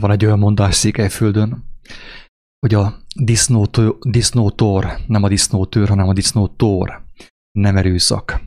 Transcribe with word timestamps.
van 0.00 0.10
egy 0.10 0.24
olyan 0.24 0.38
mondás 0.38 0.74
Székelyföldön, 0.74 1.64
hogy 2.58 2.74
a 2.74 3.02
disznótor, 4.00 4.98
nem 5.06 5.22
a 5.22 5.28
disznótőr, 5.28 5.88
hanem 5.88 6.08
a 6.08 6.12
disznótor 6.12 7.06
nem 7.50 7.76
erőszak. 7.76 8.40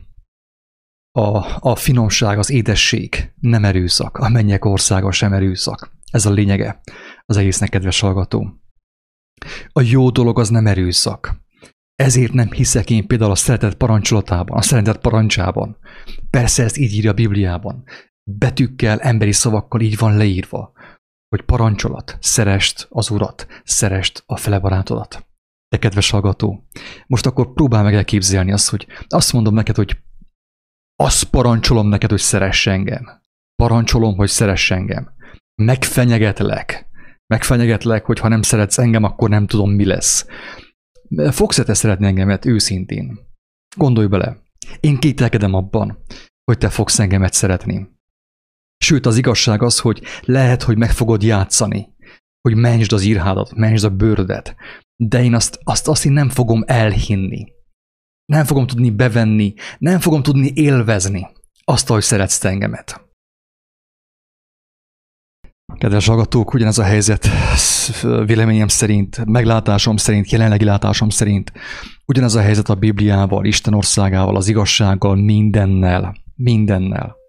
A, 1.18 1.68
a 1.68 1.76
finomság, 1.76 2.38
az 2.38 2.50
édesség 2.50 3.32
nem 3.40 3.64
erőszak, 3.64 4.16
a 4.16 4.28
mennyek 4.28 4.64
országa 4.64 5.12
sem 5.12 5.32
erőszak. 5.32 5.92
Ez 6.10 6.26
a 6.26 6.30
lényege 6.30 6.80
az 7.24 7.36
egésznek, 7.36 7.70
kedves 7.70 8.00
hallgató. 8.00 8.60
A 9.72 9.80
jó 9.80 10.10
dolog 10.10 10.38
az 10.38 10.48
nem 10.48 10.66
erőszak. 10.66 11.40
Ezért 11.94 12.32
nem 12.32 12.50
hiszek 12.50 12.90
én 12.90 13.06
például 13.06 13.30
a 13.30 13.34
szeretet 13.34 13.74
parancsolatában, 13.74 14.56
a 14.56 14.62
szeretet 14.62 14.98
parancsában. 14.98 15.76
Persze 16.30 16.62
ezt 16.62 16.76
így 16.76 16.92
írja 16.92 17.10
a 17.10 17.14
Bibliában. 17.14 17.84
Betűkkel, 18.30 19.00
emberi 19.00 19.32
szavakkal 19.32 19.80
így 19.80 19.98
van 19.98 20.16
leírva, 20.16 20.72
hogy 21.32 21.42
parancsolat, 21.42 22.16
szerest 22.20 22.86
az 22.90 23.10
urat, 23.10 23.46
szerest 23.64 24.22
a 24.26 24.36
fele 24.36 24.58
barátodat. 24.58 25.26
De 25.68 25.78
kedves 25.78 26.10
hallgató, 26.10 26.68
most 27.06 27.26
akkor 27.26 27.52
próbál 27.52 27.82
meg 27.82 27.94
elképzelni 27.94 28.52
azt, 28.52 28.70
hogy 28.70 28.86
azt 29.08 29.32
mondom 29.32 29.54
neked, 29.54 29.76
hogy 29.76 29.96
azt 30.96 31.24
parancsolom 31.24 31.88
neked, 31.88 32.10
hogy 32.10 32.18
szeress 32.18 32.66
engem. 32.66 33.20
Parancsolom, 33.54 34.16
hogy 34.16 34.28
szeress 34.28 34.70
engem. 34.70 35.14
Megfenyegetlek. 35.62 36.88
Megfenyegetlek, 37.26 38.04
hogy 38.04 38.18
ha 38.18 38.28
nem 38.28 38.42
szeretsz 38.42 38.78
engem, 38.78 39.02
akkor 39.02 39.28
nem 39.28 39.46
tudom, 39.46 39.70
mi 39.70 39.84
lesz. 39.84 40.26
Fogsz-e 41.30 41.64
te 41.64 41.74
szeretni 41.74 42.06
engemet 42.06 42.44
őszintén? 42.44 43.18
Gondolj 43.76 44.06
bele. 44.06 44.42
Én 44.80 44.98
kételkedem 44.98 45.54
abban, 45.54 46.04
hogy 46.44 46.58
te 46.58 46.68
fogsz 46.68 46.98
engemet 46.98 47.32
szeretni. 47.32 47.91
Sőt, 48.82 49.06
az 49.06 49.16
igazság 49.16 49.62
az, 49.62 49.78
hogy 49.78 50.02
lehet, 50.20 50.62
hogy 50.62 50.78
meg 50.78 50.90
fogod 50.90 51.22
játszani, 51.22 51.88
hogy 52.40 52.56
mentsd 52.56 52.92
az 52.92 53.02
írhádat, 53.02 53.54
mentsd 53.54 53.84
a 53.84 53.90
bőrödet, 53.90 54.54
de 54.96 55.22
én 55.22 55.34
azt, 55.34 55.58
azt, 55.62 55.88
azt 55.88 56.04
én 56.04 56.12
nem 56.12 56.28
fogom 56.28 56.62
elhinni. 56.66 57.44
Nem 58.24 58.44
fogom 58.44 58.66
tudni 58.66 58.90
bevenni, 58.90 59.54
nem 59.78 60.00
fogom 60.00 60.22
tudni 60.22 60.50
élvezni 60.54 61.26
azt, 61.64 61.88
hogy 61.88 62.02
szeretsz 62.02 62.38
te 62.38 62.48
engemet. 62.48 63.00
Kedves 65.78 66.06
hallgatók, 66.06 66.54
ugyanez 66.54 66.78
a 66.78 66.82
helyzet 66.82 67.28
véleményem 68.26 68.68
szerint, 68.68 69.24
meglátásom 69.24 69.96
szerint, 69.96 70.30
jelenlegi 70.30 70.64
látásom 70.64 71.08
szerint, 71.08 71.52
ugyanez 72.06 72.34
a 72.34 72.40
helyzet 72.40 72.68
a 72.68 72.74
Bibliával, 72.74 73.44
Isten 73.44 73.74
országával, 73.74 74.36
az 74.36 74.48
igazsággal, 74.48 75.14
mindennel, 75.14 76.14
mindennel. 76.34 77.20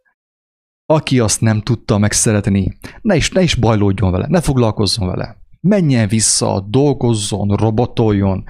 Aki 0.86 1.20
azt 1.20 1.42
nem 1.42 1.62
tudta 1.62 1.98
megszeretni, 1.98 2.78
ne 3.02 3.16
is, 3.16 3.32
ne 3.32 3.42
is 3.42 3.56
bajlódjon 3.56 4.12
vele, 4.12 4.26
ne 4.30 4.42
foglalkozzon 4.42 5.08
vele. 5.08 5.38
Menjen 5.62 6.08
vissza, 6.08 6.66
dolgozzon, 6.70 7.56
robotoljon, 7.56 8.44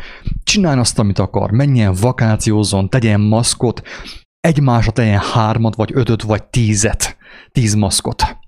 csináljon 0.44 0.80
azt, 0.80 1.00
amit 1.00 1.20
akar, 1.20 1.52
menjen 1.52 1.94
vakációzzon, 2.02 2.90
tegyen 2.90 3.22
maszkot, 3.22 3.82
egymásra 4.40 4.92
tegyen 4.92 5.20
hármat, 5.20 5.76
vagy 5.76 5.92
ötöt, 5.94 6.22
vagy 6.22 6.44
tízet, 6.44 7.18
tíz 7.52 7.74
maszkot 7.74 8.42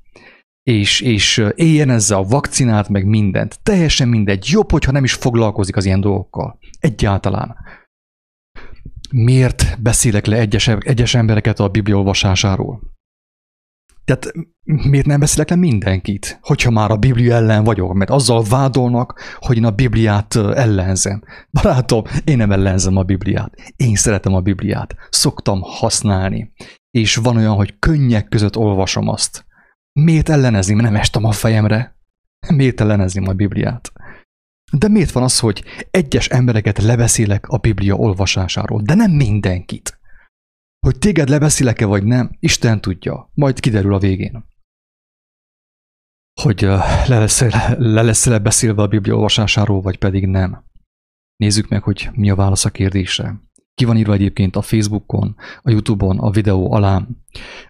és, 0.66 1.02
és 1.02 1.45
éljen 1.55 1.89
ezzel 1.89 2.17
a 2.17 2.23
vakcinát, 2.23 2.89
meg 2.89 3.05
mindent. 3.05 3.59
Teljesen 3.64 4.08
mindegy. 4.08 4.47
Jobb, 4.49 4.72
hogyha 4.72 4.92
nem 4.92 5.03
is 5.03 5.14
foglalkozik 5.14 5.75
az 5.75 5.86
ilyen 5.86 6.02
dolgokkal. 6.02 6.59
Egyáltalán. 6.80 7.55
Miért 9.11 9.81
beszélek 9.81 10.25
le 10.25 10.38
egyes, 10.38 10.67
egyes 10.67 11.16
embereket 11.16 11.59
a 11.59 11.67
Biblia 11.67 11.97
olvasásáról? 11.97 12.95
Tehát 14.06 14.31
miért 14.64 15.06
nem 15.06 15.20
beszélek 15.20 15.50
le 15.50 15.56
mindenkit, 15.56 16.39
hogyha 16.42 16.72
már 16.72 16.92
a 16.92 16.98
Biblia 16.98 17.36
ellen 17.36 17.64
vagyok, 17.64 17.94
mert 17.94 18.09
azzal 18.09 18.44
vádolnak, 18.50 19.38
hogy 19.39 19.58
én 19.58 19.66
a 19.66 19.72
Bibliát 19.72 20.36
ellenzem. 20.36 21.23
Barátom, 21.52 22.03
én 22.23 22.38
nem 22.38 22.52
ellenzem 22.52 22.95
a 22.95 23.03
Bibliát. 23.03 23.53
Én 23.76 23.95
szeretem 23.95 24.33
a 24.33 24.42
Bibliát. 24.42 24.95
Szoktam 25.10 25.61
használni. 25.61 26.54
És 26.92 27.16
van 27.16 27.38
olyan, 27.38 27.55
hogy 27.55 27.80
könnyek 27.80 28.27
között 28.27 28.58
olvasom 28.58 29.08
azt. 29.08 29.45
Miért 29.99 30.30
ellenezni, 30.30 30.73
mert 30.73 30.87
nem 30.87 30.99
estem 30.99 31.23
a 31.23 31.32
fejemre? 31.32 31.98
Miért 32.54 32.82
ellenezni 32.82 33.27
a 33.27 33.33
Bibliát? 33.33 33.92
De 34.72 34.87
miért 34.87 35.11
van 35.11 35.23
az, 35.23 35.39
hogy 35.39 35.64
egyes 35.92 36.27
embereket 36.27 36.77
lebeszélek 36.82 37.48
a 37.48 37.58
Biblia 37.58 37.95
olvasásáról, 37.95 38.82
de 38.82 38.93
nem 38.93 39.11
mindenkit? 39.11 39.99
Hogy 40.86 40.98
téged 40.98 41.30
lebeszélek-e 41.30 41.86
vagy 41.86 42.04
nem, 42.04 42.36
Isten 42.40 42.82
tudja, 42.82 43.30
majd 43.34 43.60
kiderül 43.60 43.94
a 43.94 44.00
végén. 44.00 44.46
Hogy 46.42 46.62
le 46.62 47.20
lesz, 47.20 47.42
le 47.78 48.02
lesz 48.02 48.28
-e 48.28 48.40
beszélve 48.40 48.82
a 48.82 48.88
Biblia 48.88 49.16
olvasásáról, 49.16 49.82
vagy 49.82 49.98
pedig 49.98 50.28
nem. 50.28 50.66
Nézzük 51.36 51.68
meg, 51.68 51.84
hogy 51.84 52.10
mi 52.14 52.30
a 52.30 52.36
válasz 52.36 52.66
a 52.66 52.70
kérdésre. 52.70 53.42
Ki 53.73 53.86
van 53.86 53.98
írva 53.98 54.14
egyébként 54.14 54.56
a 54.56 54.62
Facebookon, 54.62 55.36
a 55.62 55.70
Youtube-on, 55.70 56.20
a 56.20 56.32
videó 56.32 56.72
alá, 56.73 57.08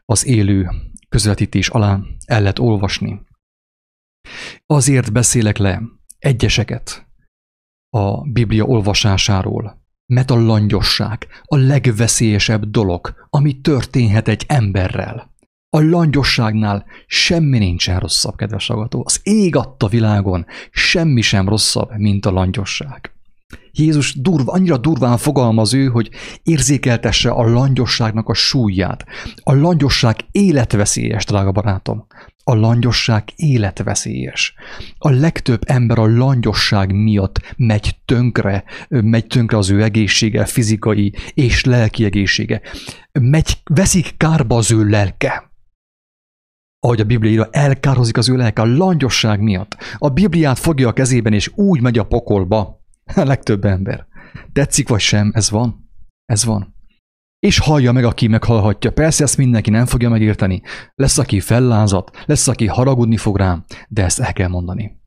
az 0.06 0.26
élő 0.26 0.70
közvetítés 1.10 1.70
alá 1.70 2.00
el 2.26 2.40
lehet 2.40 2.60
olvasni. 2.60 3.22
Azért 4.66 5.12
beszélek 5.12 5.58
le 5.58 5.82
egyeseket 6.18 7.08
a 7.90 8.22
Biblia 8.22 8.66
olvasásáról, 8.66 9.85
mert 10.06 10.32
a 10.32 10.36
langyosság 10.36 11.28
a 11.44 11.58
legveszélyesebb 11.58 12.66
dolog, 12.66 13.14
ami 13.30 13.54
történhet 13.62 14.28
egy 14.28 14.44
emberrel. 14.48 15.34
A 15.70 15.82
langyosságnál 15.82 16.86
semmi 17.08 17.58
nincsen 17.58 18.00
rosszabb, 18.00 18.36
kedves 18.36 18.68
hallgató. 18.68 19.04
Az 19.06 19.20
ég 19.24 19.56
adta 19.56 19.88
világon 19.88 20.46
semmi 20.72 21.22
sem 21.22 21.50
rosszabb, 21.50 21.90
mint 21.98 22.26
a 22.26 22.32
langyosság. 22.32 23.16
Jézus 23.72 24.14
durva, 24.14 24.52
annyira 24.52 24.78
durván 24.78 25.18
fogalmaz 25.18 25.74
ő, 25.74 25.88
hogy 25.88 26.10
érzékeltesse 26.44 27.30
a 27.30 27.50
langyosságnak 27.50 28.30
a 28.30 28.34
súlyát. 28.34 29.06
A 29.44 29.54
langyosság 29.54 30.16
életveszélyes, 30.32 31.26
drága 31.26 31.52
barátom. 31.52 32.08
A 32.48 32.56
langyosság 32.56 33.24
életveszélyes. 33.36 34.54
A 34.98 35.10
legtöbb 35.10 35.62
ember 35.66 36.00
a 36.00 36.08
langyosság 36.08 36.94
miatt 36.94 37.54
megy 37.58 37.96
tönkre, 38.06 38.64
megy 38.90 39.28
tönkre 39.28 39.58
az 39.58 39.70
ő 39.70 39.84
egészsége, 39.84 40.46
fizikai 40.46 41.14
és 41.34 41.64
lelki 41.64 42.06
egészsége. 42.06 42.62
Megy, 43.12 43.58
veszik 43.64 44.18
kárba 44.18 44.56
az 44.56 44.72
ő 44.72 44.90
lelke 44.90 45.54
ahogy 46.86 47.00
a 47.00 47.04
Biblia 47.04 47.32
írja, 47.32 47.48
elkározik 47.52 48.18
az 48.18 48.30
ő 48.30 48.36
lelke 48.36 48.62
a 48.62 48.76
langyosság 48.76 49.42
miatt. 49.42 49.78
A 49.98 50.10
Bibliát 50.10 50.60
fogja 50.60 50.88
a 50.88 50.94
kezében, 50.94 51.34
és 51.34 51.52
úgy 51.56 51.82
megy 51.82 51.98
a 51.98 52.04
pokolba. 52.04 52.84
A 53.16 53.24
legtöbb 53.24 53.66
ember. 53.66 54.08
Tetszik 54.54 54.88
vagy 54.88 55.00
sem, 55.00 55.32
ez 55.34 55.50
van. 55.50 55.90
Ez 56.26 56.46
van. 56.46 56.75
És 57.46 57.60
hallja 57.60 57.92
meg, 57.92 58.04
aki 58.04 58.28
meghallhatja. 58.28 58.92
Persze 58.92 59.24
ezt 59.24 59.38
mindenki 59.38 59.70
nem 59.70 59.86
fogja 59.86 60.10
megérteni. 60.10 60.62
Lesz, 60.96 61.18
aki 61.18 61.40
fellázat, 61.40 62.24
lesz, 62.26 62.48
aki 62.48 62.68
haragudni 62.68 63.18
fog 63.18 63.38
rám, 63.38 63.66
de 63.88 64.04
ezt 64.04 64.20
el 64.20 64.34
kell 64.34 64.48
mondani. 64.48 65.02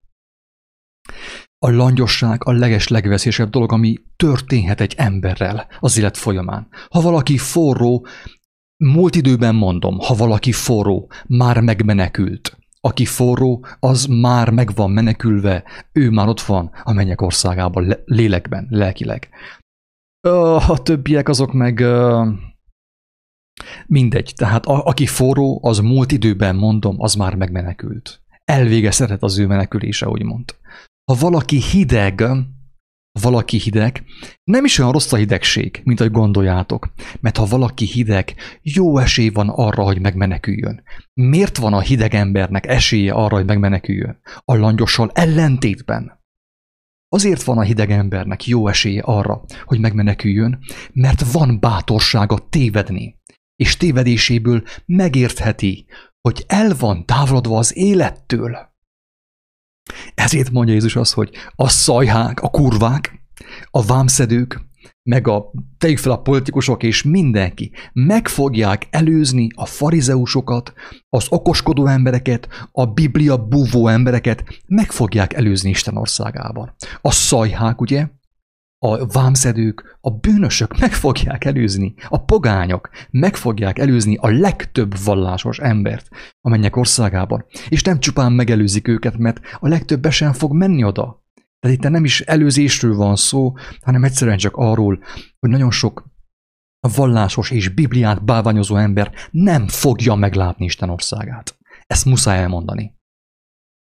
A 1.58 1.70
langyosság 1.70 2.40
a 2.44 2.52
leges 2.52 2.88
legveszélyesebb 2.88 3.50
dolog, 3.50 3.72
ami 3.72 3.96
történhet 4.16 4.80
egy 4.80 4.94
emberrel 4.96 5.66
az 5.80 5.98
élet 5.98 6.16
folyamán. 6.16 6.68
Ha 6.90 7.00
valaki 7.00 7.38
forró, 7.38 8.06
múlt 8.76 9.14
időben 9.14 9.54
mondom, 9.54 9.98
ha 9.98 10.14
valaki 10.14 10.52
forró, 10.52 11.10
már 11.26 11.60
megmenekült. 11.60 12.58
Aki 12.80 13.04
forró, 13.04 13.66
az 13.80 14.04
már 14.04 14.50
meg 14.50 14.74
van 14.74 14.90
menekülve, 14.90 15.64
ő 15.92 16.10
már 16.10 16.28
ott 16.28 16.40
van 16.40 16.70
a 16.82 16.92
mennyek 16.92 17.20
országában, 17.20 17.96
lélekben, 18.04 18.66
lelkileg. 18.70 19.28
A 20.68 20.82
többiek 20.82 21.28
azok 21.28 21.52
meg 21.52 21.84
mindegy. 23.86 24.32
Tehát 24.36 24.66
a, 24.66 24.84
aki 24.84 25.06
forró, 25.06 25.60
az 25.62 25.78
múlt 25.78 26.12
időben 26.12 26.56
mondom, 26.56 26.94
az 26.98 27.14
már 27.14 27.34
megmenekült. 27.34 28.22
Elvégezhetett 28.44 29.22
az 29.22 29.38
ő 29.38 29.46
menekülése, 29.46 30.08
úgymond. 30.08 30.56
Ha 31.04 31.14
valaki 31.20 31.60
hideg, 31.60 32.24
valaki 33.20 33.58
hideg, 33.58 34.04
nem 34.44 34.64
is 34.64 34.78
olyan 34.78 34.92
rossz 34.92 35.12
a 35.12 35.16
hidegség, 35.16 35.80
mint 35.84 36.00
ahogy 36.00 36.12
gondoljátok. 36.12 36.92
Mert 37.20 37.36
ha 37.36 37.46
valaki 37.46 37.84
hideg, 37.84 38.34
jó 38.62 38.98
esély 38.98 39.28
van 39.28 39.48
arra, 39.48 39.82
hogy 39.82 40.00
megmeneküljön. 40.00 40.82
Miért 41.14 41.56
van 41.56 41.72
a 41.72 41.80
hideg 41.80 42.14
embernek 42.14 42.66
esélye 42.66 43.12
arra, 43.12 43.36
hogy 43.36 43.46
megmeneküljön? 43.46 44.20
A 44.44 44.56
langyossal 44.56 45.10
ellentétben. 45.14 46.17
Azért 47.08 47.42
van 47.42 47.58
a 47.58 47.62
hideg 47.62 47.90
embernek 47.90 48.46
jó 48.46 48.68
esélye 48.68 49.02
arra, 49.02 49.44
hogy 49.64 49.80
megmeneküljön, 49.80 50.58
mert 50.92 51.32
van 51.32 51.60
bátorsága 51.60 52.48
tévedni, 52.48 53.16
és 53.56 53.76
tévedéséből 53.76 54.62
megértheti, 54.86 55.86
hogy 56.20 56.44
el 56.46 56.74
van 56.78 57.06
távolodva 57.06 57.58
az 57.58 57.76
élettől. 57.76 58.72
Ezért 60.14 60.50
mondja 60.50 60.74
Jézus 60.74 60.96
azt, 60.96 61.14
hogy 61.14 61.30
a 61.54 61.68
szajhák, 61.68 62.40
a 62.40 62.48
kurvák, 62.48 63.22
a 63.70 63.82
vámszedők 63.84 64.67
meg 65.08 65.28
a 65.28 65.50
tegyük 65.78 65.98
fel 65.98 66.12
a 66.12 66.20
politikusok 66.20 66.82
és 66.82 67.02
mindenki 67.02 67.70
meg 67.92 68.28
fogják 68.28 68.86
előzni 68.90 69.48
a 69.54 69.66
farizeusokat, 69.66 70.72
az 71.08 71.26
okoskodó 71.28 71.86
embereket, 71.86 72.48
a 72.72 72.86
Biblia 72.86 73.46
búvó 73.46 73.88
embereket, 73.88 74.44
meg 74.66 74.90
fogják 74.90 75.32
előzni 75.32 75.70
Isten 75.70 75.96
országában. 75.96 76.74
A 77.00 77.10
szajhák, 77.10 77.80
ugye, 77.80 78.08
a 78.78 79.06
vámszedők, 79.06 79.98
a 80.00 80.10
bűnösök 80.10 80.78
meg 80.78 80.92
fogják 80.92 81.44
előzni, 81.44 81.94
a 82.08 82.24
pogányok 82.24 82.90
meg 83.10 83.36
fogják 83.36 83.78
előzni 83.78 84.16
a 84.20 84.28
legtöbb 84.28 84.94
vallásos 85.04 85.58
embert 85.58 86.08
a 86.40 86.48
mennyek 86.48 86.76
országában. 86.76 87.44
És 87.68 87.82
nem 87.82 88.00
csupán 88.00 88.32
megelőzik 88.32 88.88
őket, 88.88 89.16
mert 89.16 89.40
a 89.60 89.68
legtöbb 89.68 90.10
sem 90.10 90.32
fog 90.32 90.52
menni 90.52 90.84
oda. 90.84 91.26
Tehát 91.60 91.76
itt 91.76 91.90
nem 91.90 92.04
is 92.04 92.20
előzésről 92.20 92.96
van 92.96 93.16
szó, 93.16 93.52
hanem 93.80 94.04
egyszerűen 94.04 94.38
csak 94.38 94.56
arról, 94.56 95.02
hogy 95.38 95.50
nagyon 95.50 95.70
sok 95.70 96.04
vallásos 96.80 97.50
és 97.50 97.68
Bibliát 97.68 98.24
bálványozó 98.24 98.76
ember 98.76 99.12
nem 99.30 99.68
fogja 99.68 100.14
meglátni 100.14 100.64
Isten 100.64 100.90
országát. 100.90 101.58
Ezt 101.86 102.04
muszáj 102.04 102.38
elmondani. 102.38 102.96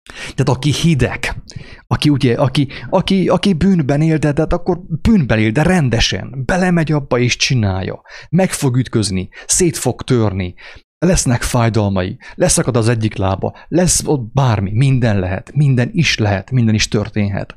Tehát 0.05 0.49
aki 0.49 0.71
hideg, 0.71 1.43
aki 1.87 2.09
ugye, 2.09 2.35
aki, 2.35 2.67
aki, 2.89 3.27
aki 3.27 3.53
bűnben 3.53 4.01
él, 4.01 4.17
de, 4.17 4.31
de 4.31 4.43
akkor 4.43 4.81
bűnben 5.01 5.39
él, 5.39 5.51
de 5.51 5.63
rendesen, 5.63 6.43
belemegy 6.45 6.91
abba 6.91 7.19
és 7.19 7.35
csinálja, 7.35 8.01
meg 8.29 8.51
fog 8.51 8.77
ütközni, 8.77 9.29
szét 9.45 9.77
fog 9.77 10.01
törni, 10.01 10.53
lesznek 11.05 11.41
fájdalmai, 11.41 12.17
leszakad 12.35 12.77
az 12.77 12.87
egyik 12.87 13.15
lába, 13.15 13.55
lesz 13.67 14.03
ott 14.05 14.33
bármi, 14.33 14.71
minden 14.71 15.19
lehet, 15.19 15.51
minden 15.55 15.89
is 15.91 16.17
lehet, 16.17 16.51
minden 16.51 16.73
is 16.73 16.87
történhet. 16.87 17.55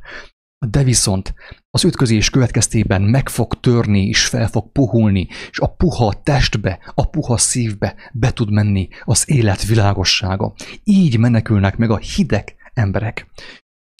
De 0.66 0.82
viszont 0.82 1.34
az 1.70 1.84
ütközés 1.84 2.30
következtében 2.30 3.02
meg 3.02 3.28
fog 3.28 3.60
törni, 3.60 4.06
és 4.06 4.26
fel 4.26 4.48
fog 4.48 4.72
puhulni, 4.72 5.28
és 5.50 5.58
a 5.58 5.66
puha 5.66 6.12
testbe, 6.22 6.92
a 6.94 7.08
puha 7.08 7.36
szívbe 7.36 7.94
be 8.12 8.32
tud 8.32 8.50
menni 8.50 8.88
az 9.04 9.30
élet 9.30 9.64
világossága. 9.64 10.54
Így 10.84 11.18
menekülnek 11.18 11.76
meg 11.76 11.90
a 11.90 11.96
hideg 11.96 12.54
emberek. 12.74 13.26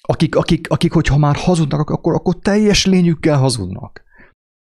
Akik, 0.02 0.36
akik, 0.36 0.70
akik 0.70 0.92
hogyha 0.92 1.16
már 1.16 1.36
hazudnak, 1.36 1.90
akkor, 1.90 2.14
akkor 2.14 2.38
teljes 2.38 2.86
lényükkel 2.86 3.38
hazudnak. 3.38 4.04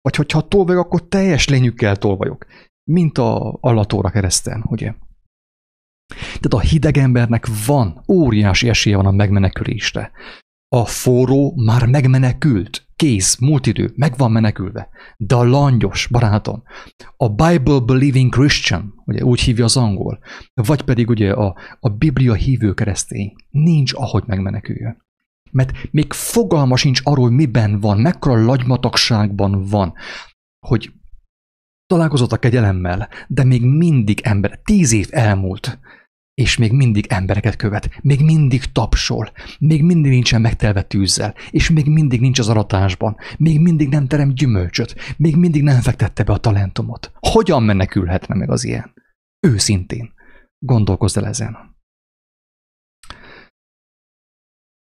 Vagy 0.01 0.15
hogyha 0.15 0.47
tolvajok, 0.47 0.85
akkor 0.85 1.07
teljes 1.07 1.47
lényükkel 1.47 1.95
tolvajok. 1.95 2.45
Mint 2.83 3.17
a 3.17 3.57
Allatóra 3.61 4.09
kereszten, 4.09 4.63
ugye? 4.65 4.93
Tehát 6.11 6.53
a 6.53 6.59
hideg 6.59 6.97
embernek 6.97 7.47
van, 7.65 8.03
óriási 8.07 8.69
esélye 8.69 8.95
van 8.95 9.05
a 9.05 9.11
megmenekülésre. 9.11 10.11
A 10.75 10.85
forró 10.85 11.53
már 11.55 11.85
megmenekült, 11.85 12.87
kész, 12.95 13.37
múlt 13.37 13.65
idő, 13.65 13.93
meg 13.95 14.17
van 14.17 14.31
menekülve. 14.31 14.89
De 15.17 15.35
a 15.35 15.43
langyos, 15.43 16.07
barátom, 16.07 16.63
a 17.17 17.29
Bible 17.29 17.79
Believing 17.79 18.31
Christian, 18.31 18.93
ugye 19.05 19.23
úgy 19.23 19.41
hívja 19.41 19.63
az 19.63 19.77
angol, 19.77 20.19
vagy 20.53 20.81
pedig 20.81 21.09
ugye 21.09 21.31
a, 21.31 21.55
a 21.79 21.89
Biblia 21.89 22.33
hívő 22.33 22.73
keresztény, 22.73 23.35
nincs 23.49 23.93
ahogy 23.93 24.23
megmeneküljön. 24.25 25.01
Mert 25.51 25.71
még 25.91 26.13
fogalma 26.13 26.75
sincs 26.75 27.01
arról, 27.03 27.29
miben 27.29 27.79
van, 27.79 27.99
mekkora 27.99 28.45
lagymatagságban 28.45 29.65
van, 29.65 29.93
hogy 30.67 30.93
találkozott 31.91 32.31
a 32.31 32.37
kegyelemmel, 32.37 33.09
de 33.27 33.43
még 33.43 33.65
mindig 33.65 34.19
ember, 34.23 34.59
tíz 34.63 34.93
év 34.93 35.07
elmúlt, 35.09 35.79
és 36.33 36.57
még 36.57 36.71
mindig 36.71 37.05
embereket 37.09 37.55
követ, 37.55 37.89
még 38.01 38.23
mindig 38.23 38.65
tapsol, 38.71 39.31
még 39.59 39.83
mindig 39.83 40.11
nincsen 40.11 40.41
megtelve 40.41 40.81
tűzzel, 40.81 41.33
és 41.49 41.69
még 41.69 41.85
mindig 41.85 42.19
nincs 42.21 42.39
az 42.39 42.49
aratásban, 42.49 43.17
még 43.37 43.59
mindig 43.59 43.89
nem 43.89 44.07
terem 44.07 44.33
gyümölcsöt, 44.33 44.95
még 45.17 45.35
mindig 45.35 45.63
nem 45.63 45.81
fektette 45.81 46.23
be 46.23 46.33
a 46.33 46.37
talentumot. 46.37 47.11
Hogyan 47.19 47.63
menekülhetne 47.63 48.35
meg 48.35 48.49
az 48.49 48.63
ilyen? 48.63 48.93
Őszintén. 49.47 50.13
Gondolkozz 50.59 51.17
el 51.17 51.27
ezen. 51.27 51.70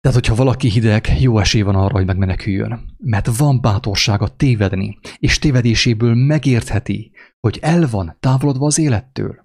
Tehát, 0.04 0.18
hogyha 0.18 0.36
valaki 0.36 0.70
hideg, 0.70 1.08
jó 1.20 1.40
esély 1.40 1.62
van 1.62 1.76
arra, 1.76 1.94
hogy 1.94 2.06
megmeneküljön. 2.06 2.96
Mert 2.98 3.38
van 3.38 3.62
bátorsága 3.62 4.28
tévedni, 4.28 5.00
és 5.18 5.40
tévedéséből 5.40 6.16
megértheti, 6.16 7.12
hogy 7.40 7.60
el 7.62 7.88
van 7.90 8.18
távolodva 8.20 8.66
az 8.66 8.80
élettől 8.80 9.44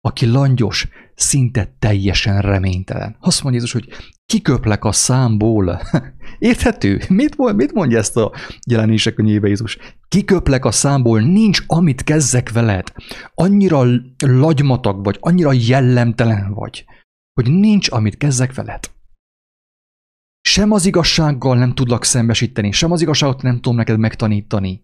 aki 0.00 0.26
langyos, 0.26 0.88
szinte 1.14 1.76
teljesen 1.78 2.40
reménytelen. 2.40 3.16
Azt 3.20 3.42
mondja 3.42 3.60
Jézus, 3.60 3.72
hogy 3.72 3.88
kiköplek 4.26 4.84
a 4.84 4.92
számból. 4.92 5.80
Érthető? 6.38 7.00
Mit, 7.08 7.36
mond, 7.36 7.56
mit 7.56 7.72
mondja 7.72 7.98
ezt 7.98 8.16
a 8.16 8.32
jelenések 8.66 9.14
könyvébe 9.14 9.48
Jézus? 9.48 9.78
Kiköplek 10.08 10.64
a 10.64 10.70
számból, 10.70 11.20
nincs 11.20 11.62
amit 11.66 12.02
kezzek 12.02 12.52
veled. 12.52 12.92
Annyira 13.34 13.84
lagymatag 14.26 15.04
vagy, 15.04 15.16
annyira 15.20 15.52
jellemtelen 15.52 16.54
vagy, 16.54 16.84
hogy 17.32 17.52
nincs 17.52 17.90
amit 17.90 18.16
kezzek 18.16 18.54
veled. 18.54 18.80
Sem 20.50 20.70
az 20.70 20.86
igazsággal 20.86 21.56
nem 21.56 21.74
tudlak 21.74 22.04
szembesíteni, 22.04 22.72
sem 22.72 22.92
az 22.92 23.00
igazságot 23.00 23.42
nem 23.42 23.54
tudom 23.54 23.76
neked 23.76 23.98
megtanítani 23.98 24.80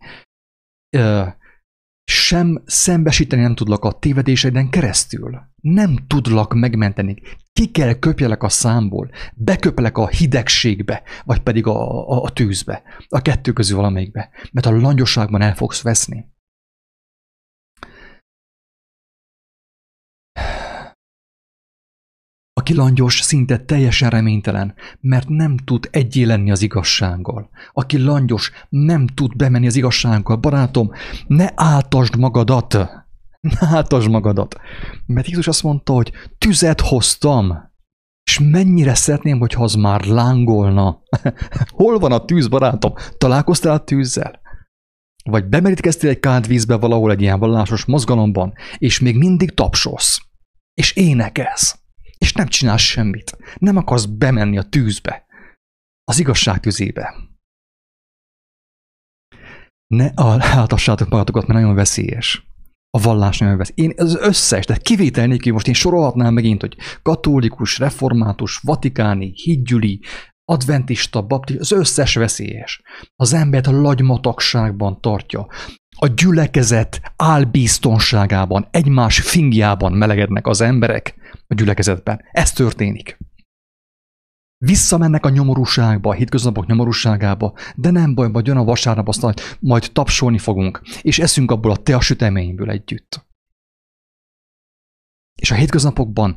sem 2.05 2.63
szembesíteni 2.67 3.43
nem 3.43 3.55
tudlak 3.55 3.85
a 3.85 3.93
tévedéseiden 3.93 4.71
keresztül. 4.71 5.41
Nem 5.61 5.97
tudlak 6.07 6.55
megmenteni. 6.55 7.17
Ki 7.53 7.71
kell 7.71 7.99
köpjelek 7.99 8.43
a 8.43 8.49
számból, 8.49 9.11
beköpelek 9.35 9.99
a 9.99 10.09
hidegségbe, 10.09 11.03
vagy 11.25 11.41
pedig 11.41 11.67
a, 11.67 12.09
a, 12.11 12.23
a 12.23 12.31
tűzbe, 12.31 12.83
a 13.09 13.23
kettő 13.23 13.53
közül 13.53 13.77
valamelyikbe, 13.77 14.31
mert 14.53 14.67
a 14.67 14.81
langyosságban 14.81 15.43
el 15.43 15.55
fogsz 15.55 15.83
veszni. 15.83 16.35
Aki 22.67 22.75
langyos, 22.75 23.21
szinte 23.21 23.59
teljesen 23.59 24.11
reménytelen, 24.11 24.75
mert 25.01 25.29
nem 25.29 25.57
tud 25.57 25.89
egyé 25.91 26.23
lenni 26.23 26.51
az 26.51 26.63
igazsággal. 26.63 27.51
Aki 27.73 27.99
langyos, 27.99 28.51
nem 28.69 29.07
tud 29.07 29.37
bemenni 29.37 29.67
az 29.67 29.77
igazsággal. 29.77 30.37
Barátom, 30.37 30.91
ne 31.27 31.49
áltasd 31.55 32.17
magadat! 32.17 32.73
Ne 33.41 33.59
áltasd 33.61 34.09
magadat! 34.11 34.57
Mert 35.07 35.29
Jézus 35.29 35.47
azt 35.47 35.63
mondta, 35.63 35.93
hogy 35.93 36.13
tüzet 36.39 36.81
hoztam, 36.81 37.73
és 38.23 38.39
mennyire 38.39 38.95
szeretném, 38.95 39.39
hogyha 39.39 39.63
az 39.63 39.75
már 39.75 40.05
lángolna. 40.05 41.03
Hol 41.77 41.99
van 41.99 42.13
a 42.13 42.25
tűz, 42.25 42.49
barátom? 42.49 42.93
Találkoztál 43.19 43.73
a 43.73 43.85
tűzzel? 43.85 44.41
Vagy 45.25 45.45
bemerítkeztél 45.45 46.11
egy 46.11 46.21
kánt 46.21 46.47
vízbe 46.47 46.77
valahol 46.77 47.11
egy 47.11 47.21
ilyen 47.21 47.39
vallásos 47.39 47.85
mozgalomban, 47.85 48.53
és 48.79 49.01
még 49.01 49.17
mindig 49.17 49.55
tapsolsz, 49.55 50.19
és 50.75 50.93
énekelsz 50.93 51.85
és 52.19 52.33
nem 52.33 52.47
csinálsz 52.47 52.83
semmit. 52.83 53.37
Nem 53.59 53.77
akarsz 53.77 54.05
bemenni 54.05 54.59
a 54.59 54.63
tűzbe, 54.63 55.27
az 56.05 56.19
igazság 56.19 56.61
tüzébe. 56.61 57.15
Ne 59.87 60.11
áltassátok 60.37 61.09
magatokat, 61.09 61.47
mert 61.47 61.61
nagyon 61.61 61.75
veszélyes. 61.75 62.47
A 62.91 63.01
vallás 63.01 63.39
nagyon 63.39 63.57
veszélyes. 63.57 63.95
Én 63.95 64.05
az 64.05 64.17
összes, 64.17 64.67
de 64.67 64.77
kivétel 64.77 65.27
nélkül 65.27 65.53
most 65.53 65.69
én 65.69 65.75
sorolhatnám 65.75 66.35
megint, 66.35 66.61
hogy 66.61 66.77
katolikus, 67.03 67.79
református, 67.79 68.57
vatikáni, 68.57 69.33
hídgyüli, 69.35 70.01
adventista, 70.45 71.23
baptista, 71.23 71.61
az 71.61 71.73
összes 71.73 72.15
veszélyes. 72.15 72.83
Az 73.17 73.33
embert 73.33 73.67
a 73.67 73.81
lagymatagságban 73.81 75.01
tartja. 75.01 75.47
A 75.99 76.07
gyülekezet 76.07 77.13
álbiztonságában, 77.17 78.69
egymás 78.71 79.21
fingjában 79.21 79.93
melegednek 79.93 80.47
az 80.47 80.61
emberek, 80.61 81.15
a 81.47 81.55
gyülekezetben. 81.55 82.21
Ez 82.33 82.53
történik. 82.53 83.19
Visszamennek 84.59 85.25
a 85.25 85.29
nyomorúságba, 85.29 86.11
a 86.11 86.15
hétköznapok 86.15 86.67
nyomorúságába, 86.67 87.55
de 87.75 87.91
nem 87.91 88.15
baj, 88.15 88.29
majd 88.29 88.47
jön 88.47 88.57
a 88.57 88.65
vasárnap, 88.65 89.09
aztán 89.09 89.35
majd 89.61 89.91
tapsolni 89.93 90.39
fogunk, 90.39 90.83
és 91.03 91.19
eszünk 91.19 91.51
abból 91.51 91.77
a 91.85 92.01
süteményből 92.01 92.71
együtt. 92.71 93.27
És 95.41 95.51
a 95.51 95.55
hétköznapokban 95.55 96.37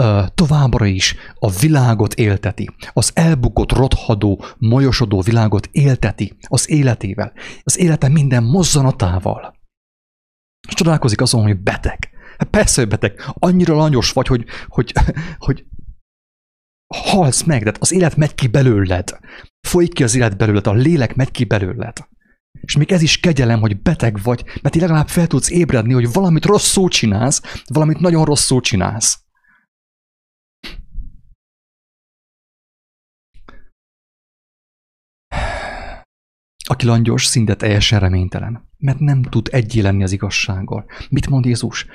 ö, 0.00 0.24
továbbra 0.34 0.86
is 0.86 1.16
a 1.34 1.50
világot 1.50 2.14
élteti, 2.14 2.70
az 2.92 3.10
elbukott, 3.14 3.72
rothadó, 3.72 4.44
molyosodó 4.58 5.20
világot 5.20 5.68
élteti 5.72 6.36
az 6.48 6.70
életével, 6.70 7.32
az 7.62 7.78
élete 7.78 8.08
minden 8.08 8.44
mozzanatával. 8.44 9.56
És 10.68 10.74
csodálkozik 10.74 11.20
azon, 11.20 11.42
hogy 11.42 11.58
beteg, 11.60 12.10
Hát 12.38 12.50
persze, 12.50 12.80
hogy 12.80 12.90
beteg. 12.90 13.20
Annyira 13.32 13.74
langyos 13.74 14.12
vagy, 14.12 14.26
hogy, 14.26 14.44
hogy, 14.66 14.92
hogy 15.38 15.66
halsz 16.94 17.42
meg, 17.42 17.62
de 17.62 17.72
az 17.78 17.92
élet 17.92 18.16
megy 18.16 18.34
ki 18.34 18.46
belőled. 18.46 19.18
Folyik 19.60 19.92
ki 19.92 20.02
az 20.02 20.14
élet 20.14 20.36
belőled, 20.36 20.66
a 20.66 20.72
lélek 20.72 21.14
megy 21.14 21.30
ki 21.30 21.44
belőled. 21.44 22.08
És 22.60 22.76
még 22.76 22.92
ez 22.92 23.02
is 23.02 23.20
kegyelem, 23.20 23.60
hogy 23.60 23.82
beteg 23.82 24.22
vagy, 24.22 24.44
mert 24.62 24.74
így 24.74 24.80
legalább 24.80 25.08
fel 25.08 25.26
tudsz 25.26 25.50
ébredni, 25.50 25.92
hogy 25.92 26.12
valamit 26.12 26.44
rosszul 26.44 26.88
csinálsz, 26.88 27.62
valamit 27.66 27.98
nagyon 27.98 28.24
rosszul 28.24 28.60
csinálsz. 28.60 29.22
Aki 36.64 36.86
langyos, 36.86 37.26
szinte 37.26 37.54
teljesen 37.54 38.00
reménytelen, 38.00 38.68
mert 38.76 38.98
nem 38.98 39.22
tud 39.22 39.48
egyé 39.52 39.80
lenni 39.80 40.02
az 40.02 40.12
igazsággal. 40.12 40.90
Mit 41.08 41.28
mond 41.28 41.44
Jézus? 41.44 41.86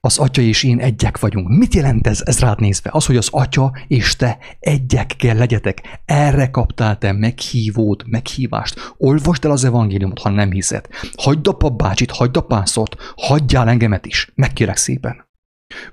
Az 0.00 0.18
atya 0.18 0.42
és 0.42 0.62
én 0.62 0.78
egyek 0.78 1.18
vagyunk. 1.18 1.48
Mit 1.48 1.74
jelent 1.74 2.06
ez, 2.06 2.22
ez 2.24 2.38
rád 2.38 2.60
nézve? 2.60 2.90
Az, 2.92 3.06
hogy 3.06 3.16
az 3.16 3.28
atya 3.30 3.72
és 3.86 4.16
te 4.16 4.38
egyek 4.58 5.14
kell 5.18 5.36
legyetek. 5.36 6.00
Erre 6.04 6.50
kaptál 6.50 6.98
te 6.98 7.12
meghívót, 7.12 8.04
meghívást. 8.06 8.94
Olvasd 8.96 9.44
el 9.44 9.50
az 9.50 9.64
evangéliumot, 9.64 10.18
ha 10.18 10.28
nem 10.28 10.50
hiszed. 10.50 10.86
Hagyd 11.16 11.46
a 11.46 11.52
papbácsit, 11.52 12.10
hagyd 12.10 12.36
a 12.36 12.40
pászort, 12.40 12.96
hagyjál 13.16 13.68
engemet 13.68 14.06
is. 14.06 14.32
Megkérek 14.34 14.76
szépen. 14.76 15.24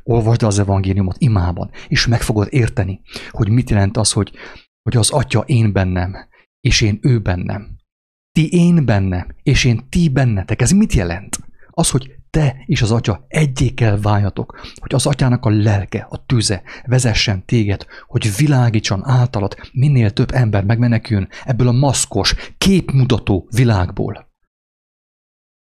Olvasd 0.04 0.42
el 0.42 0.48
az 0.48 0.60
evangéliumot 0.60 1.16
imában, 1.20 1.72
és 1.88 2.08
meg 2.08 2.22
fogod 2.22 2.48
érteni, 2.50 3.02
hogy 3.30 3.50
mit 3.50 3.70
jelent 3.70 3.98
az, 3.98 4.12
hogy, 4.12 4.32
hogy 4.82 4.98
az 4.98 5.10
atya 5.10 5.40
én 5.40 5.74
bennem, 5.74 6.16
és 6.60 6.82
én 6.82 7.00
ő 7.02 7.20
bennem. 7.20 7.78
Ti 8.32 8.50
én 8.52 8.86
bennem, 8.86 9.36
és 9.44 9.64
én 9.64 9.90
ti 9.90 10.10
bennetek. 10.10 10.62
Ez 10.62 10.72
mit 10.72 10.94
jelent? 10.94 11.40
Az, 11.70 11.90
hogy 11.90 12.16
te 12.34 12.64
és 12.66 12.82
az 12.82 12.92
atya 12.92 13.26
egyé 13.28 13.70
kell 13.70 13.98
váljatok, 14.00 14.60
hogy 14.76 14.94
az 14.94 15.06
atyának 15.06 15.46
a 15.46 15.50
lelke, 15.50 16.08
a 16.10 16.26
tüze 16.26 16.64
vezessen 16.86 17.46
téged, 17.46 17.86
hogy 18.08 18.36
világítson 18.36 19.06
általad 19.06 19.56
minél 19.72 20.12
több 20.12 20.32
ember 20.32 20.64
megmeneküljön 20.64 21.30
ebből 21.44 21.68
a 21.68 21.72
maszkos, 21.72 22.36
képmutató 22.58 23.48
világból. 23.50 24.32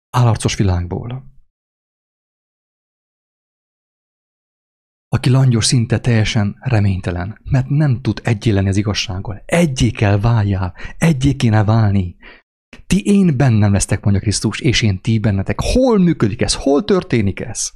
Állarcos 0.10 0.56
világból. 0.56 1.30
aki 5.14 5.30
langyos 5.30 5.66
szinte 5.66 6.00
teljesen 6.00 6.58
reménytelen, 6.60 7.40
mert 7.44 7.70
nem 7.70 8.02
tud 8.02 8.22
egyé 8.24 8.52
lenni 8.52 8.70
az 8.70 8.78
igazsággal. 8.78 9.44
Egyé 9.46 9.90
kell 9.90 10.20
váljál, 10.20 10.74
egyé 10.98 11.36
kéne 11.36 11.64
válni. 11.64 12.16
Ti 12.92 13.06
én 13.06 13.38
bennem 13.38 13.72
lesztek, 13.72 14.04
mondja 14.04 14.22
Krisztus, 14.22 14.60
és 14.60 14.82
én 14.82 15.02
ti 15.02 15.20
bennetek. 15.20 15.60
Hol 15.60 15.98
működik 16.00 16.42
ez? 16.42 16.54
Hol 16.56 16.84
történik 16.84 17.40
ez? 17.40 17.72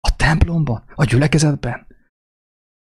A 0.00 0.16
templomban? 0.16 0.84
A 0.94 1.04
gyülekezetben? 1.04 1.86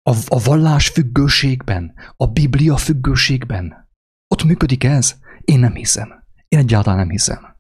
A, 0.02 0.12
a 0.28 0.40
vallás 0.44 0.90
függőségben? 0.90 1.94
A 2.16 2.28
Biblia 2.28 2.78
függőségben? 2.78 3.90
Ott 4.28 4.44
működik 4.44 4.84
ez? 4.84 5.20
Én 5.42 5.60
nem 5.60 5.74
hiszem. 5.74 6.24
Én 6.48 6.60
egyáltalán 6.60 7.00
nem 7.00 7.10
hiszem. 7.10 7.56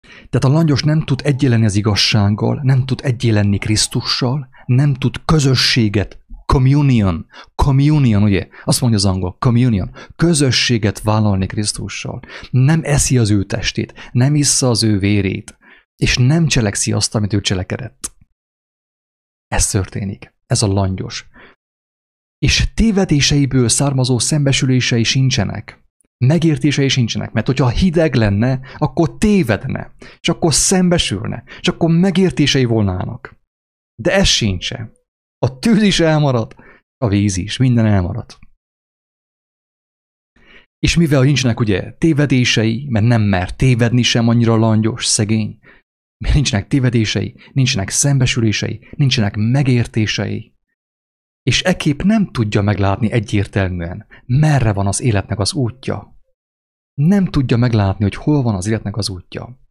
Tehát 0.00 0.44
a 0.44 0.48
langyos 0.48 0.82
nem 0.82 1.04
tud 1.04 1.20
egyé 1.24 1.64
az 1.64 1.74
igazsággal, 1.74 2.60
nem 2.62 2.86
tud 2.86 3.00
egyé 3.02 3.30
lenni 3.30 3.58
Krisztussal, 3.58 4.48
nem 4.66 4.94
tud 4.94 5.24
közösséget, 5.24 6.26
communion, 6.52 7.26
communion, 7.54 8.22
ugye? 8.22 8.48
Azt 8.64 8.80
mondja 8.80 8.98
az 8.98 9.04
angol, 9.04 9.36
communion, 9.38 9.94
közösséget 10.16 11.00
vállalni 11.00 11.46
Krisztussal. 11.46 12.20
Nem 12.50 12.80
eszi 12.82 13.18
az 13.18 13.30
ő 13.30 13.44
testét, 13.44 13.94
nem 14.12 14.34
issza 14.34 14.68
az 14.68 14.82
ő 14.82 14.98
vérét, 14.98 15.58
és 15.96 16.16
nem 16.16 16.46
cselekszi 16.46 16.92
azt, 16.92 17.14
amit 17.14 17.32
ő 17.32 17.40
cselekedett. 17.40 18.12
Ez 19.46 19.66
történik. 19.66 20.34
Ez 20.46 20.62
a 20.62 20.66
langyos. 20.66 21.28
És 22.38 22.68
tévedéseiből 22.74 23.68
származó 23.68 24.18
szembesülései 24.18 25.04
sincsenek 25.04 25.86
megértései 26.18 26.88
sincsenek, 26.88 27.32
mert 27.32 27.46
hogyha 27.46 27.68
hideg 27.68 28.14
lenne, 28.14 28.60
akkor 28.76 29.18
tévedne, 29.18 29.94
és 30.20 30.28
akkor 30.28 30.54
szembesülne, 30.54 31.44
és 31.60 31.68
akkor 31.68 31.90
megértései 31.90 32.64
volnának. 32.64 33.36
De 34.02 34.12
ez 34.12 34.26
sincsen. 34.26 34.97
A 35.38 35.58
tűz 35.58 35.82
is 35.82 36.00
elmarad, 36.00 36.54
a 36.96 37.08
víz 37.08 37.36
is, 37.36 37.56
minden 37.56 37.86
elmarad. 37.86 38.38
És 40.78 40.96
mivel 40.96 41.22
nincsenek 41.22 41.60
ugye 41.60 41.92
tévedései, 41.92 42.86
mert 42.88 43.06
nem 43.06 43.22
mer 43.22 43.56
tévedni 43.56 44.02
sem 44.02 44.28
annyira 44.28 44.56
langyos, 44.56 45.06
szegény, 45.06 45.58
mert 46.18 46.34
nincsenek 46.34 46.68
tévedései, 46.68 47.34
nincsenek 47.52 47.88
szembesülései, 47.88 48.88
nincsenek 48.96 49.34
megértései, 49.36 50.54
és 51.42 51.62
ekép 51.62 52.02
nem 52.02 52.30
tudja 52.30 52.62
meglátni 52.62 53.12
egyértelműen, 53.12 54.06
merre 54.26 54.72
van 54.72 54.86
az 54.86 55.00
életnek 55.00 55.38
az 55.38 55.54
útja. 55.54 56.16
Nem 56.94 57.24
tudja 57.24 57.56
meglátni, 57.56 58.04
hogy 58.04 58.14
hol 58.14 58.42
van 58.42 58.54
az 58.54 58.66
életnek 58.66 58.96
az 58.96 59.08
útja. 59.08 59.67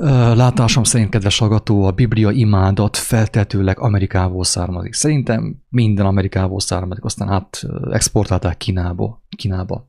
Látásom 0.00 0.84
szerint, 0.84 1.10
kedves 1.10 1.38
hallgató, 1.38 1.84
a 1.84 1.92
Biblia 1.92 2.30
imádat 2.30 2.96
feltetőleg 2.96 3.78
Amerikából 3.78 4.44
származik. 4.44 4.92
Szerintem 4.92 5.62
minden 5.68 6.06
Amerikából 6.06 6.60
származik, 6.60 7.04
aztán 7.04 7.28
át 7.28 7.62
exportálták 7.90 8.56
Kínába. 8.56 9.24
Kínába. 9.36 9.88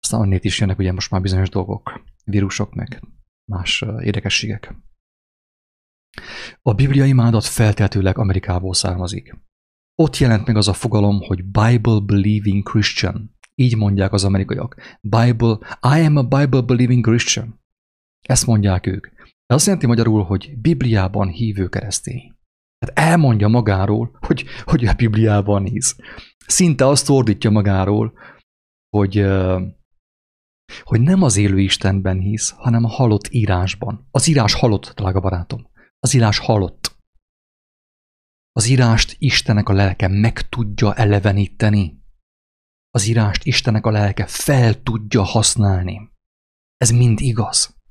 Aztán 0.00 0.20
onnét 0.20 0.44
is 0.44 0.60
jönnek 0.60 0.78
ugye 0.78 0.92
most 0.92 1.10
már 1.10 1.20
bizonyos 1.20 1.48
dolgok, 1.48 2.02
vírusok, 2.24 2.74
meg 2.74 3.02
más 3.50 3.84
érdekességek. 4.00 4.74
A 6.62 6.72
Biblia 6.72 7.04
imádat 7.04 7.44
feltehetőleg 7.44 8.18
Amerikából 8.18 8.74
származik. 8.74 9.36
Ott 9.94 10.16
jelent 10.16 10.46
meg 10.46 10.56
az 10.56 10.68
a 10.68 10.72
fogalom, 10.72 11.20
hogy 11.20 11.44
Bible 11.44 12.00
believing 12.06 12.62
Christian. 12.62 13.36
Így 13.54 13.76
mondják 13.76 14.12
az 14.12 14.24
amerikaiak. 14.24 14.76
Bible, 15.00 15.58
I 15.96 16.04
am 16.04 16.16
a 16.16 16.22
Bible 16.22 16.60
believing 16.60 17.04
Christian. 17.04 17.60
Ezt 18.28 18.46
mondják 18.46 18.86
ők. 18.86 19.06
Ez 19.46 19.56
azt 19.56 19.66
jelenti 19.66 19.86
magyarul, 19.86 20.22
hogy 20.22 20.58
Bibliában 20.58 21.28
hívő 21.28 21.68
keresztény. 21.68 22.34
Tehát 22.78 23.10
elmondja 23.10 23.48
magáról, 23.48 24.18
hogy, 24.20 24.44
hogy 24.64 24.86
a 24.86 24.94
Bibliában 24.94 25.64
hisz. 25.64 25.96
Szinte 26.46 26.86
azt 26.86 27.08
ordítja 27.08 27.50
magáról, 27.50 28.18
hogy, 28.96 29.26
hogy 30.82 31.00
nem 31.00 31.22
az 31.22 31.36
élő 31.36 31.60
Istenben 31.60 32.18
hisz, 32.18 32.50
hanem 32.50 32.84
a 32.84 32.88
halott 32.88 33.28
írásban. 33.28 34.08
Az 34.10 34.26
írás 34.26 34.54
halott, 34.54 34.92
drága 34.94 35.20
barátom. 35.20 35.70
Az 35.98 36.14
írás 36.14 36.38
halott. 36.38 36.96
Az 38.52 38.66
írást 38.66 39.16
Istenek 39.18 39.68
a 39.68 39.72
lelke 39.72 40.08
meg 40.08 40.48
tudja 40.48 40.94
eleveníteni. 40.94 42.02
Az 42.90 43.06
írást 43.06 43.44
Istenek 43.44 43.86
a 43.86 43.90
lelke 43.90 44.26
fel 44.26 44.82
tudja 44.82 45.22
használni. 45.22 46.10
Ez 46.76 46.90
mind 46.90 47.20
igaz. 47.20 47.81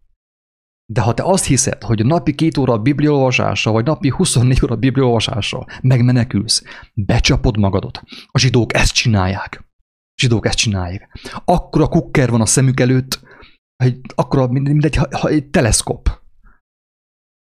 De 0.92 1.02
ha 1.02 1.14
te 1.14 1.24
azt 1.24 1.46
hiszed, 1.46 1.84
hogy 1.84 2.06
napi 2.06 2.36
két 2.36 2.58
óra 2.58 2.78
bibliolvasása, 2.78 3.72
vagy 3.72 3.86
napi 3.86 4.10
24 4.10 4.60
óra 4.64 4.76
bibliolvasása 4.76 5.68
megmenekülsz, 5.82 6.64
becsapod 6.94 7.58
magadot. 7.58 8.02
A 8.32 8.40
zsidók 8.40 8.74
ezt 8.74 8.94
csinálják. 8.94 9.64
A 10.10 10.22
zsidók 10.22 10.46
ezt 10.46 10.58
csinálják. 10.58 11.20
Akkor 11.46 11.82
a 11.82 11.88
kukker 11.88 12.30
van 12.30 12.42
a 12.42 12.46
szemük 12.46 12.80
előtt, 12.80 13.20
hogy 13.84 14.00
akkor 14.16 14.50
mint 14.50 14.86
egy, 14.86 15.00
egy 15.22 15.46
teleszkop 15.46 16.22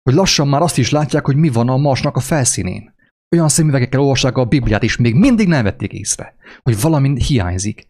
hogy 0.03 0.13
lassan 0.13 0.47
már 0.47 0.61
azt 0.61 0.77
is 0.77 0.89
látják, 0.89 1.25
hogy 1.25 1.35
mi 1.35 1.49
van 1.49 1.69
a 1.69 1.77
Marsnak 1.77 2.15
a 2.15 2.19
felszínén. 2.19 2.93
Olyan 3.35 3.49
szemüvegekkel 3.49 3.99
olvassák 3.99 4.37
a 4.37 4.45
Bibliát, 4.45 4.83
és 4.83 4.97
még 4.97 5.15
mindig 5.15 5.47
nem 5.47 5.63
vették 5.63 5.91
észre, 5.93 6.35
hogy 6.61 6.81
valami 6.81 7.21
hiányzik. 7.23 7.85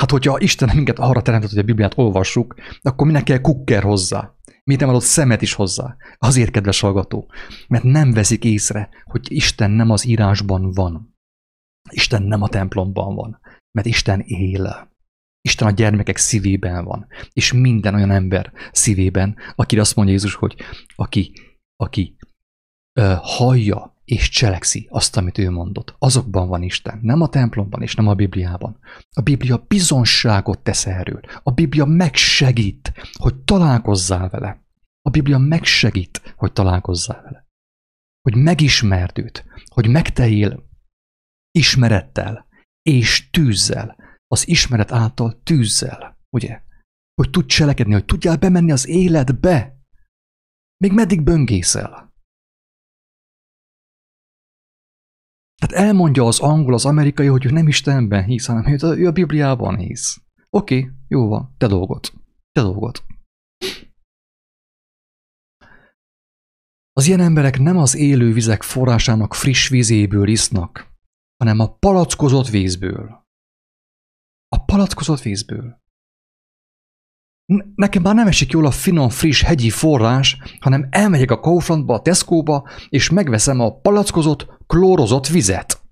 Hát, 0.00 0.10
hogyha 0.10 0.38
Isten 0.38 0.70
minket 0.74 0.98
arra 0.98 1.22
teremtett, 1.22 1.50
hogy 1.50 1.58
a 1.58 1.62
Bibliát 1.62 1.98
olvassuk, 1.98 2.54
akkor 2.80 3.06
minek 3.06 3.22
kell 3.22 3.40
kukker 3.40 3.82
hozzá? 3.82 4.34
Miért 4.70 4.84
nem 4.84 4.94
adott 4.94 5.08
szemet 5.08 5.42
is 5.42 5.52
hozzá? 5.52 5.96
Azért, 6.18 6.50
kedves 6.50 6.80
hallgató, 6.80 7.30
mert 7.68 7.84
nem 7.84 8.12
veszik 8.12 8.44
észre, 8.44 8.88
hogy 9.04 9.32
Isten 9.32 9.70
nem 9.70 9.90
az 9.90 10.06
írásban 10.06 10.70
van. 10.70 11.16
Isten 11.90 12.22
nem 12.22 12.42
a 12.42 12.48
templomban 12.48 13.14
van, 13.14 13.40
mert 13.70 13.86
Isten 13.86 14.20
él. 14.20 14.90
Isten 15.40 15.68
a 15.68 15.70
gyermekek 15.70 16.16
szívében 16.16 16.84
van, 16.84 17.06
és 17.32 17.52
minden 17.52 17.94
olyan 17.94 18.10
ember 18.10 18.52
szívében, 18.72 19.36
akire 19.54 19.80
azt 19.80 19.96
mondja 19.96 20.14
Jézus, 20.14 20.34
hogy 20.34 20.56
aki, 20.94 21.32
aki 21.76 22.16
ö, 22.92 23.14
hallja 23.20 23.89
és 24.04 24.28
cselekszi 24.28 24.86
azt, 24.90 25.16
amit 25.16 25.38
ő 25.38 25.50
mondott. 25.50 25.94
Azokban 25.98 26.48
van 26.48 26.62
Isten, 26.62 26.98
nem 27.02 27.20
a 27.20 27.28
templomban 27.28 27.82
és 27.82 27.94
nem 27.94 28.08
a 28.08 28.14
Bibliában. 28.14 28.78
A 29.12 29.20
Biblia 29.20 29.64
bizonságot 29.68 30.58
tesz 30.58 30.86
erről. 30.86 31.20
A 31.42 31.50
Biblia 31.50 31.84
megsegít, 31.84 32.92
hogy 33.12 33.34
találkozzál 33.36 34.28
vele. 34.28 34.64
A 35.02 35.10
Biblia 35.10 35.38
megsegít, 35.38 36.34
hogy 36.36 36.52
találkozzál 36.52 37.22
vele. 37.22 37.46
Hogy 38.22 38.36
megismerd 38.36 39.18
őt, 39.18 39.44
hogy 39.74 39.88
megtejél 39.88 40.68
ismerettel 41.50 42.46
és 42.82 43.30
tűzzel, 43.30 43.96
az 44.26 44.48
ismeret 44.48 44.92
által 44.92 45.42
tűzzel, 45.42 46.18
ugye? 46.30 46.62
Hogy 47.14 47.30
tud 47.30 47.46
cselekedni, 47.46 47.92
hogy 47.92 48.04
tudjál 48.04 48.36
bemenni 48.36 48.72
az 48.72 48.88
életbe. 48.88 49.78
Még 50.76 50.92
meddig 50.92 51.22
böngészel? 51.22 52.09
Tehát 55.70 55.86
elmondja 55.86 56.24
az 56.24 56.40
angol, 56.40 56.74
az 56.74 56.84
amerikai, 56.84 57.26
hogy 57.26 57.46
ő 57.46 57.50
nem 57.50 57.68
Istenben 57.68 58.24
hisz, 58.24 58.46
hanem 58.46 58.76
ő 58.80 59.06
a 59.06 59.12
Bibliában 59.12 59.76
hisz. 59.76 60.20
Oké, 60.50 60.78
okay, 60.78 60.90
jó 61.08 61.28
van, 61.28 61.54
te 61.58 61.66
dolgot. 61.66 62.12
Te 62.52 62.60
dolgot. 62.60 63.04
Az 66.92 67.06
ilyen 67.06 67.20
emberek 67.20 67.58
nem 67.58 67.78
az 67.78 67.96
élő 67.96 68.32
vizek 68.32 68.62
forrásának 68.62 69.34
friss 69.34 69.68
vízéből 69.68 70.28
isznak, 70.28 70.92
hanem 71.36 71.58
a 71.58 71.74
palackozott 71.74 72.48
vízből. 72.48 73.26
A 74.48 74.64
palackozott 74.64 75.20
vízből. 75.20 75.78
Nekem 77.74 78.02
már 78.02 78.14
nem 78.14 78.26
esik 78.26 78.50
jól 78.50 78.66
a 78.66 78.70
finom, 78.70 79.08
friss, 79.08 79.42
hegyi 79.42 79.70
forrás, 79.70 80.38
hanem 80.60 80.86
elmegyek 80.90 81.30
a 81.30 81.40
Kauflandba, 81.40 81.94
a 81.94 82.02
Tesco-ba, 82.02 82.68
és 82.88 83.10
megveszem 83.10 83.60
a 83.60 83.80
palackozott, 83.80 84.58
klórozott 84.70 85.26
vizet. 85.26 85.82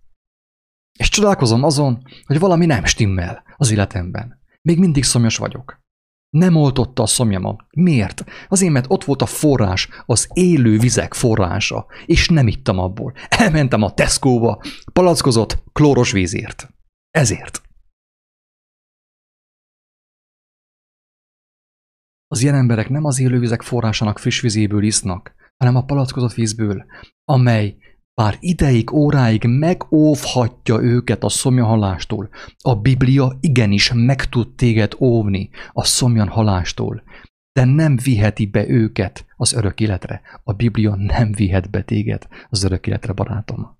És 0.98 1.08
csodálkozom 1.08 1.62
azon, 1.62 2.02
hogy 2.24 2.38
valami 2.38 2.66
nem 2.66 2.84
stimmel 2.84 3.42
az 3.56 3.70
életemben. 3.70 4.40
Még 4.62 4.78
mindig 4.78 5.04
szomjas 5.04 5.36
vagyok. 5.36 5.80
Nem 6.28 6.56
oltotta 6.56 7.02
a 7.02 7.06
szomjamat. 7.06 7.66
Miért? 7.70 8.24
Azért, 8.48 8.72
mert 8.72 8.90
ott 8.90 9.04
volt 9.04 9.22
a 9.22 9.26
forrás, 9.26 9.88
az 10.06 10.28
élő 10.32 10.78
vizek 10.78 11.14
forrása, 11.14 11.86
és 12.06 12.28
nem 12.28 12.46
ittam 12.46 12.78
abból. 12.78 13.14
Elmentem 13.28 13.82
a 13.82 13.94
Tesco-ba, 13.94 14.62
palackozott 14.92 15.62
klóros 15.72 16.12
vízért. 16.12 16.68
Ezért. 17.10 17.62
Az 22.26 22.42
ilyen 22.42 22.54
emberek 22.54 22.88
nem 22.88 23.04
az 23.04 23.18
élővizek 23.20 23.62
forrásának 23.62 24.18
friss 24.18 24.40
vizéből 24.40 24.82
isznak, 24.82 25.34
hanem 25.56 25.76
a 25.76 25.84
palackozott 25.84 26.34
vízből, 26.34 26.86
amely 27.24 27.76
pár 28.18 28.36
ideig, 28.40 28.92
óráig 28.92 29.44
megóvhatja 29.44 30.80
őket 30.80 31.24
a 31.24 31.28
szomjahalástól. 31.28 32.28
A 32.62 32.74
Biblia 32.74 33.36
igenis 33.40 33.92
meg 33.94 34.24
tud 34.24 34.54
téged 34.54 34.92
óvni 34.98 35.50
a 35.72 35.84
szomjan 35.84 36.28
halástól, 36.28 37.02
de 37.52 37.64
nem 37.64 37.96
viheti 37.96 38.46
be 38.46 38.68
őket 38.68 39.26
az 39.36 39.52
örök 39.52 39.80
életre. 39.80 40.20
A 40.44 40.52
Biblia 40.52 40.94
nem 40.96 41.32
vihet 41.32 41.70
be 41.70 41.82
téged 41.82 42.26
az 42.48 42.62
örök 42.62 42.86
életre, 42.86 43.12
barátom. 43.12 43.78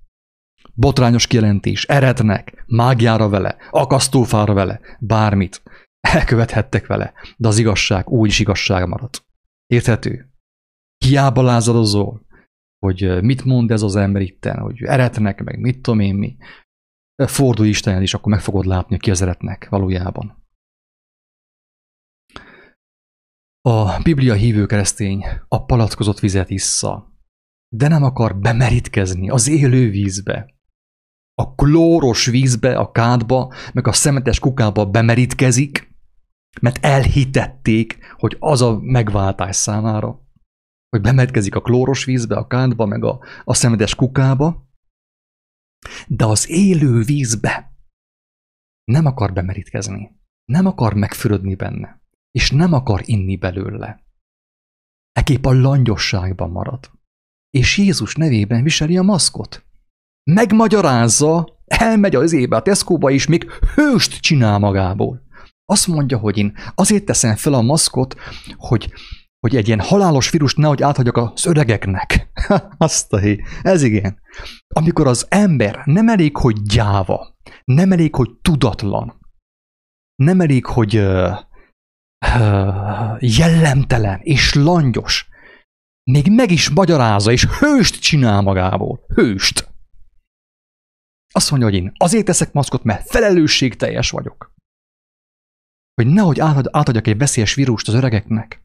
Botrányos 0.74 1.26
kijelentés, 1.26 1.84
erednek, 1.84 2.64
mágiára 2.66 3.28
vele, 3.28 3.56
akasztófára 3.70 4.54
vele, 4.54 4.80
bármit. 5.00 5.62
Elkövethettek 6.00 6.86
vele, 6.86 7.12
de 7.36 7.48
az 7.48 7.58
igazság 7.58 8.08
úgy 8.08 8.28
is 8.28 8.38
igazság 8.38 8.88
maradt. 8.88 9.24
Érthető? 9.66 10.30
Hiába 11.04 11.42
lázadozol, 11.42 12.26
hogy 12.78 13.22
mit 13.22 13.44
mond 13.44 13.70
ez 13.70 13.82
az 13.82 13.96
ember 13.96 14.22
itten, 14.22 14.58
hogy 14.58 14.82
eretnek, 14.82 15.44
meg 15.44 15.58
mit 15.58 15.80
tudom 15.80 16.00
én 16.00 16.14
mi. 16.14 16.36
Fordulj 17.26 17.68
Istened, 17.68 18.02
és 18.02 18.14
akkor 18.14 18.32
meg 18.32 18.40
fogod 18.40 18.64
látni, 18.64 18.98
ki 18.98 19.10
az 19.10 19.22
eretnek 19.22 19.68
valójában. 19.68 20.46
A 23.60 24.02
Biblia 24.02 24.34
hívő 24.34 24.66
keresztény 24.66 25.24
a 25.48 25.64
palackozott 25.64 26.18
vizet 26.18 26.50
issza, 26.50 27.12
de 27.68 27.88
nem 27.88 28.02
akar 28.02 28.38
bemerítkezni 28.38 29.30
az 29.30 29.48
élő 29.48 29.90
vízbe. 29.90 30.54
A 31.34 31.54
klóros 31.54 32.26
vízbe, 32.26 32.78
a 32.78 32.90
kádba, 32.90 33.54
meg 33.72 33.86
a 33.86 33.92
szemetes 33.92 34.38
kukába 34.38 34.86
bemerítkezik, 34.86 35.96
mert 36.60 36.84
elhitették, 36.84 37.98
hogy 38.16 38.36
az 38.38 38.62
a 38.62 38.78
megváltás 38.80 39.56
számára 39.56 40.27
hogy 40.88 41.00
bemetkezik 41.00 41.54
a 41.54 41.60
klóros 41.60 42.04
vízbe, 42.04 42.36
a 42.36 42.46
kántba, 42.46 42.86
meg 42.86 43.04
a, 43.04 43.20
a 43.44 43.54
szemedes 43.54 43.94
kukába, 43.94 44.68
de 46.06 46.24
az 46.24 46.50
élő 46.50 47.02
vízbe 47.02 47.72
nem 48.84 49.06
akar 49.06 49.32
bemerítkezni, 49.32 50.16
nem 50.44 50.66
akar 50.66 50.94
megfürödni 50.94 51.54
benne, 51.54 52.00
és 52.30 52.50
nem 52.50 52.72
akar 52.72 53.02
inni 53.04 53.36
belőle. 53.36 54.02
Ekép 55.12 55.46
a 55.46 55.52
langyosságban 55.52 56.50
marad. 56.50 56.90
És 57.50 57.78
Jézus 57.78 58.14
nevében 58.14 58.62
viseli 58.62 58.96
a 58.96 59.02
maszkot. 59.02 59.64
Megmagyarázza, 60.30 61.60
elmegy 61.64 62.14
az 62.14 62.32
ébe 62.32 62.56
a 62.56 62.62
Tesco-ba, 62.62 63.10
és 63.10 63.26
még 63.26 63.50
hőst 63.74 64.20
csinál 64.20 64.58
magából. 64.58 65.26
Azt 65.64 65.86
mondja, 65.86 66.18
hogy 66.18 66.38
én 66.38 66.56
azért 66.74 67.04
teszem 67.04 67.36
fel 67.36 67.52
a 67.52 67.62
maszkot, 67.62 68.16
hogy 68.56 68.92
hogy 69.40 69.56
egy 69.56 69.66
ilyen 69.66 69.80
halálos 69.80 70.30
vírust 70.30 70.56
nehogy 70.56 70.82
áthagyjak 70.82 71.16
az 71.16 71.46
öregeknek. 71.46 72.30
Azt 72.78 73.12
a 73.12 73.18
hé. 73.18 73.42
Ez 73.62 73.82
igen. 73.82 74.20
Amikor 74.68 75.06
az 75.06 75.26
ember 75.28 75.82
nem 75.84 76.08
elég, 76.08 76.36
hogy 76.36 76.62
gyáva, 76.62 77.36
nem 77.64 77.92
elég, 77.92 78.14
hogy 78.14 78.30
tudatlan, 78.42 79.20
nem 80.14 80.40
elég, 80.40 80.66
hogy 80.66 80.96
uh, 80.96 81.38
uh, 82.26 83.16
jellemtelen 83.20 84.20
és 84.22 84.54
langyos, 84.54 85.28
még 86.10 86.30
meg 86.30 86.50
is 86.50 86.70
magyarázza, 86.70 87.32
és 87.32 87.44
hőst 87.44 88.00
csinál 88.00 88.40
magából. 88.40 89.00
Hőst. 89.14 89.68
Azt 91.34 91.50
mondja, 91.50 91.68
hogy 91.68 91.78
én 91.78 91.92
azért 91.96 92.24
teszek 92.24 92.52
maszkot, 92.52 92.84
mert 92.84 93.10
felelősségteljes 93.10 94.10
vagyok. 94.10 94.54
Hogy 95.94 96.06
nehogy 96.06 96.40
átadjak 96.70 97.06
egy 97.06 97.18
veszélyes 97.18 97.54
vírust 97.54 97.88
az 97.88 97.94
öregeknek. 97.94 98.62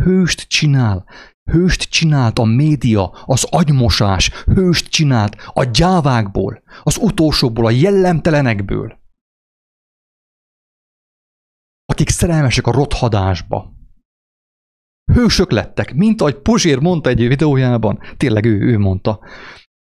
Hőst 0.00 0.48
csinál. 0.48 1.06
Hőst 1.50 1.90
csinált 1.90 2.38
a 2.38 2.44
média, 2.44 3.08
az 3.08 3.44
agymosás, 3.50 4.30
hőst 4.44 4.88
csinált 4.88 5.36
a 5.46 5.64
gyávákból, 5.64 6.62
az 6.82 6.98
utolsóból, 6.98 7.66
a 7.66 7.70
jellemtelenekből. 7.70 9.00
Akik 11.84 12.08
szerelmesek 12.08 12.66
a 12.66 12.72
rothadásba. 12.72 13.72
Hősök 15.12 15.50
lettek, 15.50 15.94
mint 15.94 16.20
ahogy 16.20 16.36
Pozsér 16.36 16.78
mondta 16.78 17.08
egy 17.08 17.28
videójában, 17.28 17.98
tényleg 18.16 18.44
ő, 18.44 18.60
ő 18.60 18.78
mondta. 18.78 19.20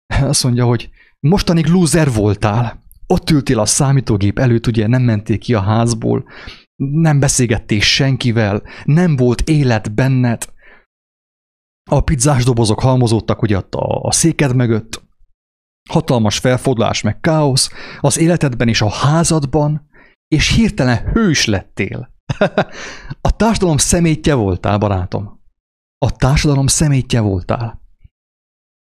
Azt 0.07 0.45
mondja, 0.45 0.65
hogy 0.65 0.91
mostanig 1.21 1.67
loser 1.67 2.13
voltál, 2.13 2.83
ott 3.07 3.31
ültél 3.31 3.59
a 3.59 3.67
számítógép 3.67 4.39
előtt, 4.39 4.67
ugye 4.67 4.87
nem 4.87 5.03
mentél 5.03 5.39
ki 5.39 5.55
a 5.55 5.61
házból, 5.61 6.25
nem 6.77 7.21
beszélgettél 7.21 7.81
senkivel, 7.81 8.63
nem 8.85 9.17
volt 9.17 9.41
élet 9.41 9.95
benned. 9.95 10.53
A 11.91 12.01
pizzás 12.01 12.45
dobozok 12.45 12.81
halmozódtak 12.81 13.43
ugye 13.43 13.57
a, 13.57 13.67
a 14.03 14.13
széked 14.13 14.55
mögött, 14.55 15.03
hatalmas 15.91 16.39
felfordulás 16.39 17.03
meg 17.03 17.21
káosz, 17.21 17.71
az 18.01 18.19
életedben 18.19 18.69
és 18.69 18.81
a 18.81 18.91
házadban, 18.91 19.89
és 20.29 20.55
hirtelen 20.55 21.11
hős 21.13 21.45
lettél. 21.45 22.13
a 23.29 23.37
társadalom 23.37 23.77
szemétje 23.77 24.35
voltál, 24.35 24.79
barátom. 24.79 25.43
A 25.99 26.17
társadalom 26.17 26.67
szemétje 26.67 27.21
voltál. 27.21 27.84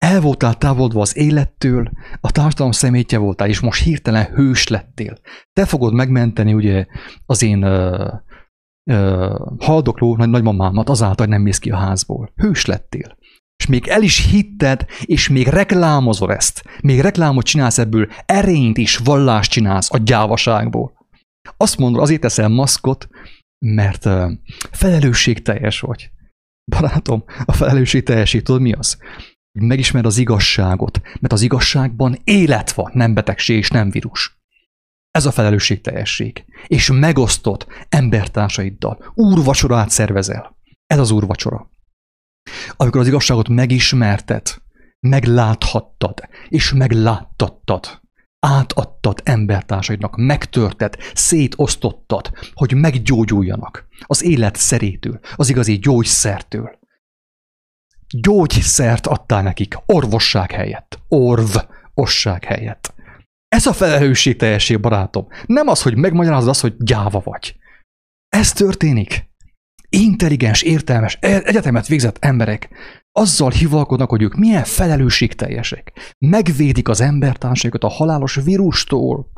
El 0.04 0.20
voltál 0.20 0.54
távolodva 0.54 1.00
az 1.00 1.16
élettől, 1.16 1.90
a 2.20 2.30
társadalom 2.30 2.72
szemétje 2.72 3.18
voltál, 3.18 3.48
és 3.48 3.60
most 3.60 3.82
hirtelen 3.82 4.24
hős 4.24 4.68
lettél. 4.68 5.18
Te 5.52 5.66
fogod 5.66 5.94
megmenteni 5.94 6.52
ugye 6.54 6.86
az 7.26 7.42
én 7.42 7.64
uh, 7.64 8.12
uh, 8.90 9.38
haldokló 9.58 10.16
nagy 10.16 10.28
nagymamámat 10.28 10.88
azáltal, 10.88 11.26
hogy 11.26 11.34
nem 11.34 11.42
mész 11.42 11.58
ki 11.58 11.70
a 11.70 11.76
házból. 11.76 12.32
Hős 12.36 12.64
lettél. 12.64 13.18
És 13.56 13.66
még 13.66 13.86
el 13.86 14.02
is 14.02 14.30
hitted, 14.30 14.86
és 15.04 15.28
még 15.28 15.46
reklámozol 15.46 16.32
ezt. 16.32 16.64
Még 16.82 17.00
reklámot 17.00 17.44
csinálsz 17.44 17.78
ebből, 17.78 18.08
erényt 18.26 18.78
is 18.78 18.96
vallást 18.96 19.50
csinálsz 19.50 19.92
a 19.92 19.98
gyávaságból. 19.98 20.92
Azt 21.56 21.78
mondod, 21.78 22.02
azért 22.02 22.20
teszel 22.20 22.48
maszkot, 22.48 23.08
mert 23.66 24.04
uh, 24.04 24.32
felelősségteljes 24.70 25.80
vagy. 25.80 26.10
Barátom, 26.70 27.24
a 27.44 27.52
felelősségteljeség 27.52 28.42
tudod 28.42 28.60
mi 28.60 28.72
az? 28.72 28.98
Hogy 29.52 29.62
megismer 29.62 30.04
az 30.04 30.18
igazságot, 30.18 31.00
mert 31.20 31.32
az 31.32 31.42
igazságban 31.42 32.18
élet 32.24 32.72
van, 32.72 32.90
nem 32.94 33.14
betegség 33.14 33.56
és 33.56 33.68
nem 33.70 33.90
vírus. 33.90 34.38
Ez 35.10 35.26
a 35.26 35.30
felelősségteljesség. 35.30 36.44
És 36.66 36.90
megosztott 36.90 37.66
embertársaiddal. 37.88 39.12
Úrvacsorát 39.14 39.90
szervezel. 39.90 40.56
Ez 40.86 40.98
az 40.98 41.10
úrvacsora. 41.10 41.70
Amikor 42.76 43.00
az 43.00 43.06
igazságot 43.06 43.48
megismerted, 43.48 44.54
megláthattad, 45.00 46.20
és 46.48 46.72
megláttattad, 46.72 48.00
átadtad 48.38 49.20
embertársaidnak, 49.24 50.16
megtörted, 50.16 50.96
szétosztottad, 51.14 52.32
hogy 52.52 52.74
meggyógyuljanak 52.74 53.86
az 54.06 54.22
élet 54.22 54.56
szerétől, 54.56 55.20
az 55.36 55.48
igazi 55.48 55.78
gyógyszertől 55.78 56.78
gyógyszert 58.16 59.06
adtál 59.06 59.42
nekik, 59.42 59.76
orvosság 59.86 60.50
helyett, 60.50 60.98
orv, 61.08 61.56
osság 61.94 62.44
helyett. 62.44 62.94
Ez 63.48 63.66
a 63.66 63.72
felelősségteljesség, 63.72 64.80
barátom. 64.80 65.26
Nem 65.46 65.68
az, 65.68 65.82
hogy 65.82 65.96
megmagyarázod 65.96 66.48
azt, 66.48 66.60
hogy 66.60 66.74
gyáva 66.78 67.20
vagy. 67.24 67.56
Ez 68.28 68.52
történik. 68.52 69.28
Intelligens, 69.88 70.62
értelmes, 70.62 71.18
e- 71.20 71.42
egyetemet 71.44 71.86
végzett 71.86 72.16
emberek 72.20 72.68
azzal 73.12 73.50
hivalkodnak, 73.50 74.10
hogy 74.10 74.22
ők 74.22 74.34
milyen 74.34 74.64
felelősségteljesek. 74.64 76.14
Megvédik 76.18 76.88
az 76.88 77.00
embertársaikat 77.00 77.84
a 77.84 77.88
halálos 77.88 78.34
vírustól. 78.34 79.30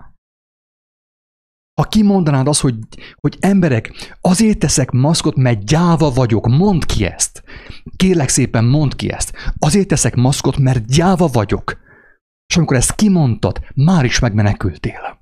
Ha 1.81 1.89
kimondanád 1.89 2.49
azt, 2.49 2.61
hogy, 2.61 2.77
hogy 3.15 3.37
emberek, 3.41 4.17
azért 4.21 4.59
teszek 4.59 4.91
maszkot, 4.91 5.37
mert 5.37 5.65
gyáva 5.65 6.11
vagyok, 6.11 6.47
mondd 6.47 6.87
ki 6.87 7.05
ezt. 7.05 7.43
Kérlek 7.97 8.29
szépen, 8.29 8.65
mondd 8.65 8.97
ki 8.97 9.13
ezt. 9.13 9.33
Azért 9.59 9.89
teszek 9.89 10.15
maszkot, 10.15 10.57
mert 10.57 10.87
gyáva 10.87 11.27
vagyok. 11.27 11.81
És 12.47 12.57
amikor 12.57 12.77
ezt 12.77 12.95
kimondtad, 12.95 13.61
már 13.75 14.05
is 14.05 14.19
megmenekültél. 14.19 15.21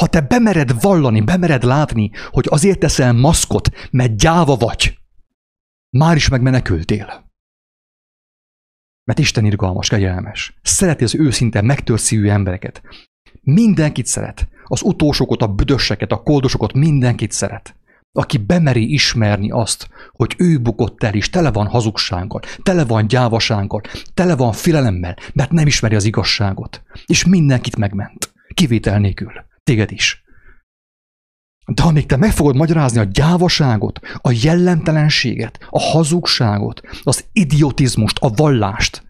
Ha 0.00 0.06
te 0.06 0.20
bemered 0.20 0.80
vallani, 0.80 1.20
bemered 1.20 1.62
látni, 1.62 2.10
hogy 2.30 2.46
azért 2.50 2.78
teszel 2.78 3.12
maszkot, 3.12 3.70
mert 3.90 4.16
gyáva 4.16 4.56
vagy, 4.56 4.98
már 5.96 6.16
is 6.16 6.28
megmenekültél. 6.28 7.30
Mert 9.04 9.18
Isten 9.18 9.44
irgalmas, 9.44 9.88
kegyelmes. 9.88 10.58
Szereti 10.62 11.04
az 11.04 11.14
őszinte, 11.14 11.60
megtört 11.60 12.02
szívű 12.02 12.28
embereket. 12.28 12.82
Mindenkit 13.46 14.06
szeret. 14.06 14.48
Az 14.64 14.82
utolsókat, 14.82 15.42
a 15.42 15.46
büdöseket, 15.46 16.12
a 16.12 16.22
koldosokat, 16.22 16.72
mindenkit 16.72 17.32
szeret. 17.32 17.74
Aki 18.12 18.38
bemeri 18.38 18.92
ismerni 18.92 19.50
azt, 19.50 19.88
hogy 20.12 20.34
ő 20.38 20.60
bukott 20.60 21.02
el 21.02 21.14
is, 21.14 21.30
tele 21.30 21.50
van 21.50 21.66
hazugsággal, 21.66 22.40
tele 22.62 22.84
van 22.84 23.06
gyávasággal, 23.06 23.80
tele 24.14 24.36
van 24.36 24.52
filelemmel, 24.52 25.16
mert 25.32 25.50
nem 25.50 25.66
ismeri 25.66 25.94
az 25.94 26.04
igazságot. 26.04 26.82
És 27.06 27.24
mindenkit 27.24 27.76
megment. 27.76 28.32
Kivétel 28.54 28.98
nélkül. 28.98 29.32
Téged 29.62 29.90
is. 29.90 30.24
De 31.66 31.82
amíg 31.82 32.06
te 32.06 32.16
meg 32.16 32.32
fogod 32.32 32.56
magyarázni 32.56 32.98
a 32.98 33.04
gyávaságot, 33.04 34.00
a 34.14 34.36
jellemtelenséget, 34.42 35.66
a 35.70 35.80
hazugságot, 35.80 36.80
az 37.02 37.24
idiotizmust, 37.32 38.18
a 38.18 38.30
vallást, 38.30 39.05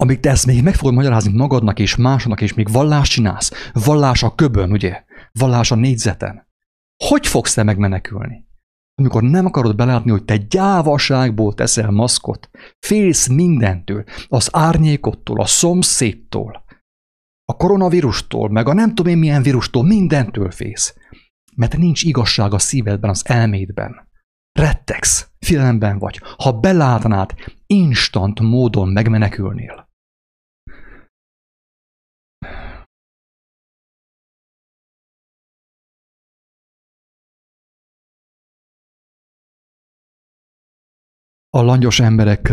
amíg 0.00 0.20
te 0.20 0.30
ezt 0.30 0.46
még 0.46 0.62
meg 0.62 0.74
fogod 0.74 0.94
magyarázni 0.94 1.36
magadnak 1.36 1.78
és 1.78 1.96
másnak, 1.96 2.40
és 2.40 2.54
még 2.54 2.72
vallást 2.72 3.12
csinálsz, 3.12 3.70
vallás 3.72 4.22
a 4.22 4.34
köbön, 4.34 4.70
ugye? 4.70 5.04
Vallás 5.32 5.70
a 5.70 5.74
négyzeten. 5.74 6.46
Hogy 7.04 7.26
fogsz 7.26 7.54
te 7.54 7.62
megmenekülni? 7.62 8.48
Amikor 8.94 9.22
nem 9.22 9.46
akarod 9.46 9.76
belátni, 9.76 10.10
hogy 10.10 10.24
te 10.24 10.36
gyávaságból 10.36 11.54
teszel 11.54 11.90
maszkot, 11.90 12.50
félsz 12.78 13.26
mindentől, 13.26 14.04
az 14.28 14.48
árnyékottól, 14.52 15.40
a 15.40 15.46
szomszédtól, 15.46 16.64
a 17.44 17.56
koronavírustól, 17.56 18.48
meg 18.48 18.68
a 18.68 18.72
nem 18.72 18.94
tudom 18.94 19.12
én 19.12 19.18
milyen 19.18 19.42
vírustól, 19.42 19.84
mindentől 19.84 20.50
fész. 20.50 20.94
Mert 21.56 21.76
nincs 21.76 22.02
igazság 22.02 22.52
a 22.52 22.58
szívedben, 22.58 23.10
az 23.10 23.22
elmédben. 23.28 24.08
Rettegsz, 24.52 25.28
félelemben 25.38 25.98
vagy. 25.98 26.20
Ha 26.38 26.52
belátnád, 26.52 27.34
instant 27.66 28.40
módon 28.40 28.88
megmenekülnél. 28.88 29.88
A 41.50 41.62
langyos 41.62 42.00
emberek, 42.00 42.48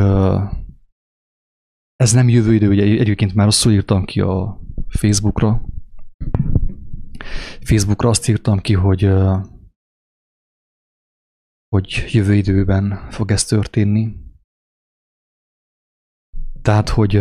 ez 1.96 2.12
nem 2.12 2.30
jövő 2.30 2.54
idő, 2.54 2.70
ugye 2.70 2.84
egyébként 2.84 3.34
már 3.34 3.46
rosszul 3.46 3.72
írtam 3.72 4.06
ki 4.06 4.22
a 4.22 4.62
Facebookra. 4.88 5.66
Facebookra 7.62 8.10
azt 8.10 8.28
írtam 8.28 8.60
ki, 8.60 8.74
hogy 8.74 9.02
hogy 11.68 12.06
jövő 12.08 12.34
időben 12.34 13.10
fog 13.12 13.32
ez 13.32 13.46
történni. 13.46 14.16
Tehát, 16.62 16.90
hogy 16.90 17.16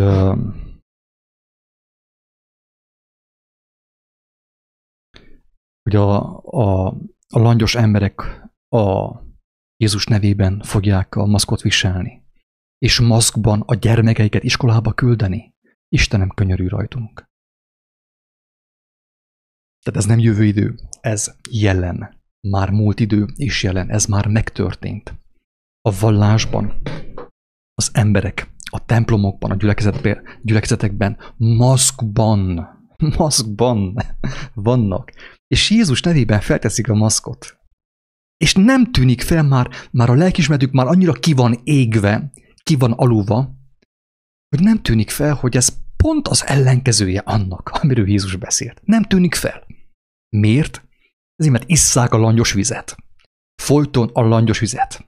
hogy 5.83 5.95
a, 5.95 6.37
a, 6.39 6.87
a 7.27 7.39
langyos 7.39 7.75
emberek 7.75 8.21
a 8.67 9.11
Jézus 9.77 10.05
nevében 10.05 10.61
fogják 10.61 11.15
a 11.15 11.25
maszkot 11.25 11.61
viselni, 11.61 12.23
és 12.77 12.99
maszkban 12.99 13.61
a 13.61 13.75
gyermekeiket 13.75 14.43
iskolába 14.43 14.93
küldeni. 14.93 15.55
Istenem 15.89 16.29
könyörű 16.29 16.67
rajtunk. 16.67 17.25
Tehát 19.83 19.99
ez 19.99 20.05
nem 20.05 20.19
jövő 20.19 20.43
idő, 20.43 20.79
ez 21.01 21.35
jelen. 21.51 22.15
Már 22.47 22.69
múlt 22.69 22.99
idő 22.99 23.25
és 23.35 23.63
jelen, 23.63 23.89
ez 23.89 24.05
már 24.05 24.27
megtörtént. 24.27 25.13
A 25.81 25.99
vallásban 25.99 26.81
az 27.73 27.89
emberek 27.93 28.55
a 28.69 28.85
templomokban, 28.85 29.51
a 29.51 29.55
gyülekezetekben 30.41 31.17
maszkban, 31.37 32.67
maszkban 33.17 33.97
vannak. 34.53 35.11
És 35.47 35.69
Jézus 35.69 36.01
nevében 36.01 36.41
felteszik 36.41 36.89
a 36.89 36.93
maszkot. 36.93 37.56
És 38.37 38.53
nem 38.53 38.91
tűnik 38.91 39.21
fel 39.21 39.43
már, 39.43 39.69
már 39.91 40.09
a 40.09 40.13
lelkismeretük 40.13 40.71
már 40.71 40.87
annyira 40.87 41.13
ki 41.13 41.33
van 41.33 41.59
égve, 41.63 42.31
ki 42.63 42.75
van 42.75 42.91
alulva, 42.91 43.55
hogy 44.49 44.59
nem 44.59 44.81
tűnik 44.81 45.09
fel, 45.09 45.33
hogy 45.33 45.55
ez 45.55 45.77
pont 45.97 46.27
az 46.27 46.45
ellenkezője 46.45 47.19
annak, 47.25 47.69
amiről 47.69 48.09
Jézus 48.09 48.35
beszélt. 48.35 48.81
Nem 48.85 49.03
tűnik 49.03 49.35
fel. 49.35 49.65
Miért? 50.29 50.87
Ezért, 51.35 51.53
mert 51.53 51.69
isszák 51.69 52.13
a 52.13 52.17
langyos 52.17 52.53
vizet. 52.53 52.95
Folyton 53.61 54.09
a 54.13 54.21
langyos 54.21 54.59
vizet. 54.59 55.07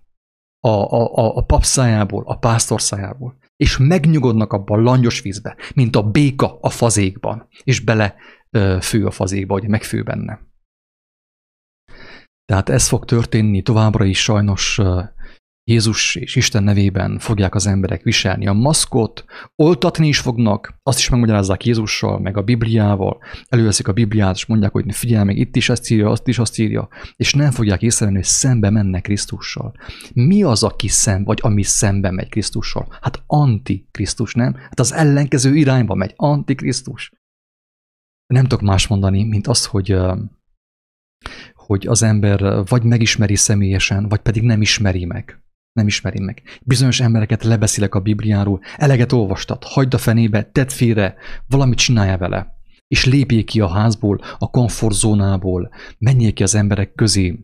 A, 0.60 0.70
a, 0.70 1.16
a, 1.16 1.36
a 1.36 1.42
pap 1.42 1.64
szájából, 1.64 2.24
a 2.26 2.38
pásztor 2.38 2.82
szájából. 2.82 3.38
És 3.56 3.78
megnyugodnak 3.78 4.54
abban 4.54 4.80
a 4.80 4.82
langyos 4.82 5.22
vízbe, 5.22 5.56
mint 5.76 5.96
a 5.96 6.04
béka 6.04 6.60
a 6.62 6.70
fazékban, 6.70 7.48
és 7.64 7.80
bele 7.80 8.16
ö, 8.50 8.78
fő 8.82 9.06
a 9.06 9.12
fazékba, 9.12 9.54
hogy 9.54 9.68
megfő 9.68 10.04
benne. 10.04 10.49
Tehát 12.50 12.70
ez 12.70 12.88
fog 12.88 13.06
történni 13.06 13.62
továbbra 13.62 14.06
is 14.06 14.24
sajnos 14.24 14.80
Jézus 15.64 16.16
és 16.16 16.36
Isten 16.36 16.64
nevében 16.64 17.20
fogják 17.20 17.56
az 17.56 17.68
emberek 17.68 18.04
viselni 18.04 18.48
a 18.48 18.54
maszkot, 18.54 19.26
oltatni 19.56 20.08
is 20.08 20.20
fognak, 20.20 20.80
azt 20.84 21.00
is 21.00 21.10
megmagyarázzák 21.10 21.66
Jézussal, 21.66 22.20
meg 22.20 22.38
a 22.38 22.42
Bibliával, 22.42 23.18
előveszik 23.48 23.88
a 23.88 23.94
Bibliát, 23.94 24.36
és 24.36 24.46
mondják, 24.46 24.72
hogy 24.72 24.96
figyelj 24.96 25.26
meg, 25.26 25.38
itt 25.38 25.56
is 25.56 25.70
ezt 25.70 25.90
írja, 25.90 26.10
azt 26.10 26.28
is 26.28 26.40
azt 26.40 26.60
írja, 26.60 26.88
és 27.16 27.34
nem 27.34 27.52
fogják 27.52 27.82
észrevenni, 27.82 28.18
hogy 28.18 28.28
szembe 28.28 28.70
mennek 28.70 29.02
Krisztussal. 29.02 29.74
Mi 30.14 30.44
az, 30.44 30.64
aki 30.64 30.88
szem, 30.88 31.24
vagy 31.24 31.40
ami 31.42 31.64
szembe 31.64 32.12
megy 32.12 32.30
Krisztussal? 32.30 32.88
Hát 33.02 33.24
antikrisztus, 33.28 34.34
nem? 34.34 34.56
Hát 34.56 34.80
az 34.80 34.94
ellenkező 34.94 35.56
irányba 35.56 35.96
megy, 35.96 36.14
antikrisztus. 36.16 37.12
Nem 38.28 38.44
tudok 38.44 38.62
más 38.62 38.88
mondani, 38.88 39.24
mint 39.24 39.48
azt, 39.48 39.66
hogy 39.66 39.98
hogy 41.70 41.88
az 41.88 42.04
ember 42.04 42.64
vagy 42.66 42.84
megismeri 42.84 43.36
személyesen, 43.36 44.08
vagy 44.08 44.20
pedig 44.20 44.44
nem 44.44 44.62
ismeri 44.62 45.06
meg 45.06 45.40
nem 45.74 45.88
ismeri 45.88 46.20
meg. 46.20 46.42
Bizonyos 46.62 47.00
embereket 47.00 47.44
lebeszélek 47.44 47.96
a 47.96 48.00
Bibliáról, 48.00 48.62
eleget 48.78 49.12
olvastat, 49.12 49.64
hagyd 49.64 49.94
a 49.94 49.98
fenébe, 49.98 50.44
tedd 50.44 50.68
félre, 50.68 51.16
valamit 51.48 51.78
csinálja 51.78 52.18
vele. 52.18 52.54
És 52.88 53.06
lépjék 53.06 53.46
ki 53.46 53.60
a 53.60 53.68
házból, 53.68 54.22
a 54.38 54.50
komfortzónából, 54.50 55.70
menjék 55.98 56.34
ki 56.34 56.44
az 56.44 56.56
emberek 56.56 56.94
közé, 56.96 57.40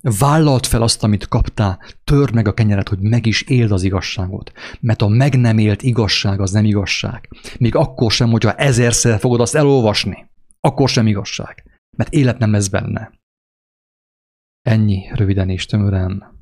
vállalt 0.00 0.66
fel 0.66 0.82
azt, 0.82 1.02
amit 1.02 1.28
kaptál, 1.28 1.78
törd 2.04 2.34
meg 2.34 2.48
a 2.48 2.54
kenyeret, 2.54 2.88
hogy 2.88 3.00
meg 3.00 3.26
is 3.26 3.42
éld 3.42 3.72
az 3.72 3.82
igazságot. 3.82 4.52
Mert 4.80 5.02
a 5.02 5.08
meg 5.08 5.38
nem 5.38 5.58
élt 5.58 5.82
igazság 5.82 6.40
az 6.40 6.50
nem 6.50 6.64
igazság. 6.64 7.28
Még 7.58 7.74
akkor 7.74 8.12
sem, 8.12 8.30
hogyha 8.30 8.52
ezerszer 8.52 9.18
fogod 9.18 9.40
azt 9.40 9.54
elolvasni. 9.54 10.30
Akkor 10.60 10.88
sem 10.88 11.06
igazság. 11.06 11.73
Mert 11.96 12.12
élet 12.12 12.38
nem 12.38 12.52
lesz 12.52 12.68
benne. 12.68 13.12
Ennyi 14.62 15.10
röviden 15.14 15.50
és 15.50 15.66
tömören. 15.66 16.34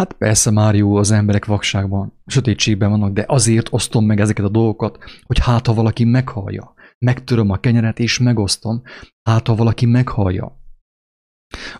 Hát 0.00 0.12
persze 0.12 0.50
már 0.50 0.74
jó 0.74 0.96
az 0.96 1.10
emberek 1.10 1.44
vakságban, 1.44 2.22
sötétségben 2.26 2.90
vannak, 2.90 3.12
de 3.12 3.24
azért 3.28 3.72
osztom 3.72 4.04
meg 4.06 4.20
ezeket 4.20 4.44
a 4.44 4.48
dolgokat, 4.48 4.98
hogy 5.22 5.38
hát 5.38 5.66
ha 5.66 5.74
valaki 5.74 6.04
meghallja. 6.04 6.74
Megtöröm 6.98 7.50
a 7.50 7.56
kenyeret 7.56 7.98
és 7.98 8.18
megosztom, 8.18 8.82
hát 9.22 9.46
ha 9.46 9.54
valaki 9.54 9.86
meghallja. 9.86 10.59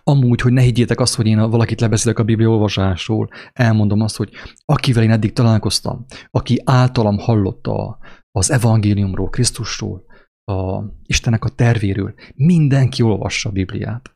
Amúgy, 0.04 0.40
hogy 0.40 0.52
ne 0.52 0.60
higgyétek 0.60 1.00
azt, 1.00 1.14
hogy 1.14 1.26
én 1.26 1.50
valakit 1.50 1.80
lebeszélek 1.80 2.18
a 2.18 2.24
Biblia 2.24 2.48
olvasásról, 2.48 3.28
elmondom 3.52 4.00
azt, 4.00 4.16
hogy 4.16 4.30
akivel 4.64 5.02
én 5.02 5.10
eddig 5.10 5.32
találkoztam, 5.32 6.04
aki 6.30 6.62
általam 6.64 7.18
hallotta 7.18 7.98
az 8.30 8.50
evangéliumról, 8.50 9.28
Krisztusról, 9.28 10.04
a 10.44 10.84
Istennek 11.06 11.44
a 11.44 11.48
tervéről, 11.48 12.14
mindenki 12.34 13.02
olvassa 13.02 13.48
a 13.48 13.52
Bibliát. 13.52 14.14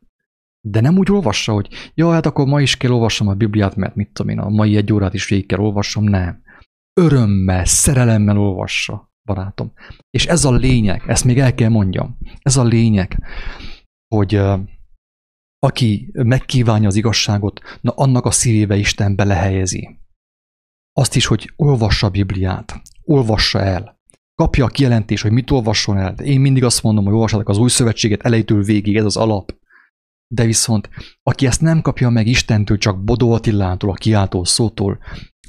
De 0.61 0.81
nem 0.81 0.99
úgy 0.99 1.11
olvassa, 1.11 1.53
hogy 1.53 1.69
ja, 1.95 2.11
hát 2.11 2.27
akkor 2.27 2.47
ma 2.47 2.61
is 2.61 2.77
kell 2.77 2.91
olvassam 2.91 3.29
a 3.29 3.35
Bibliát, 3.35 3.77
mert 3.77 3.95
mit 3.95 4.11
tudom 4.13 4.33
én, 4.33 4.39
a 4.39 4.49
mai 4.49 4.77
egy 4.77 4.93
órát 4.93 5.15
is 5.15 5.29
végig 5.29 5.47
kell 5.47 5.59
olvassam, 5.59 6.05
nem. 6.05 6.43
Örömmel, 7.01 7.65
szerelemmel 7.65 8.39
olvassa, 8.39 9.13
barátom. 9.25 9.73
És 10.11 10.27
ez 10.27 10.45
a 10.45 10.53
lényeg, 10.53 11.03
ezt 11.07 11.25
még 11.25 11.39
el 11.39 11.55
kell 11.55 11.69
mondjam, 11.69 12.19
ez 12.39 12.57
a 12.57 12.65
lényeg, 12.65 13.19
hogy 14.15 14.41
aki 15.65 16.11
megkívánja 16.13 16.89
az 16.89 16.97
igazságot, 16.97 17.61
na 17.81 17.93
annak 17.93 18.25
a 18.25 18.31
szívébe 18.31 18.77
Isten 18.77 19.17
belehelyezi. 19.17 19.99
Azt 20.93 21.17
is, 21.17 21.27
hogy 21.27 21.53
olvassa 21.57 22.07
a 22.07 22.11
Bibliát, 22.11 22.83
olvassa 23.03 23.61
el, 23.61 24.01
kapja 24.35 24.65
a 24.65 24.69
kijelentés, 24.69 25.23
hogy 25.23 25.31
mit 25.31 25.51
olvasson 25.51 25.99
el. 25.99 26.15
Én 26.15 26.41
mindig 26.41 26.65
azt 26.65 26.83
mondom, 26.83 27.05
hogy 27.05 27.13
olvassátok 27.13 27.49
az 27.49 27.59
új 27.59 27.69
szövetséget 27.69 28.23
elejétől 28.23 28.63
végig, 28.63 28.97
ez 28.97 29.05
az 29.05 29.17
alap. 29.17 29.55
De 30.27 30.45
viszont, 30.45 30.89
aki 31.23 31.47
ezt 31.47 31.61
nem 31.61 31.81
kapja 31.81 32.09
meg 32.11 32.27
Istentől, 32.27 32.79
csak 32.79 33.05
Bodó 33.05 33.33
Attilától, 33.33 33.91
a 33.91 33.95
kiáltó 33.95 34.45
szótól, 34.45 34.99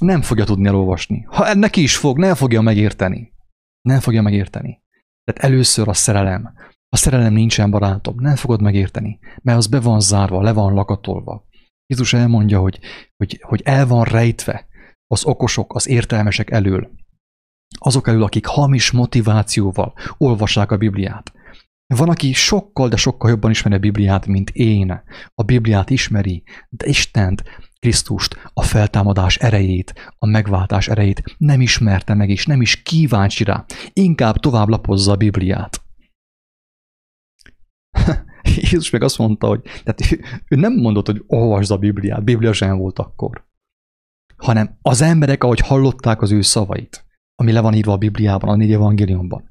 nem 0.00 0.22
fogja 0.22 0.44
tudni 0.44 0.66
elolvasni. 0.66 1.26
Ha 1.28 1.54
neki 1.54 1.82
is 1.82 1.96
fog, 1.96 2.18
nem 2.18 2.34
fogja 2.34 2.60
megérteni. 2.60 3.32
Nem 3.80 4.00
fogja 4.00 4.22
megérteni. 4.22 4.82
Tehát 5.24 5.52
először 5.52 5.88
a 5.88 5.94
szerelem. 5.94 6.54
A 6.96 6.98
szerelem 6.98 7.32
nincsen 7.32 7.70
barátom, 7.70 8.14
nem 8.18 8.36
fogod 8.36 8.62
megérteni, 8.62 9.18
mert 9.42 9.58
az 9.58 9.66
be 9.66 9.80
van 9.80 10.00
zárva, 10.00 10.42
le 10.42 10.52
van 10.52 10.74
lakatolva. 10.74 11.46
Jézus 11.86 12.12
elmondja, 12.12 12.60
hogy, 12.60 12.78
hogy, 13.16 13.40
hogy 13.42 13.60
el 13.64 13.86
van 13.86 14.04
rejtve 14.04 14.66
az 15.06 15.24
okosok, 15.24 15.74
az 15.74 15.88
értelmesek 15.88 16.50
elől. 16.50 16.90
Azok 17.78 18.08
elől, 18.08 18.22
akik 18.22 18.46
hamis 18.46 18.90
motivációval 18.90 19.94
olvassák 20.18 20.70
a 20.70 20.76
Bibliát. 20.76 21.32
Van, 21.86 22.08
aki 22.08 22.32
sokkal, 22.32 22.88
de 22.88 22.96
sokkal 22.96 23.30
jobban 23.30 23.50
ismeri 23.50 23.76
a 23.76 23.78
Bibliát, 23.78 24.26
mint 24.26 24.50
én. 24.50 25.02
A 25.34 25.42
Bibliát 25.42 25.90
ismeri, 25.90 26.42
de 26.68 26.86
Istent, 26.86 27.42
Krisztust, 27.78 28.50
a 28.52 28.62
feltámadás 28.62 29.36
erejét, 29.36 30.12
a 30.18 30.26
megváltás 30.26 30.88
erejét 30.88 31.22
nem 31.38 31.60
ismerte 31.60 32.14
meg, 32.14 32.30
és 32.30 32.46
nem 32.46 32.60
is 32.60 32.82
kíváncsi 32.82 33.44
rá. 33.44 33.64
Inkább 33.92 34.36
tovább 34.36 34.68
lapozza 34.68 35.12
a 35.12 35.16
Bibliát. 35.16 35.84
Jézus 38.56 38.90
meg 38.90 39.02
azt 39.02 39.18
mondta, 39.18 39.46
hogy 39.46 39.62
tehát 39.62 40.00
ő 40.48 40.56
nem 40.56 40.72
mondott, 40.72 41.06
hogy 41.06 41.24
olvasd 41.26 41.70
a 41.70 41.78
Bibliát, 41.78 42.24
Biblia 42.24 42.52
sem 42.52 42.76
volt 42.76 42.98
akkor. 42.98 43.44
Hanem 44.36 44.78
az 44.82 45.00
emberek, 45.00 45.44
ahogy 45.44 45.60
hallották 45.60 46.22
az 46.22 46.30
ő 46.30 46.40
szavait, 46.40 47.04
ami 47.34 47.52
le 47.52 47.60
van 47.60 47.74
írva 47.74 47.92
a 47.92 47.96
Bibliában, 47.96 48.50
a 48.50 48.56
négy 48.56 48.72
evangéliumban, 48.72 49.50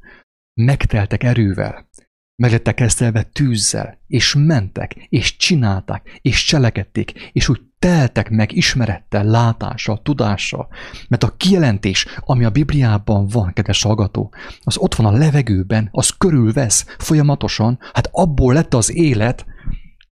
megteltek 0.62 1.24
erővel, 1.24 1.90
meg 2.36 2.52
lettek 2.52 2.80
esztelve 2.80 3.24
tűzzel, 3.24 4.00
és 4.08 4.36
mentek, 4.38 4.94
és 5.10 5.38
csinálták, 5.38 6.20
és 6.22 6.44
cselekedték, 6.44 7.30
és 7.34 7.50
úgy 7.50 7.62
teltek 7.86 8.30
meg 8.30 8.52
ismerettel, 8.52 9.24
látással, 9.24 10.02
tudással. 10.02 10.68
Mert 11.08 11.24
a 11.24 11.36
kijelentés, 11.38 12.06
ami 12.20 12.46
a 12.46 12.50
Bibliában 12.50 13.28
van, 13.28 13.54
kedves 13.54 13.84
hallgató, 13.84 14.34
az 14.60 14.78
ott 14.78 14.96
van 14.96 15.14
a 15.14 15.18
levegőben, 15.18 15.90
az 15.92 16.10
körülvesz 16.10 16.86
folyamatosan, 16.98 17.80
hát 17.94 18.10
abból 18.12 18.54
lett 18.54 18.74
az 18.74 18.96
élet, 18.96 19.46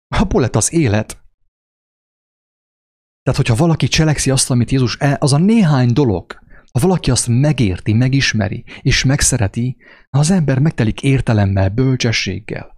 abból 0.08 0.42
lett 0.42 0.56
az 0.56 0.74
élet. 0.74 1.08
Tehát, 3.24 3.40
hogyha 3.40 3.56
valaki 3.56 3.88
cselekszi 3.88 4.32
azt, 4.32 4.52
amit 4.52 4.72
Jézus, 4.72 4.98
el, 5.00 5.18
az 5.20 5.34
a 5.34 5.38
néhány 5.38 5.94
dolog, 5.94 6.40
ha 6.72 6.80
valaki 6.80 7.12
azt 7.12 7.28
megérti, 7.28 7.94
megismeri 7.94 8.64
és 8.82 9.04
megszereti, 9.04 9.78
az 10.10 10.32
ember 10.32 10.60
megtelik 10.60 11.04
értelemmel, 11.04 11.70
bölcsességgel. 11.70 12.76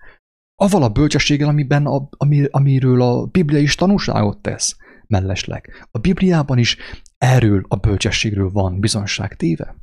Aval 0.62 0.84
a 0.84 0.90
bölcsességgel, 0.90 1.48
amiben 1.48 1.86
a, 1.86 2.10
ami, 2.18 2.46
amiről 2.50 3.02
a 3.02 3.26
Biblia 3.26 3.60
is 3.60 3.76
tanúságot 3.76 4.42
tesz 4.42 4.78
mellesleg. 5.08 5.88
A 5.92 5.98
Bibliában 5.98 6.58
is 6.58 6.78
erről 7.18 7.66
a 7.68 7.76
bölcsességről 7.76 8.50
van 8.50 8.80
bizonság 8.80 9.36
téve. 9.36 9.76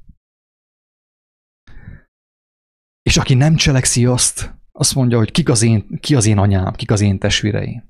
És 3.02 3.16
aki 3.16 3.34
nem 3.34 3.54
cselekszi 3.54 4.06
azt, 4.06 4.54
azt 4.72 4.94
mondja, 4.94 5.18
hogy 5.18 5.30
kik 5.30 5.48
az 5.48 5.62
én, 5.62 5.98
ki 6.00 6.14
az 6.14 6.26
én 6.26 6.38
anyám, 6.38 6.72
kik 6.72 6.90
az 6.90 7.00
én 7.00 7.18
testvéreim. 7.18 7.84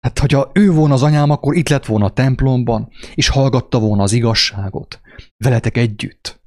Hát, 0.00 0.18
hogyha 0.18 0.50
ő 0.54 0.70
volna 0.70 0.94
az 0.94 1.02
anyám, 1.02 1.30
akkor 1.30 1.56
itt 1.56 1.68
lett 1.68 1.86
volna 1.86 2.04
a 2.04 2.12
templomban, 2.12 2.88
és 3.14 3.28
hallgatta 3.28 3.78
volna 3.78 4.02
az 4.02 4.12
igazságot. 4.12 5.00
Veletek 5.36 5.76
együtt. 5.76 6.40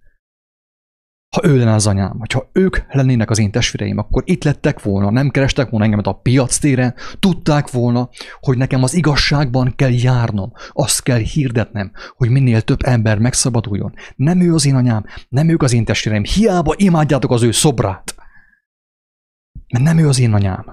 Ha 1.36 1.48
ő 1.48 1.58
lenne 1.58 1.74
az 1.74 1.88
anyám, 1.88 2.20
hogyha 2.20 2.50
ők 2.52 2.78
lennének 2.90 3.30
az 3.30 3.40
én 3.40 3.52
testvéreim, 3.52 3.98
akkor 3.98 4.24
itt 4.26 4.44
lettek 4.44 4.82
volna, 4.82 5.10
nem 5.12 5.30
kerestek 5.30 5.70
volna 5.70 5.86
engemet 5.86 6.08
a 6.08 6.14
piac 6.14 6.58
téren, 6.58 6.96
tudták 7.20 7.72
volna, 7.72 8.10
hogy 8.40 8.58
nekem 8.58 8.84
az 8.84 8.94
igazságban 8.94 9.74
kell 9.76 9.92
járnom, 9.92 10.52
azt 10.72 11.04
kell 11.04 11.18
hirdetnem, 11.18 11.92
hogy 12.16 12.30
minél 12.30 12.62
több 12.62 12.80
ember 12.84 13.18
megszabaduljon. 13.18 13.94
Nem 14.16 14.42
ő 14.42 14.54
az 14.54 14.66
én 14.66 14.76
anyám, 14.76 15.06
nem 15.30 15.50
ők 15.50 15.62
az 15.62 15.74
én 15.74 15.86
testvéreim, 15.86 16.24
hiába 16.24 16.74
imádjátok 16.78 17.32
az 17.32 17.44
ő 17.44 17.52
szobrát. 17.52 18.16
Mert 19.74 19.86
nem 19.86 19.98
ő 19.98 20.08
az 20.08 20.20
én 20.20 20.34
anyám. 20.34 20.66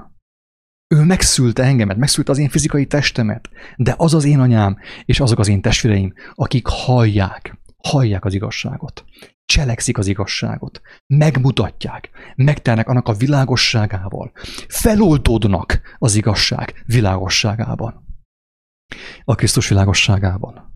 Ő 0.88 1.02
megszülte 1.02 1.62
engemet, 1.62 1.96
megszülte 1.96 2.30
az 2.30 2.38
én 2.38 2.48
fizikai 2.48 2.86
testemet, 2.86 3.48
de 3.76 3.94
az 3.96 4.14
az 4.14 4.24
én 4.24 4.40
anyám, 4.40 4.76
és 5.04 5.20
azok 5.20 5.38
az 5.38 5.48
én 5.48 5.60
testvéreim, 5.60 6.12
akik 6.34 6.66
hallják, 6.66 7.58
hallják 7.76 8.24
az 8.24 8.34
igazságot, 8.34 9.04
cselekszik 9.46 9.98
az 9.98 10.06
igazságot, 10.06 10.80
megmutatják, 11.06 12.10
megtelnek 12.36 12.88
annak 12.88 13.08
a 13.08 13.12
világosságával, 13.12 14.32
feloldódnak 14.68 15.80
az 15.98 16.14
igazság 16.14 16.82
világosságában, 16.86 18.04
a 19.24 19.34
Krisztus 19.34 19.68
világosságában. 19.68 20.74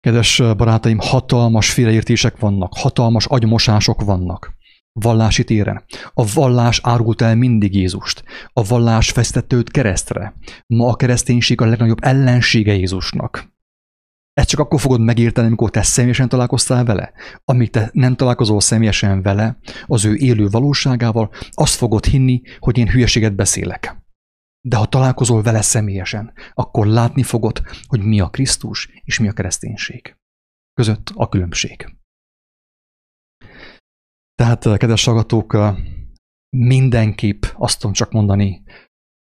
Kedves 0.00 0.42
barátaim, 0.56 0.98
hatalmas 0.98 1.72
félreértések 1.72 2.38
vannak, 2.38 2.76
hatalmas 2.76 3.26
agymosások 3.26 4.02
vannak 4.02 4.56
vallási 5.00 5.44
téren. 5.44 5.84
A 6.14 6.32
vallás 6.34 6.80
árult 6.82 7.22
el 7.22 7.34
mindig 7.34 7.74
Jézust. 7.74 8.24
A 8.52 8.62
vallás 8.62 9.10
fesztette 9.10 9.56
őt 9.56 9.70
keresztre. 9.70 10.34
Ma 10.66 10.88
a 10.88 10.96
kereszténység 10.96 11.60
a 11.60 11.66
legnagyobb 11.66 12.04
ellensége 12.04 12.74
Jézusnak. 12.74 13.56
Ezt 14.38 14.48
csak 14.48 14.60
akkor 14.60 14.80
fogod 14.80 15.00
megérteni, 15.00 15.46
amikor 15.46 15.70
te 15.70 15.82
személyesen 15.82 16.28
találkoztál 16.28 16.84
vele. 16.84 17.12
Amíg 17.44 17.70
te 17.70 17.90
nem 17.92 18.16
találkozol 18.16 18.60
személyesen 18.60 19.22
vele, 19.22 19.58
az 19.86 20.04
ő 20.04 20.14
élő 20.14 20.48
valóságával, 20.48 21.30
azt 21.50 21.74
fogod 21.74 22.04
hinni, 22.04 22.42
hogy 22.58 22.78
én 22.78 22.88
hülyeséget 22.88 23.34
beszélek. 23.34 23.96
De 24.68 24.76
ha 24.76 24.86
találkozol 24.86 25.42
vele 25.42 25.62
személyesen, 25.62 26.32
akkor 26.54 26.86
látni 26.86 27.22
fogod, 27.22 27.62
hogy 27.86 28.00
mi 28.00 28.20
a 28.20 28.28
Krisztus 28.28 28.88
és 29.04 29.18
mi 29.18 29.28
a 29.28 29.32
kereszténység. 29.32 30.16
Között 30.72 31.12
a 31.14 31.28
különbség. 31.28 31.96
Tehát, 34.34 34.76
kedves 34.76 35.04
hallgatók, 35.04 35.56
mindenképp 36.56 37.42
azt 37.54 37.78
tudom 37.78 37.92
csak 37.92 38.12
mondani, 38.12 38.62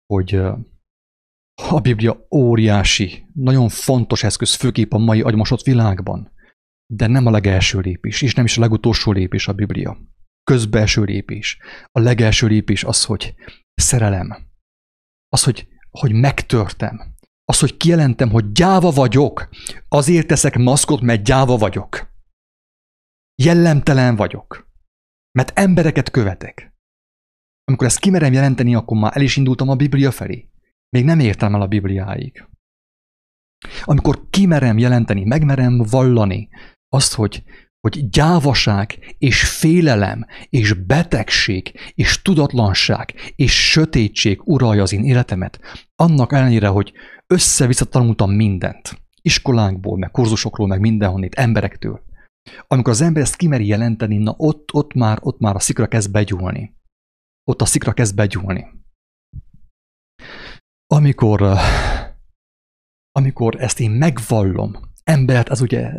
hogy 0.06 0.42
a 1.70 1.80
Biblia 1.80 2.28
óriási, 2.32 3.26
nagyon 3.34 3.70
fontos 3.70 4.24
eszköz, 4.24 4.54
főképp 4.54 4.92
a 4.92 4.98
mai 4.98 5.22
agymosott 5.22 5.62
világban, 5.62 6.32
de 6.94 7.08
nem 7.08 7.26
a 7.26 7.32
legelső 7.32 7.80
lépés, 7.80 8.22
és 8.22 8.36
nem 8.36 8.46
is 8.46 8.58
a 8.58 8.62
legutolsó 8.62 9.12
lépés 9.12 9.48
a 9.48 9.54
Biblia. 9.54 9.98
Közbelső 10.44 11.04
lépés. 11.04 11.58
A 11.92 12.00
legelső 12.00 12.48
lépés 12.48 12.84
az, 12.84 13.06
hogy 13.06 13.36
szerelem. 13.74 14.38
Az, 15.30 15.44
hogy, 15.44 15.68
hogy 15.90 16.14
megtörtem. 16.14 17.16
Az, 17.46 17.60
hogy 17.60 17.78
kijelentem, 17.78 18.30
hogy 18.30 18.52
gyáva 18.52 18.92
vagyok. 18.92 19.50
Azért 19.88 20.28
teszek 20.28 20.58
maszkot, 20.58 21.02
mert 21.02 21.24
gyáva 21.24 21.58
vagyok. 21.58 22.10
Jellemtelen 23.36 24.16
vagyok. 24.16 24.70
Mert 25.32 25.60
embereket 25.60 26.12
követek. 26.12 26.74
Amikor 27.64 27.88
ezt 27.88 28.00
kimerem 28.00 28.34
jelenteni, 28.34 28.76
akkor 28.76 28.98
már 28.98 29.18
el 29.18 29.22
is 29.22 29.38
indultam 29.38 29.70
a 29.70 29.76
Biblia 29.76 30.12
felé. 30.12 30.51
Még 30.96 31.06
nem 31.06 31.20
értem 31.20 31.56
el 31.56 31.62
a 31.62 31.68
Bibliáig. 31.68 32.48
Amikor 33.84 34.30
kimerem 34.30 34.78
jelenteni, 34.78 35.24
megmerem 35.24 35.78
vallani 35.78 36.50
azt, 36.90 37.14
hogy, 37.14 37.44
hogy 37.80 38.10
gyávaság 38.10 39.16
és 39.18 39.50
félelem 39.50 40.26
és 40.50 40.74
betegség 40.74 41.74
és 41.94 42.22
tudatlanság 42.22 43.14
és 43.36 43.70
sötétség 43.70 44.42
uralja 44.44 44.82
az 44.82 44.94
én 44.94 45.04
életemet, 45.04 45.60
annak 45.96 46.34
ellenére, 46.34 46.68
hogy 46.68 46.94
össze-vissza 47.28 47.86
tanultam 47.86 48.32
mindent. 48.32 49.02
Iskolánkból, 49.22 49.98
meg 49.98 50.12
kurzusokról, 50.12 50.68
meg 50.68 50.80
mindenhonnét, 50.80 51.36
emberektől. 51.36 52.04
Amikor 52.68 52.92
az 52.92 53.02
ember 53.02 53.22
ezt 53.22 53.36
kimeri 53.36 53.68
jelenteni, 53.68 54.18
na 54.18 54.34
ott, 54.38 54.74
ott, 54.74 54.94
már, 54.94 55.18
ott 55.22 55.40
már 55.40 55.56
a 55.56 55.60
szikra 55.60 55.88
kezd 55.88 56.12
begyúlni. 56.12 56.76
Ott 57.44 57.62
a 57.62 57.66
szikra 57.66 57.94
kezd 57.94 58.16
begyúlni. 58.16 58.81
Amikor, 60.96 61.58
amikor 63.12 63.56
ezt 63.62 63.80
én 63.80 63.92
megvallom, 63.92 64.76
embert, 65.04 65.50
ez 65.50 65.62
ugye 65.62 65.92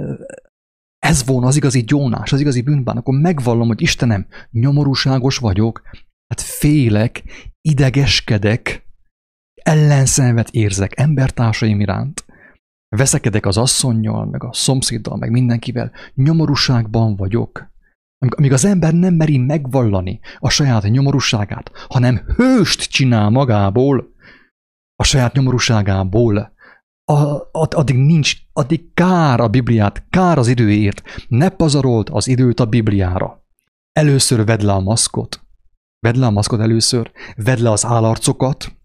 ez 0.99 1.27
volna 1.27 1.47
az 1.47 1.57
igazi 1.57 1.83
gyónás, 1.83 2.33
az 2.33 2.41
igazi 2.41 2.63
bűnbán, 2.63 2.97
akkor 2.97 3.19
megvallom, 3.19 3.67
hogy 3.67 3.81
Istenem, 3.81 4.27
nyomorúságos 4.51 5.37
vagyok, 5.37 5.83
hát 6.29 6.41
félek, 6.41 7.23
idegeskedek, 7.61 8.87
ellenszenvet 9.63 10.51
érzek 10.51 10.99
embertársaim 10.99 11.81
iránt, 11.81 12.25
veszekedek 12.97 13.47
az 13.47 13.57
asszonynal, 13.57 14.27
meg 14.27 14.45
a 14.45 14.53
szomszéddal, 14.53 15.17
meg 15.17 15.31
mindenkivel, 15.31 15.93
nyomorúságban 16.15 17.17
vagyok. 17.17 17.71
Amíg 18.19 18.53
az 18.53 18.65
ember 18.65 18.95
nem 18.95 19.15
meri 19.15 19.39
megvallani 19.39 20.21
a 20.39 20.49
saját 20.49 20.83
nyomorúságát, 20.83 21.71
hanem 21.89 22.17
hőst 22.37 22.91
csinál 22.91 23.31
magából, 23.31 24.12
a 25.03 25.05
saját 25.05 25.33
nyomorúságából, 25.33 26.53
a, 27.05 27.49
addig 27.53 27.97
nincs, 27.97 28.37
addig 28.53 28.95
kár 28.95 29.41
a 29.41 29.49
Bibliát, 29.49 30.07
kár 30.11 30.39
az 30.39 30.49
időért. 30.49 31.03
Ne 31.29 31.49
pazarold 31.49 32.09
az 32.13 32.27
időt 32.29 32.61
a 32.61 32.67
Bibliára. 32.67 33.45
Először 33.93 34.45
vedd 34.45 34.65
le 34.65 34.73
a 34.73 34.81
maszkot. 34.81 35.47
Vedd 35.99 36.19
le 36.19 36.27
a 36.27 36.31
maszkot 36.31 36.61
először, 36.61 37.13
vedd 37.37 37.63
le 37.63 37.71
az 37.71 37.85
állarcokat, 37.85 38.77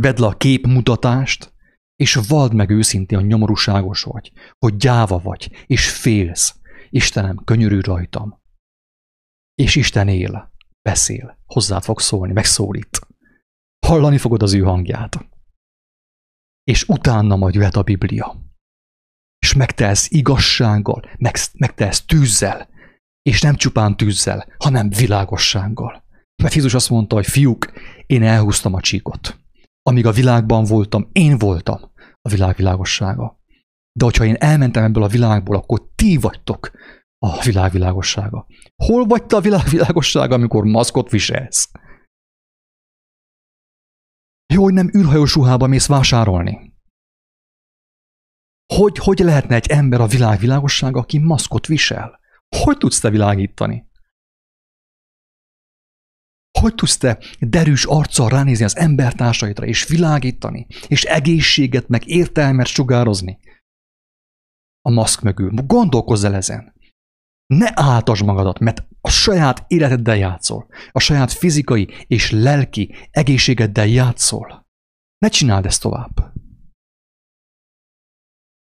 vedd 0.00 0.20
le 0.20 0.26
a 0.26 0.36
képmutatást, 0.36 1.52
és 1.96 2.14
vald 2.28 2.54
meg 2.54 2.70
őszintén, 2.70 3.18
hogy 3.18 3.26
nyomorúságos 3.26 4.02
vagy, 4.02 4.32
hogy 4.58 4.76
gyáva 4.76 5.18
vagy, 5.18 5.64
és 5.66 5.90
félsz. 5.90 6.54
Istenem, 6.90 7.36
könyörű 7.44 7.80
rajtam. 7.80 8.40
És 9.54 9.76
Isten 9.76 10.08
él, 10.08 10.52
beszél, 10.82 11.38
hozzád 11.46 11.82
fog 11.82 12.00
szólni, 12.00 12.32
megszólít. 12.32 13.00
Hallani 13.86 14.18
fogod 14.18 14.42
az 14.42 14.54
ő 14.54 14.60
hangját. 14.60 15.29
És 16.70 16.88
utána 16.88 17.36
majd 17.36 17.54
jöhet 17.54 17.76
a 17.76 17.82
Biblia. 17.82 18.36
És 19.38 19.54
megtelsz 19.54 20.10
igazsággal, 20.10 21.02
meg, 21.18 21.36
megtelsz 21.58 22.04
tűzzel, 22.04 22.68
és 23.22 23.40
nem 23.40 23.54
csupán 23.56 23.96
tűzzel, 23.96 24.46
hanem 24.58 24.88
világossággal. 24.90 26.04
Mert 26.42 26.54
Jézus 26.54 26.74
azt 26.74 26.90
mondta, 26.90 27.14
hogy 27.14 27.26
fiúk, 27.26 27.72
én 28.06 28.22
elhúztam 28.22 28.74
a 28.74 28.80
csíkot. 28.80 29.38
Amíg 29.82 30.06
a 30.06 30.12
világban 30.12 30.64
voltam, 30.64 31.08
én 31.12 31.38
voltam 31.38 31.80
a 32.22 32.28
világ 32.28 32.56
világossága. 32.56 33.40
De 33.92 34.04
hogyha 34.04 34.24
én 34.24 34.36
elmentem 34.38 34.84
ebből 34.84 35.02
a 35.02 35.08
világból, 35.08 35.56
akkor 35.56 35.90
ti 35.94 36.16
vagytok 36.16 36.70
a 37.18 37.42
világ 37.42 37.72
világossága. 37.72 38.46
Hol 38.84 39.04
vagy 39.04 39.24
te 39.24 39.36
a 39.36 39.40
világ 39.40 39.68
világossága, 39.68 40.34
amikor 40.34 40.64
maszkot 40.64 41.10
viselsz? 41.10 41.70
Jó, 44.52 44.62
hogy 44.62 44.72
nem 44.72 44.90
űrhajós 44.96 45.34
ruhába 45.34 45.66
mész 45.66 45.86
vásárolni. 45.86 46.72
Hogy, 48.74 48.98
hogy 48.98 49.18
lehetne 49.18 49.54
egy 49.54 49.66
ember 49.66 50.00
a 50.00 50.06
világ 50.06 50.38
világossága, 50.38 51.00
aki 51.00 51.18
maszkot 51.18 51.66
visel? 51.66 52.20
Hogy 52.56 52.78
tudsz 52.78 53.00
te 53.00 53.10
világítani? 53.10 53.88
Hogy 56.60 56.74
tudsz 56.74 56.96
te 56.96 57.18
derűs 57.40 57.84
arccal 57.84 58.28
ránézni 58.28 58.64
az 58.64 58.76
embertársaidra, 58.76 59.66
és 59.66 59.86
világítani, 59.86 60.66
és 60.88 61.04
egészséget, 61.04 61.88
meg 61.88 62.06
értelmet 62.06 62.66
sugározni? 62.66 63.38
A 64.80 64.90
maszk 64.90 65.20
mögül. 65.20 65.50
Gondolkozz 65.50 66.24
el 66.24 66.34
ezen. 66.34 66.74
Ne 67.46 67.70
áltasd 67.74 68.24
magadat, 68.24 68.58
mert 68.58 68.88
a 69.00 69.10
saját 69.10 69.64
életeddel 69.68 70.16
játszol. 70.16 70.66
A 70.92 71.00
saját 71.00 71.32
fizikai 71.32 71.88
és 72.06 72.30
lelki 72.30 72.94
egészségeddel 73.10 73.86
játszol. 73.86 74.66
Ne 75.18 75.28
csináld 75.28 75.66
ezt 75.66 75.82
tovább. 75.82 76.32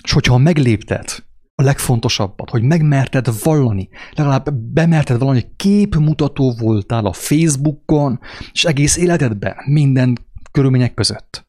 És 0.05 0.13
hogyha 0.13 0.39
meglépted 0.39 1.25
a 1.55 1.63
legfontosabbat, 1.63 2.51
hogy 2.51 2.63
megmerted 2.63 3.43
vallani, 3.43 3.89
legalább 4.13 4.55
bemerted 4.55 5.19
valami 5.19 5.45
képmutató 5.57 6.55
voltál 6.59 7.07
a 7.07 7.13
Facebookon, 7.13 8.21
és 8.53 8.65
egész 8.65 8.97
életedben, 8.97 9.57
minden 9.67 10.19
körülmények 10.51 10.95
között. 10.95 11.49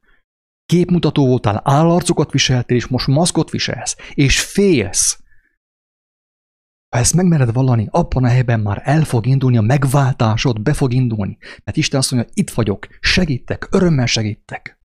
Képmutató 0.65 1.27
voltál, 1.27 1.61
állarcokat 1.63 2.31
viseltél, 2.31 2.77
és 2.77 2.87
most 2.87 3.07
maszkot 3.07 3.49
viselsz, 3.49 3.95
és 4.13 4.41
félsz. 4.41 5.20
Ha 6.91 6.97
ezt 6.97 7.13
megmered 7.13 7.53
vallani, 7.53 7.87
abban 7.91 8.23
a 8.23 8.27
helyben 8.27 8.59
már 8.59 8.81
el 8.83 9.03
fog 9.03 9.25
indulni 9.25 9.57
a 9.57 9.61
megváltásod, 9.61 10.61
be 10.61 10.73
fog 10.73 10.93
indulni. 10.93 11.37
Mert 11.63 11.77
Isten 11.77 11.99
azt 11.99 12.11
mondja, 12.11 12.31
itt 12.33 12.49
vagyok, 12.49 12.87
segítek, 12.99 13.67
örömmel 13.71 14.05
segítek. 14.05 14.79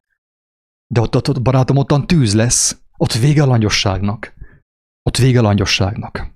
De 0.87 1.01
ott, 1.01 1.17
ott, 1.17 1.29
ott 1.29 1.43
barátom, 1.43 1.77
ottan 1.77 2.07
tűz 2.07 2.35
lesz, 2.35 2.83
ott 2.97 3.13
vége 3.13 3.43
a 3.43 3.47
langyosságnak. 3.47 4.35
Ott 5.03 5.17
vége 5.17 5.39
a 5.39 5.43
langyosságnak. 5.43 6.33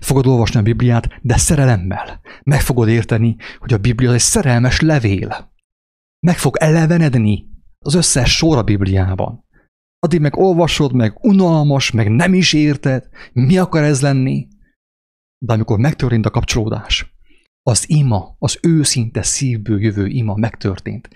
Fogod 0.00 0.26
olvasni 0.26 0.58
a 0.58 0.62
Bibliát, 0.62 1.08
de 1.22 1.36
szerelemmel. 1.36 2.20
Meg 2.42 2.60
fogod 2.60 2.88
érteni, 2.88 3.36
hogy 3.58 3.72
a 3.72 3.78
Biblia 3.78 4.12
egy 4.12 4.20
szerelmes 4.20 4.80
levél. 4.80 5.52
Meg 6.26 6.38
fog 6.38 6.56
elevenedni 6.56 7.46
az 7.78 7.94
összes 7.94 8.36
sor 8.36 8.58
a 8.58 8.62
Bibliában. 8.62 9.44
Addig 10.06 10.20
meg 10.20 10.36
olvasod, 10.36 10.92
meg 10.92 11.18
unalmas, 11.20 11.90
meg 11.90 12.10
nem 12.10 12.34
is 12.34 12.52
érted, 12.52 13.08
mi 13.32 13.58
akar 13.58 13.82
ez 13.82 14.02
lenni. 14.02 14.48
De 15.44 15.52
amikor 15.52 15.78
megtörtént 15.78 16.26
a 16.26 16.30
kapcsolódás, 16.30 17.14
az 17.62 17.88
ima, 17.88 18.36
az 18.38 18.58
őszinte 18.62 19.22
szívből 19.22 19.82
jövő 19.82 20.06
ima 20.06 20.34
megtörtént, 20.34 21.08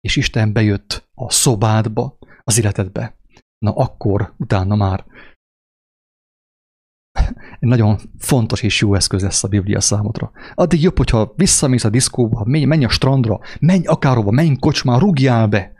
és 0.00 0.16
Isten 0.16 0.52
bejött 0.52 1.08
a 1.14 1.30
szobádba, 1.30 2.18
az 2.44 2.58
életedbe, 2.58 3.18
na 3.58 3.74
akkor 3.74 4.34
utána 4.36 4.76
már 4.76 5.06
egy 7.58 7.68
nagyon 7.68 7.98
fontos 8.18 8.62
és 8.62 8.80
jó 8.80 8.94
eszköz 8.94 9.22
lesz 9.22 9.44
a 9.44 9.48
Biblia 9.48 9.80
számodra. 9.80 10.30
Addig 10.54 10.82
jobb, 10.82 10.96
hogyha 10.96 11.32
visszamész 11.36 11.84
a 11.84 11.90
diszkóba, 11.90 12.44
menj, 12.44 12.64
menj 12.64 12.84
a 12.84 12.88
strandra, 12.88 13.40
menj 13.60 13.86
akárhova, 13.86 14.30
menj 14.30 14.56
kocsmán, 14.56 14.98
rúgjál 14.98 15.46
be. 15.46 15.72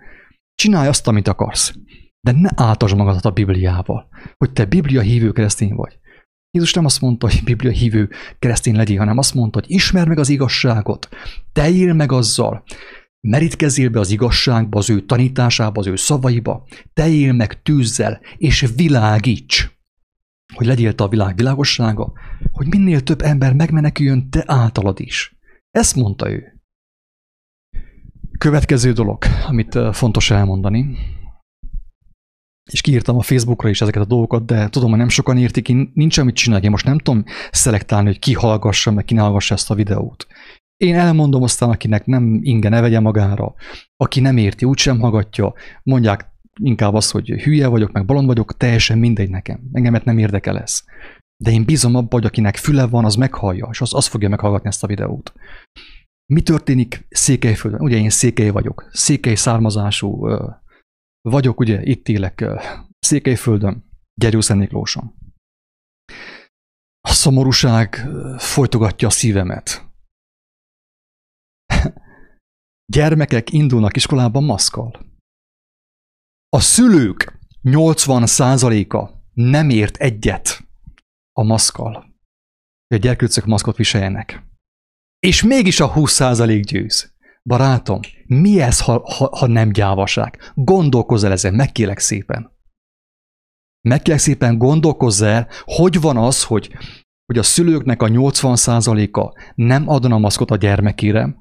Csinálj 0.55 0.89
azt, 0.89 1.07
amit 1.07 1.29
akarsz. 1.29 1.75
De 2.21 2.33
ne 2.33 2.49
áltasd 2.55 2.97
magadat 2.97 3.25
a 3.25 3.31
Bibliával, 3.31 4.09
hogy 4.37 4.53
te 4.53 4.65
Biblia 4.65 5.01
hívő 5.01 5.33
keresztény 5.33 5.75
vagy. 5.75 5.99
Jézus 6.51 6.73
nem 6.73 6.85
azt 6.85 7.01
mondta, 7.01 7.27
hogy 7.27 7.45
Biblia 7.45 7.71
hívő 7.71 8.11
keresztény 8.39 8.77
legyél, 8.77 8.99
hanem 8.99 9.19
azt 9.19 9.35
mondta, 9.35 9.59
hogy 9.59 9.71
ismer 9.71 10.09
meg 10.09 10.19
az 10.19 10.29
igazságot, 10.29 11.09
te 11.53 11.71
él 11.71 11.95
meg 11.95 12.13
azzal, 12.13 12.65
merítkezzél 13.21 13.89
be 13.89 14.01
az 14.01 14.11
igazságba, 14.11 14.79
az 14.79 14.91
ő 14.91 15.01
tanításába, 15.01 15.81
az 15.81 15.87
ő 15.87 15.97
szavaiba, 15.97 16.67
te 16.93 17.09
él 17.09 17.33
meg 17.33 17.63
tűzzel, 17.63 18.21
és 18.37 18.69
világíts 18.77 19.77
hogy 20.55 20.67
legyél 20.67 20.95
te 20.95 21.05
a 21.05 21.09
világ 21.09 21.37
világossága, 21.37 22.13
hogy 22.53 22.67
minél 22.67 23.01
több 23.01 23.23
ember 23.23 23.55
megmeneküljön 23.55 24.31
te 24.31 24.43
általad 24.47 25.01
is. 25.01 25.37
Ezt 25.71 25.97
mondta 25.97 26.31
ő. 26.31 26.61
Következő 28.39 28.93
dolog, 28.93 29.25
amit 29.47 29.79
fontos 29.93 30.31
elmondani, 30.31 30.97
és 32.73 32.81
kiírtam 32.81 33.17
a 33.17 33.23
Facebookra 33.23 33.69
is 33.69 33.81
ezeket 33.81 34.03
a 34.03 34.07
dolgokat, 34.07 34.45
de 34.45 34.69
tudom, 34.69 34.89
hogy 34.89 34.99
nem 34.99 35.09
sokan 35.09 35.39
értik, 35.39 35.69
én 35.69 35.91
nincs 35.95 36.19
amit 36.19 36.35
csinálni, 36.35 36.65
én 36.65 36.71
most 36.71 36.85
nem 36.85 36.99
tudom 36.99 37.25
szelektálni, 37.51 38.07
hogy 38.07 38.19
ki 38.19 38.33
hallgassa, 38.33 38.91
meg 38.91 39.05
ki 39.05 39.15
ne 39.15 39.21
hallgassa 39.21 39.55
ezt 39.55 39.71
a 39.71 39.75
videót. 39.75 40.27
Én 40.77 40.95
elmondom 40.95 41.43
aztán, 41.43 41.71
akinek 41.71 42.07
nem 42.07 42.39
inge 42.43 42.69
ne 42.69 42.81
vegye 42.81 43.01
magára, 43.01 43.55
aki 43.97 44.21
nem 44.21 44.37
érti, 44.37 44.65
úgysem 44.65 45.01
hallgatja, 45.01 45.55
mondják 45.83 46.37
inkább 46.63 46.95
az, 46.95 47.11
hogy 47.11 47.29
hülye 47.29 47.67
vagyok, 47.67 47.93
meg 47.93 48.05
balon 48.05 48.27
vagyok, 48.27 48.57
teljesen 48.57 48.99
mindegy 48.99 49.31
nekem. 49.31 49.61
Engemet 49.73 50.05
nem 50.05 50.19
érdekel 50.19 50.59
ez. 50.59 50.83
De 51.45 51.51
én 51.51 51.65
bízom 51.65 51.95
abba, 51.95 52.09
hogy 52.11 52.25
akinek 52.25 52.57
füle 52.57 52.87
van, 52.87 53.05
az 53.05 53.15
meghallja, 53.15 53.69
és 53.71 53.81
az, 53.81 53.95
az 53.95 54.07
fogja 54.07 54.29
meghallgatni 54.29 54.69
ezt 54.69 54.85
a 54.85 54.87
videót. 54.87 55.33
Mi 56.33 56.41
történik 56.41 57.07
Székelyföldön? 57.09 57.81
Ugye 57.81 57.97
én 57.97 58.11
székely 58.11 58.51
vagyok, 58.51 58.89
székely 58.93 59.35
származású 59.35 60.29
vagyok, 61.21 61.61
ugye 61.61 61.83
itt 61.83 62.09
élek 62.09 62.45
Székelyföldön, 62.99 63.85
Gyergyószentmiklóson. 64.15 65.15
A 67.01 67.13
szomorúság 67.13 67.95
folytogatja 68.39 69.09
a 69.09 69.11
szívemet. 69.11 69.87
Gyermekek 72.93 73.53
indulnak 73.53 73.97
iskolában 73.97 74.45
maszkal. 74.45 75.07
A 76.49 76.61
szülők 76.61 77.39
80%-a 77.63 79.11
nem 79.33 79.71
ért 79.71 79.97
egyet 79.97 80.69
a 81.33 81.43
maszkal, 81.43 81.93
hogy 82.87 82.97
a 82.97 83.01
gyerkőcök 83.01 83.45
maszkot 83.45 83.77
viseljenek. 83.77 84.43
És 85.19 85.43
mégis 85.43 85.81
a 85.81 85.93
20% 85.93 86.63
győz. 86.67 87.17
Barátom, 87.49 88.01
mi 88.27 88.61
ez, 88.61 88.81
ha, 88.81 89.03
ha, 89.17 89.37
ha 89.37 89.47
nem 89.47 89.73
gyávaság? 89.73 90.53
Gondolkozz 90.55 91.25
el 91.25 91.33
ezen, 91.33 91.55
megkélek 91.55 91.99
szépen. 91.99 92.51
Megkélek 93.89 94.21
szépen 94.21 94.59
gondolkozz 94.59 95.23
el, 95.23 95.49
hogy 95.65 96.01
van 96.01 96.17
az, 96.17 96.45
hogy, 96.45 96.71
hogy 97.27 97.39
a 97.39 97.43
szülőknek 97.43 98.03
a 98.03 98.07
80%-a 98.07 99.39
nem 99.55 99.89
adna 99.89 100.19
maszkot 100.19 100.51
a 100.51 100.57
gyermekére, 100.57 101.37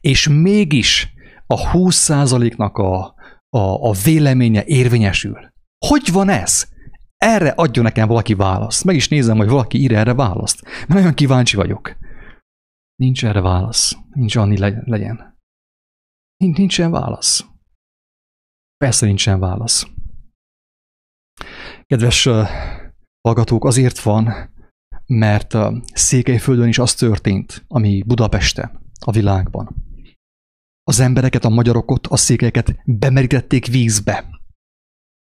és 0.00 0.28
mégis 0.28 1.12
a 1.46 1.70
20%-nak 1.70 2.76
a, 2.76 3.14
a, 3.48 3.88
a 3.88 3.92
véleménye 4.04 4.64
érvényesül. 4.64 5.52
Hogy 5.86 6.12
van 6.12 6.28
ez? 6.28 6.68
Erre 7.16 7.48
adjon 7.48 7.84
nekem 7.84 8.08
valaki 8.08 8.34
választ. 8.34 8.84
Meg 8.84 8.94
is 8.94 9.08
nézem, 9.08 9.36
hogy 9.36 9.48
valaki 9.48 9.78
ír 9.78 9.94
erre 9.94 10.14
választ. 10.14 10.62
Mert 10.62 10.88
nagyon 10.88 11.14
kíváncsi 11.14 11.56
vagyok. 11.56 11.96
Nincs 12.96 13.24
erre 13.24 13.40
válasz. 13.40 13.96
Nincs 14.12 14.36
annyi 14.36 14.58
legyen. 14.84 15.38
Nincs, 16.36 16.56
nincsen 16.56 16.90
válasz. 16.90 17.46
Persze 18.76 19.06
nincsen 19.06 19.40
válasz. 19.40 19.86
Kedves 21.86 22.28
hallgatók, 23.20 23.64
azért 23.64 24.00
van, 24.00 24.50
mert 25.06 25.54
Székelyföldön 25.92 26.68
is 26.68 26.78
az 26.78 26.94
történt, 26.94 27.64
ami 27.68 28.02
Budapesten, 28.06 28.80
a 29.00 29.10
világban 29.10 29.90
az 30.84 31.00
embereket, 31.00 31.44
a 31.44 31.48
magyarokat, 31.48 32.06
a 32.06 32.16
székelyeket 32.16 32.82
bemerítették 32.84 33.66
vízbe. 33.66 34.40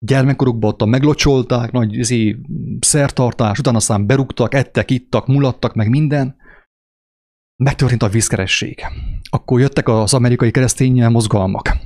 Gyermekkorukban 0.06 0.70
ott 0.70 0.86
meglocsolták, 0.86 1.72
nagy 1.72 1.94
izé, 1.94 2.38
szertartás, 2.80 3.60
utána 3.60 3.78
aztán 3.78 4.06
berúgtak, 4.06 4.54
ettek, 4.54 4.92
ittak, 4.92 5.28
mulattak, 5.28 5.74
meg 5.74 5.90
minden. 5.90 6.36
Megtörtént 7.64 8.04
a 8.04 8.10
vízkeresség. 8.10 8.86
Akkor 9.30 9.60
jöttek 9.60 9.88
az 9.88 10.14
amerikai 10.14 10.52
keresztény 10.52 11.06
mozgalmak. 11.06 11.78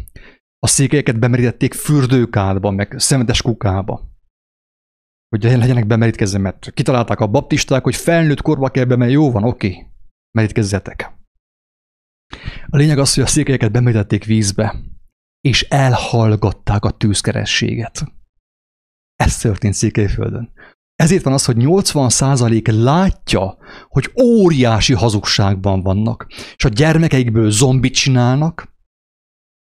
A 0.60 0.68
székelyeket 0.68 1.20
bemerítették 1.20 1.74
fürdőkádba, 1.74 2.72
meg 2.72 2.94
szemetes 2.98 3.42
kukába. 3.42 4.14
Hogy 5.30 5.44
legyenek 5.44 5.88
bemerítkezve, 5.88 6.38
mert 6.38 6.74
kitalálták 6.74 7.20
a 7.20 7.28
baptisták, 7.28 7.84
hogy 7.84 7.96
felnőtt 7.96 8.42
korba 8.42 8.70
kell 8.70 8.86
be, 8.86 9.10
jó 9.10 9.32
van, 9.32 9.44
oké, 9.44 9.86
merítkezzetek. 10.32 11.14
A 12.68 12.78
lényeg 12.78 12.98
az, 12.98 13.14
hogy 13.14 13.24
a 13.24 13.28
székelyeket 13.28 13.72
bemerítették 13.72 14.26
vízbe, 14.26 14.76
és 15.42 15.62
elhallgatták 15.62 16.86
a 16.86 16.92
tűzkerességet. 16.92 18.04
Ez 19.16 19.38
történt 19.38 19.74
Székelyföldön. 19.74 20.52
Ezért 20.96 21.24
van 21.24 21.34
az, 21.34 21.46
hogy 21.46 21.56
80% 21.60 22.84
látja, 22.84 23.58
hogy 23.88 24.12
óriási 24.22 24.94
hazugságban 24.94 25.82
vannak, 25.82 26.28
és 26.56 26.66
a 26.66 26.70
gyermekeikből 26.70 27.50
zombit 27.50 27.94
csinálnak, 27.94 28.74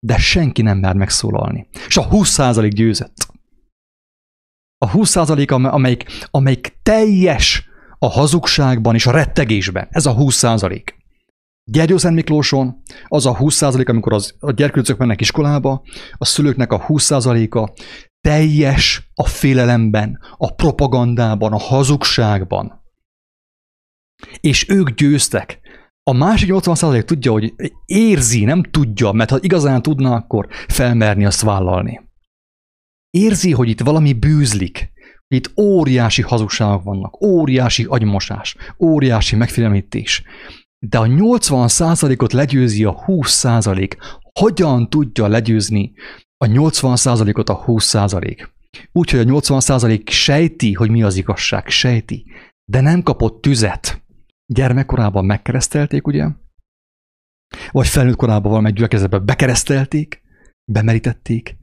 de 0.07 0.19
senki 0.19 0.63
nem 0.63 0.79
mer 0.79 0.95
megszólalni. 0.95 1.69
És 1.87 1.97
a 1.97 2.09
20% 2.09 2.71
győzött. 2.75 3.29
A 4.79 4.91
20% 4.91 5.71
amelyik, 5.71 6.05
amelyik 6.31 6.79
teljes 6.83 7.69
a 7.99 8.09
hazugságban 8.09 8.95
és 8.95 9.07
a 9.07 9.11
rettegésben. 9.11 9.89
Ez 9.91 10.07
a 10.07 10.15
20%. 10.15 10.83
Gyergyószent 11.65 12.15
Miklóson 12.15 12.83
az 13.09 13.27
a 13.27 13.37
20% 13.37 13.89
amikor 13.89 14.13
az, 14.13 14.35
a 14.39 14.51
gyerkőcök 14.51 14.99
mennek 14.99 15.21
iskolába, 15.21 15.83
a 16.13 16.25
szülőknek 16.25 16.73
a 16.73 16.87
20%-a 16.87 17.73
teljes 18.21 19.11
a 19.15 19.27
félelemben, 19.27 20.19
a 20.37 20.55
propagandában, 20.55 21.53
a 21.53 21.59
hazugságban. 21.59 22.83
És 24.41 24.69
ők 24.69 24.91
győztek. 24.91 25.61
A 26.03 26.13
másik 26.13 26.49
80% 26.53 27.03
tudja, 27.03 27.33
hogy 27.33 27.55
érzi, 27.85 28.45
nem 28.45 28.63
tudja, 28.63 29.13
mert 29.13 29.31
ha 29.31 29.39
igazán 29.41 29.83
tudna, 29.83 30.15
akkor 30.15 30.49
felmerni 30.69 31.25
azt 31.25 31.41
vállalni. 31.41 32.01
Érzi, 33.11 33.53
hogy 33.53 33.69
itt 33.69 33.81
valami 33.81 34.13
bűzlik, 34.13 34.93
itt 35.29 35.53
óriási 35.61 36.23
hazugságok 36.23 36.83
vannak, 36.83 37.23
óriási 37.23 37.85
agymosás, 37.85 38.57
óriási 38.79 39.37
megfélemlítés. 39.37 40.23
De 40.79 40.99
a 40.99 41.07
80%-ot 41.07 42.33
legyőzi 42.33 42.85
a 42.85 43.05
20%. 43.07 43.97
Hogyan 44.41 44.91
tudja 44.91 45.27
legyőzni 45.27 45.93
a 46.45 46.47
80%-ot 46.47 47.49
a 47.49 47.65
20%. 47.65 48.49
Úgyhogy 48.93 49.21
a 49.21 49.25
80% 49.25 50.09
sejti, 50.09 50.73
hogy 50.73 50.91
mi 50.91 51.03
az 51.03 51.17
igazság, 51.17 51.69
sejti, 51.69 52.27
de 52.65 52.81
nem 52.81 53.03
kapott 53.03 53.43
tüzet. 53.43 54.03
Gyermekkorában 54.47 55.25
megkeresztelték, 55.25 56.07
ugye? 56.07 56.29
Vagy 57.71 57.87
felnőtt 57.87 58.17
korában 58.17 58.51
valamely 58.51 58.73
gyülekezetbe 58.73 59.19
bekeresztelték, 59.19 60.23
bemerítették, 60.73 61.57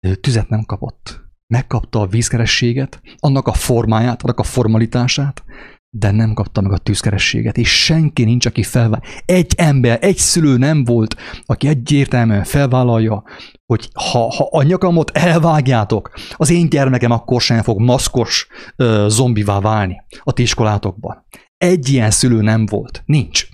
de 0.00 0.14
tüzet 0.14 0.48
nem 0.48 0.64
kapott. 0.64 1.20
Megkapta 1.46 2.00
a 2.00 2.06
vízkerességet, 2.06 3.02
annak 3.18 3.46
a 3.46 3.52
formáját, 3.52 4.22
annak 4.22 4.38
a 4.38 4.42
formalitását, 4.42 5.44
de 5.90 6.10
nem 6.10 6.34
kapta 6.34 6.60
meg 6.60 6.72
a 6.72 6.78
tűzkerességet, 6.78 7.56
és 7.56 7.84
senki 7.84 8.24
nincs, 8.24 8.46
aki 8.46 8.62
felvállalja. 8.62 9.14
Egy 9.24 9.52
ember, 9.56 9.98
egy 10.00 10.16
szülő 10.16 10.56
nem 10.56 10.84
volt, 10.84 11.16
aki 11.46 11.68
egyértelműen 11.68 12.44
felvállalja, 12.44 13.22
hogy 13.66 13.88
ha, 13.94 14.18
ha 14.18 14.48
a 14.50 14.62
nyakamot 14.62 15.10
elvágjátok, 15.10 16.10
az 16.32 16.50
én 16.50 16.68
gyermekem 16.68 17.10
akkor 17.10 17.40
sem 17.40 17.62
fog 17.62 17.80
maszkos 17.80 18.46
ö, 18.76 19.06
zombivá 19.08 19.60
válni 19.60 19.96
a 20.22 20.32
ti 20.32 20.42
iskolátokban. 20.42 21.26
Egy 21.56 21.88
ilyen 21.88 22.10
szülő 22.10 22.40
nem 22.40 22.66
volt. 22.66 23.02
Nincs. 23.06 23.46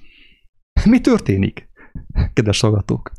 Mi 0.85 1.01
történik, 1.01 1.69
kedves 2.33 2.61
hallgatók? 2.61 3.13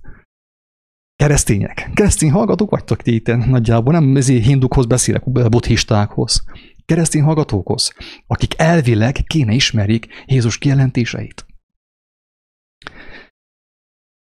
Keresztények. 1.16 1.90
Keresztény 1.94 2.32
hallgatók 2.32 2.70
vagytok 2.70 3.02
ti 3.02 3.14
itt 3.14 3.28
nagyjából, 3.28 3.94
nem 3.94 4.16
ezért 4.16 4.46
hindukhoz 4.46 4.86
beszélek, 4.86 5.32
buddhistákhoz 5.32 6.44
keresztény 6.88 7.22
hallgatókhoz, 7.22 7.94
akik 8.28 8.60
elvileg 8.60 9.14
kéne 9.14 9.54
ismerik 9.54 10.24
Jézus 10.26 10.58
kijelentéseit. 10.58 11.46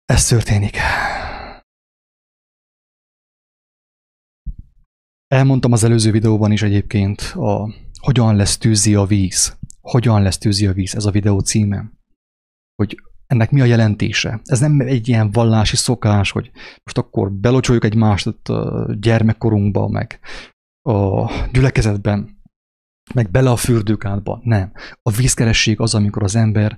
Ez 0.05 0.27
történik. 0.27 0.77
Elmondtam 5.27 5.71
az 5.71 5.83
előző 5.83 6.11
videóban 6.11 6.51
is 6.51 6.61
egyébként, 6.61 7.21
a, 7.21 7.73
hogyan 7.99 8.35
lesz 8.35 8.57
tűzi 8.57 8.95
a 8.95 9.05
víz. 9.05 9.57
Hogyan 9.81 10.21
lesz 10.21 10.37
tűzi 10.37 10.67
a 10.67 10.73
víz, 10.73 10.95
ez 10.95 11.05
a 11.05 11.11
videó 11.11 11.39
címe. 11.39 11.91
Hogy 12.75 13.01
ennek 13.27 13.51
mi 13.51 13.61
a 13.61 13.65
jelentése. 13.65 14.41
Ez 14.43 14.59
nem 14.59 14.79
egy 14.79 15.07
ilyen 15.07 15.31
vallási 15.31 15.75
szokás, 15.75 16.31
hogy 16.31 16.51
most 16.83 16.97
akkor 16.97 17.31
belocsoljuk 17.31 17.83
egymást 17.83 18.49
a 18.49 18.93
gyermekkorunkba, 18.99 19.87
meg 19.87 20.19
a 20.81 21.31
gyülekezetben 21.51 22.40
meg 23.13 23.31
bele 23.31 23.49
a 23.49 23.55
fürdőkádba. 23.55 24.39
Nem. 24.43 24.71
A 25.01 25.11
vízkeresség 25.11 25.79
az, 25.79 25.95
amikor 25.95 26.23
az 26.23 26.35
ember 26.35 26.77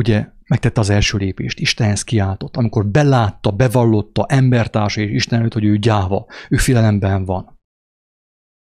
ugye 0.00 0.28
megtette 0.48 0.80
az 0.80 0.90
első 0.90 1.18
lépést, 1.18 1.60
Istenhez 1.60 2.04
kiáltott, 2.04 2.56
amikor 2.56 2.86
belátta, 2.86 3.50
bevallotta 3.50 4.26
embertársa 4.28 5.00
és 5.00 5.10
Isten 5.10 5.38
előtt, 5.38 5.52
hogy 5.52 5.64
ő 5.64 5.76
gyáva, 5.76 6.26
ő 6.48 6.56
félelemben 6.56 7.24
van. 7.24 7.58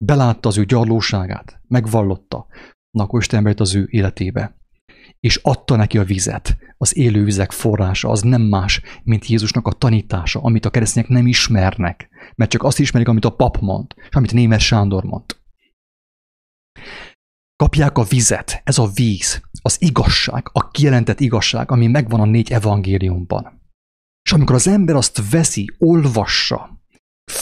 Belátta 0.06 0.50
az 0.50 0.58
ő 0.58 0.66
gyarlóságát, 0.66 1.62
megvallotta, 1.68 2.48
na 2.92 3.04
akkor 3.04 3.20
Isten 3.20 3.54
az 3.58 3.76
ő 3.76 3.88
életébe. 3.90 4.56
És 5.20 5.40
adta 5.44 5.76
neki 5.76 5.98
a 5.98 6.04
vizet, 6.04 6.58
az 6.78 6.98
élő 6.98 7.24
vizek 7.24 7.52
forrása, 7.52 8.10
az 8.10 8.22
nem 8.22 8.42
más, 8.42 8.82
mint 9.04 9.28
Jézusnak 9.28 9.68
a 9.68 9.72
tanítása, 9.72 10.42
amit 10.42 10.66
a 10.66 10.70
keresztények 10.70 11.10
nem 11.10 11.28
ismernek, 11.28 12.10
mert 12.36 12.52
csak 12.52 12.64
azt 12.64 12.80
ismerik, 12.80 13.08
amit 13.08 13.26
a 13.26 13.36
pap 13.36 13.60
mond, 13.60 13.94
és 14.10 14.16
amit 14.16 14.34
Német 14.34 14.60
Sándor 14.60 15.04
mond 15.04 15.26
kapják 17.56 17.98
a 17.98 18.04
vizet, 18.04 18.62
ez 18.64 18.78
a 18.78 18.88
víz, 18.94 19.42
az 19.62 19.82
igazság, 19.82 20.50
a 20.52 20.70
kijelentett 20.70 21.20
igazság, 21.20 21.72
ami 21.72 21.88
megvan 21.88 22.20
a 22.20 22.26
négy 22.26 22.52
evangéliumban. 22.52 23.62
És 24.22 24.32
amikor 24.32 24.56
az 24.56 24.68
ember 24.68 24.96
azt 24.96 25.30
veszi, 25.30 25.76
olvassa, 25.78 26.84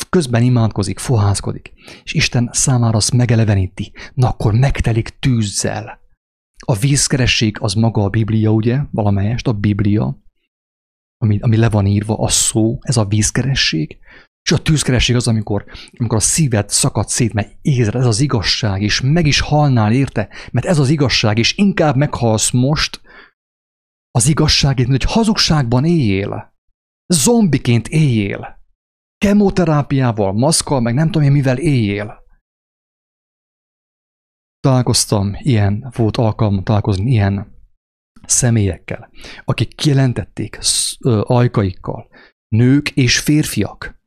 közben 0.09 0.43
imádkozik, 0.43 0.99
fohászkodik, 0.99 1.74
és 2.03 2.14
Isten 2.14 2.49
számára 2.51 2.97
azt 2.97 3.14
megeleveníti, 3.14 3.91
na 4.14 4.30
akkor 4.30 4.53
megtelik 4.53 5.09
tűzzel. 5.20 5.99
A 6.66 6.74
vízkeresség 6.74 7.57
az 7.59 7.74
maga 7.74 8.03
a 8.03 8.09
Biblia, 8.09 8.51
ugye, 8.51 8.80
valamelyest, 8.91 9.47
a 9.47 9.53
Biblia, 9.53 10.24
ami, 11.18 11.39
ami 11.39 11.57
le 11.57 11.70
van 11.70 11.86
írva, 11.86 12.18
a 12.18 12.30
szó, 12.30 12.78
ez 12.82 12.97
a 12.97 13.05
vízkeresség, 13.05 13.97
és 14.44 14.52
a 14.52 14.62
tűzkeresség 14.62 15.16
az, 15.16 15.28
amikor, 15.28 15.66
amikor 15.98 16.18
a 16.18 16.22
szíved 16.22 16.70
szakad 16.70 17.08
szét, 17.08 17.34
mert 17.34 17.58
érzed, 17.62 17.96
ez 17.96 18.06
az 18.06 18.20
igazság, 18.20 18.82
és 18.82 19.02
meg 19.02 19.26
is 19.26 19.39
halnál 19.39 19.91
érte, 19.94 20.30
mert 20.52 20.66
ez 20.66 20.80
az 20.80 20.89
igazság, 20.89 21.38
és 21.38 21.58
inkább 21.58 21.96
meghalsz 21.96 22.52
most 22.52 23.02
az 24.12 24.28
igazságért, 24.28 24.88
mint 24.88 25.04
hogy 25.04 25.14
hazugságban 25.14 25.86
éljél. 25.86 26.54
Zombiként 27.08 27.88
éljél. 27.88 28.62
Kemoterápiával, 29.18 30.34
maszkal, 30.34 30.82
meg 30.82 30.94
nem 30.94 31.06
tudom 31.06 31.28
én 31.28 31.32
mivel 31.32 31.58
éljél. 31.58 32.22
Találkoztam 34.60 35.36
ilyen, 35.38 35.91
volt 35.96 36.18
alkalmam 36.18 36.64
találkozni 36.64 37.12
ilyen 37.12 37.62
személyekkel, 38.26 39.10
akik 39.44 39.76
kijelentették 39.76 40.60
ajkaikkal, 41.24 42.08
nők 42.48 42.89
és 42.89 43.20
férfiak, 43.20 44.02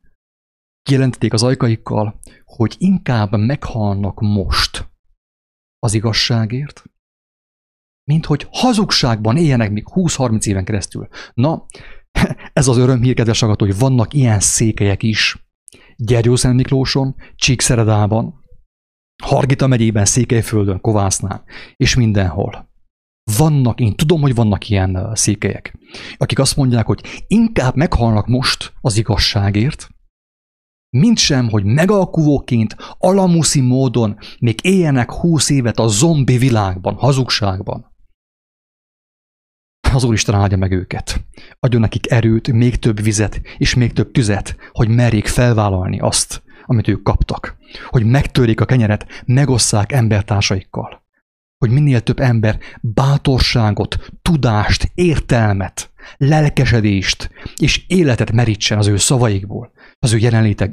kijelentették 0.87 1.33
az 1.33 1.43
ajkaikkal, 1.43 2.19
hogy 2.45 2.75
inkább 2.77 3.37
meghalnak 3.37 4.19
most 4.19 4.89
az 5.79 5.93
igazságért, 5.93 6.83
mint 8.03 8.25
hogy 8.25 8.47
hazugságban 8.51 9.37
éljenek 9.37 9.71
még 9.71 9.85
20-30 9.93 10.45
éven 10.45 10.65
keresztül. 10.65 11.07
Na, 11.33 11.65
ez 12.53 12.67
az 12.67 12.77
örömhír, 12.77 13.13
kedves 13.13 13.41
agató, 13.41 13.65
hogy 13.65 13.77
vannak 13.77 14.13
ilyen 14.13 14.39
székelyek 14.39 15.03
is. 15.03 15.47
Gyergyószent 15.95 16.55
Miklóson, 16.55 17.15
Csíkszeredában, 17.35 18.43
Hargita 19.23 19.67
megyében, 19.67 20.05
Székelyföldön, 20.05 20.81
Kovásznál, 20.81 21.43
és 21.75 21.95
mindenhol. 21.95 22.69
Vannak, 23.37 23.79
én 23.79 23.95
tudom, 23.95 24.21
hogy 24.21 24.35
vannak 24.35 24.69
ilyen 24.69 25.11
székelyek, 25.13 25.77
akik 26.17 26.39
azt 26.39 26.55
mondják, 26.55 26.85
hogy 26.85 27.23
inkább 27.27 27.75
meghalnak 27.75 28.27
most 28.27 28.73
az 28.81 28.97
igazságért, 28.97 29.89
mint 30.89 31.17
sem, 31.17 31.49
hogy 31.49 31.63
megalkuvóként, 31.63 32.75
alamuszi 32.97 33.61
módon 33.61 34.17
még 34.39 34.59
éljenek 34.61 35.11
húsz 35.11 35.49
évet 35.49 35.79
a 35.79 35.87
zombi 35.87 36.37
világban, 36.37 36.95
hazugságban. 36.95 37.95
Az 39.93 40.03
Úristen 40.03 40.35
áldja 40.35 40.57
meg 40.57 40.71
őket. 40.71 41.25
Adjon 41.59 41.81
nekik 41.81 42.11
erőt, 42.11 42.51
még 42.51 42.75
több 42.75 43.01
vizet 43.01 43.41
és 43.57 43.73
még 43.73 43.93
több 43.93 44.11
tüzet, 44.11 44.55
hogy 44.71 44.87
merjék 44.89 45.27
felvállalni 45.27 45.99
azt, 45.99 46.43
amit 46.65 46.87
ők 46.87 47.03
kaptak. 47.03 47.57
Hogy 47.87 48.05
megtörik 48.05 48.61
a 48.61 48.65
kenyeret, 48.65 49.23
megosszák 49.25 49.91
embertársaikkal. 49.91 51.05
hogy 51.57 51.69
minél 51.69 52.01
több 52.01 52.19
ember 52.19 52.59
bátorságot, 52.81 54.11
tudást, 54.21 54.91
értelmet, 54.93 55.91
lelkesedést 56.17 57.29
és 57.55 57.85
életet 57.87 58.31
merítsen 58.31 58.77
az 58.77 58.87
ő 58.87 58.97
szavaikból, 58.97 59.71
az 59.99 60.13
ő 60.13 60.17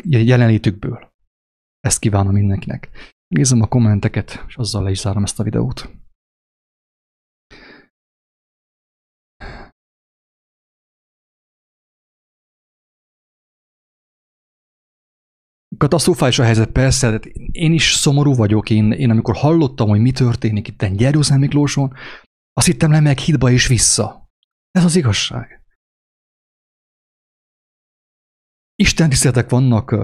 jelenlétükből. 0.05 1.13
Ezt 1.81 1.99
kívánom 1.99 2.33
mindenkinek. 2.33 2.91
Nézem 3.27 3.63
a 3.63 3.69
kommenteket, 3.69 4.45
és 4.47 4.57
azzal 4.57 4.83
le 4.83 4.91
is 4.91 4.99
zárom 4.99 5.23
ezt 5.23 5.41
a 5.41 5.43
videót. 5.43 5.91
Katasztrofális 15.79 16.39
a 16.39 16.45
helyzet, 16.45 16.71
persze, 16.71 17.11
de 17.11 17.31
én 17.53 17.73
is 17.73 17.93
szomorú 17.93 18.35
vagyok. 18.35 18.71
Én, 18.71 18.93
én 18.93 19.11
amikor 19.11 19.37
hallottam, 19.37 19.89
hogy 19.89 20.01
mi 20.01 20.13
történik 20.13 20.69
itt 20.69 20.85
Gyergyószent 20.85 21.41
Miklóson, 21.41 21.93
azt 22.53 22.67
hittem 22.67 22.91
le 22.91 23.01
meg 23.01 23.19
hitba 23.19 23.51
és 23.51 23.67
vissza. 23.67 24.31
Ez 24.71 24.85
az 24.85 24.97
igazság. 24.97 25.64
Isten 28.77 29.09
tiszteletek 29.09 29.51
vannak 29.51 29.97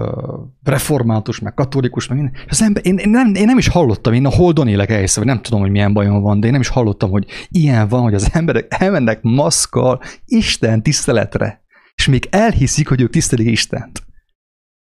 református, 0.62 1.38
meg 1.38 1.54
katolikus, 1.54 2.08
meg 2.08 2.18
minden. 2.18 2.42
Az 2.48 2.62
ember, 2.62 2.86
én, 2.86 2.96
én, 2.96 3.10
nem, 3.10 3.34
én 3.34 3.44
nem 3.44 3.58
is 3.58 3.68
hallottam, 3.68 4.12
én 4.12 4.26
a 4.26 4.30
Holdon 4.30 4.68
élek 4.68 4.90
elhiszem, 4.90 5.24
vagy 5.24 5.32
nem 5.32 5.42
tudom, 5.42 5.60
hogy 5.60 5.70
milyen 5.70 5.92
bajom 5.92 6.20
van, 6.20 6.40
de 6.40 6.46
én 6.46 6.52
nem 6.52 6.60
is 6.60 6.68
hallottam, 6.68 7.10
hogy 7.10 7.26
ilyen 7.48 7.88
van, 7.88 8.02
hogy 8.02 8.14
az 8.14 8.28
emberek 8.32 8.66
elmennek 8.68 9.22
maszkal 9.22 10.02
Isten 10.24 10.82
tiszteletre, 10.82 11.64
és 11.94 12.06
még 12.06 12.28
elhiszik, 12.30 12.88
hogy 12.88 13.00
ők 13.00 13.10
tisztelik 13.10 13.46
Istent. 13.46 14.02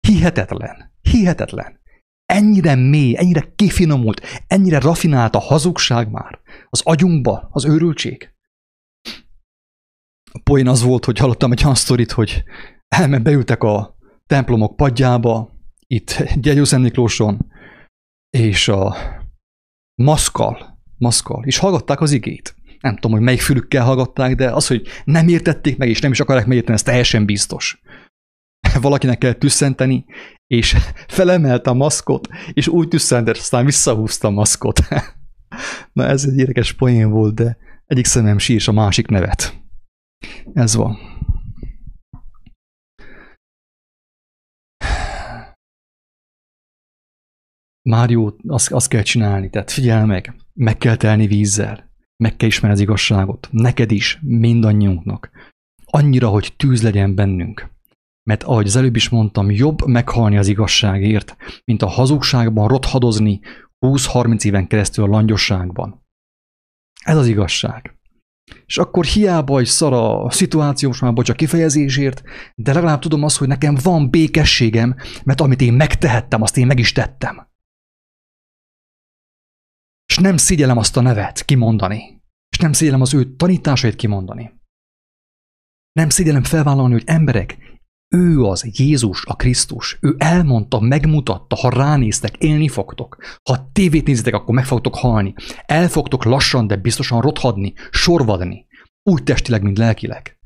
Hihetetlen. 0.01 0.93
Hihetetlen. 1.01 1.81
Ennyire 2.27 2.75
mély, 2.75 3.17
ennyire 3.17 3.53
kifinomult, 3.57 4.23
ennyire 4.47 4.79
rafinált 4.79 5.35
a 5.35 5.41
hazugság 5.41 6.11
már. 6.11 6.41
Az 6.69 6.81
agyunkba, 6.85 7.49
az 7.53 7.65
őrültség. 7.65 8.35
A 10.33 10.41
poén 10.45 10.69
az 10.69 10.83
volt, 10.83 11.05
hogy 11.05 11.19
hallottam 11.19 11.53
egy 11.53 11.63
olyan 11.63 11.75
sztorit, 11.75 12.13
hogy 12.13 12.45
elment 12.91 13.23
beültek 13.23 13.63
a 13.63 13.97
templomok 14.27 14.77
padjába, 14.77 15.51
itt 15.87 16.23
Gyegyószent 16.35 16.83
Miklóson, 16.83 17.47
és 18.31 18.69
a 18.69 18.97
maszkal, 19.95 20.79
maszkal, 20.99 21.45
és 21.45 21.59
hallgatták 21.59 22.01
az 22.01 22.13
igét. 22.13 22.55
Nem 22.81 22.95
tudom, 22.95 23.13
hogy 23.13 23.21
melyik 23.21 23.41
fülükkel 23.41 23.85
hallgatták, 23.85 24.35
de 24.35 24.51
az, 24.51 24.67
hogy 24.67 24.87
nem 25.05 25.29
értették 25.29 25.77
meg, 25.77 25.89
és 25.89 26.01
nem 26.01 26.11
is 26.11 26.21
akarják 26.21 26.47
megérteni, 26.47 26.75
ez 26.75 26.83
teljesen 26.83 27.25
biztos. 27.25 27.81
valakinek 28.81 29.19
kell 29.19 29.33
tüsszenteni, 29.33 30.05
és 30.47 30.77
felemelte 31.19 31.71
a 31.71 31.75
maszkot, 31.75 32.29
és 32.53 32.69
úgy 32.69 32.89
tüsszentett, 32.89 33.37
aztán 33.37 33.65
visszahúzta 33.65 34.29
a 34.29 34.31
maszkot. 34.31 34.81
Na 35.93 36.05
ez 36.05 36.25
egy 36.25 36.39
érdekes 36.39 36.73
poén 36.73 37.11
volt, 37.11 37.35
de 37.35 37.57
egyik 37.87 38.05
szemem 38.05 38.39
sírs 38.39 38.69
a 38.69 38.73
másik 38.73 39.07
nevet. 39.07 39.61
Ez 40.53 40.75
van. 40.75 40.99
Mário, 47.83 48.35
azt, 48.47 48.73
azt 48.73 48.89
kell 48.89 49.03
csinálni, 49.03 49.51
tehát 49.51 49.71
figyelj 49.71 50.07
meg, 50.07 50.35
meg 50.55 50.79
kell 50.79 50.97
telni 50.97 51.27
vízzel, 51.27 51.91
meg 52.17 52.37
kell 52.37 52.49
ismerni 52.49 52.77
az 52.77 52.83
igazságot, 52.83 53.49
neked 53.51 53.91
is, 53.91 54.19
mindannyiunknak. 54.23 55.31
Annyira, 55.85 56.29
hogy 56.29 56.55
tűz 56.57 56.83
legyen 56.83 57.15
bennünk 57.15 57.71
mert 58.31 58.43
ahogy 58.43 58.67
az 58.67 58.77
előbb 58.77 58.97
is 58.97 59.09
mondtam, 59.09 59.51
jobb 59.51 59.87
meghalni 59.87 60.37
az 60.37 60.49
igazságért, 60.49 61.37
mint 61.65 61.83
a 61.83 61.87
hazugságban 61.87 62.69
rothadozni 62.69 63.41
20-30 63.87 64.45
éven 64.45 64.67
keresztül 64.67 65.05
a 65.05 65.09
langyosságban. 65.09 66.07
Ez 67.05 67.17
az 67.17 67.27
igazság. 67.27 67.99
És 68.67 68.79
akkor 68.79 69.05
hiába 69.05 69.61
is 69.61 69.69
szar 69.69 69.93
a 69.93 70.31
szituáció, 70.31 70.89
most 70.89 71.01
már 71.01 71.13
bocs 71.13 71.29
a 71.29 71.35
kifejezésért, 71.35 72.23
de 72.55 72.73
legalább 72.73 73.01
tudom 73.01 73.23
azt, 73.23 73.37
hogy 73.37 73.49
nekem 73.49 73.77
van 73.83 74.11
békességem, 74.11 74.97
mert 75.25 75.41
amit 75.41 75.61
én 75.61 75.73
megtehettem, 75.73 76.43
azt 76.43 76.57
én 76.57 76.67
meg 76.67 76.79
is 76.79 76.93
tettem. 76.93 77.49
Nem 80.21 80.37
szégyelem 80.37 80.79
azt 80.79 80.97
a 80.97 81.01
nevet 81.01 81.45
kimondani. 81.45 82.23
És 82.49 82.59
nem 82.59 82.73
szégyelem 82.73 83.01
az 83.01 83.15
ő 83.15 83.37
tanításait 83.37 83.97
kimondani. 83.97 84.53
Nem 85.93 86.09
szégyelem 86.09 86.43
felvállalni, 86.43 86.93
hogy 86.93 87.03
emberek, 87.07 87.59
ő 88.09 88.43
az 88.43 88.79
Jézus, 88.79 89.25
a 89.27 89.37
Krisztus. 89.37 89.99
Ő 90.01 90.15
elmondta, 90.19 90.81
megmutatta, 90.81 91.57
ha 91.57 91.71
ránéztek, 91.71 92.37
élni 92.37 92.69
fogtok. 92.69 93.17
Ha 93.43 93.71
tévét 93.73 94.07
nézitek, 94.07 94.35
akkor 94.35 94.55
meg 94.55 94.65
fogtok 94.65 94.97
halni. 94.97 95.35
El 95.67 95.89
fogtok 95.89 96.25
lassan, 96.25 96.67
de 96.67 96.77
biztosan 96.77 97.21
rothadni, 97.21 97.73
sorvadni. 97.91 98.67
Úgy 99.03 99.23
testileg, 99.23 99.63
mint 99.63 99.79
lelkileg. 99.79 100.39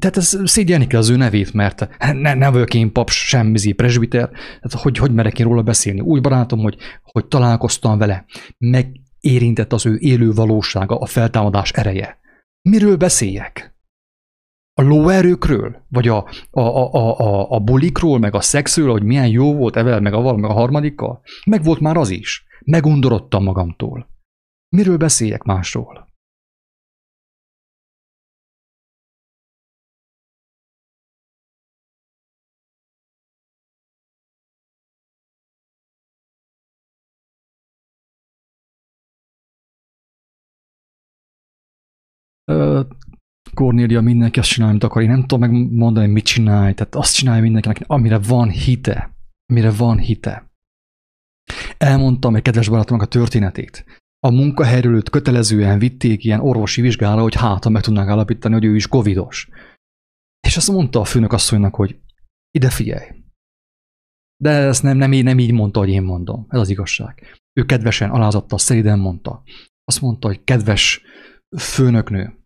Tehát 0.00 0.16
ez 0.16 0.38
szégyelni 0.44 0.86
kell 0.86 1.00
az 1.00 1.08
ő 1.08 1.16
nevét, 1.16 1.52
mert 1.52 1.88
ne, 2.12 2.34
ne 2.34 2.50
vagyok 2.50 2.74
én 2.74 2.92
pap, 2.92 3.10
semmi 3.10 3.72
presbiter, 3.72 4.30
tehát 4.30 4.72
hogy, 4.82 4.98
hogy 4.98 5.12
merek 5.12 5.38
én 5.38 5.46
róla 5.46 5.62
beszélni. 5.62 6.00
Úgy 6.00 6.20
barátom, 6.20 6.58
hogy, 6.58 6.76
hogy 7.02 7.26
találkoztam 7.26 7.98
vele, 7.98 8.24
megérintett 8.58 9.72
az 9.72 9.86
ő 9.86 9.96
élő 9.98 10.32
valósága, 10.32 10.98
a 10.98 11.06
feltámadás 11.06 11.70
ereje. 11.70 12.18
Miről 12.68 12.96
beszéljek? 12.96 13.72
a 14.74 14.82
lóerőkről, 14.82 15.84
vagy 15.88 16.08
a, 16.08 16.28
a, 16.50 16.60
a, 16.60 17.18
a, 17.18 17.50
a 17.50 17.60
bulikról, 17.60 18.18
meg 18.18 18.34
a 18.34 18.40
szexről, 18.40 18.90
hogy 18.90 19.02
milyen 19.02 19.28
jó 19.28 19.54
volt 19.54 19.76
evel, 19.76 20.00
meg 20.00 20.12
aval, 20.12 20.36
meg 20.36 20.50
a 20.50 20.52
harmadikkal. 20.52 21.22
Meg 21.46 21.64
volt 21.64 21.80
már 21.80 21.96
az 21.96 22.10
is. 22.10 22.46
Megundorodtam 22.64 23.42
magamtól. 23.42 24.08
Miről 24.68 24.96
beszéljek 24.96 25.42
másról? 25.42 26.01
Kornélia 43.54 44.00
mindenki 44.00 44.38
azt 44.38 44.48
csinálja, 44.48 44.72
amit 44.72 44.84
akar. 44.84 45.02
Én 45.02 45.08
nem 45.08 45.20
tudom 45.20 45.40
megmondani, 45.40 46.06
mit 46.06 46.24
csinálj. 46.24 46.74
Tehát 46.74 46.94
azt 46.94 47.14
csinálja 47.14 47.42
mindenkinek, 47.42 47.82
amire 47.86 48.18
van 48.18 48.50
hite. 48.50 49.16
Amire 49.46 49.70
van 49.70 49.98
hite. 49.98 50.50
Elmondtam 51.78 52.36
egy 52.36 52.42
kedves 52.42 52.68
barátomnak 52.68 53.06
a 53.06 53.08
történetét. 53.08 53.84
A 54.18 54.30
munkahelyről 54.30 54.94
őt 54.94 55.10
kötelezően 55.10 55.78
vitték 55.78 56.24
ilyen 56.24 56.40
orvosi 56.40 56.80
vizsgára, 56.80 57.22
hogy 57.22 57.34
hát, 57.34 57.68
meg 57.68 57.82
tudnák 57.82 58.08
állapítani, 58.08 58.54
hogy 58.54 58.64
ő 58.64 58.74
is 58.74 58.86
covidos. 58.86 59.48
És 60.40 60.56
azt 60.56 60.70
mondta 60.70 61.00
a 61.00 61.04
főnök 61.04 61.32
asszonynak, 61.32 61.74
hogy 61.74 62.00
ide 62.50 62.70
figyelj. 62.70 63.06
De 64.42 64.50
ezt 64.50 64.82
nem, 64.82 64.96
nem, 64.96 65.10
nem 65.10 65.38
így 65.38 65.52
mondta, 65.52 65.78
hogy 65.78 65.88
én 65.88 66.02
mondom. 66.02 66.46
Ez 66.48 66.60
az 66.60 66.68
igazság. 66.68 67.40
Ő 67.52 67.64
kedvesen, 67.64 68.10
alázattal, 68.10 68.58
szeriden 68.58 68.98
mondta. 68.98 69.42
Azt 69.84 70.00
mondta, 70.00 70.26
hogy 70.26 70.44
kedves 70.44 71.02
főnöknő, 71.58 72.36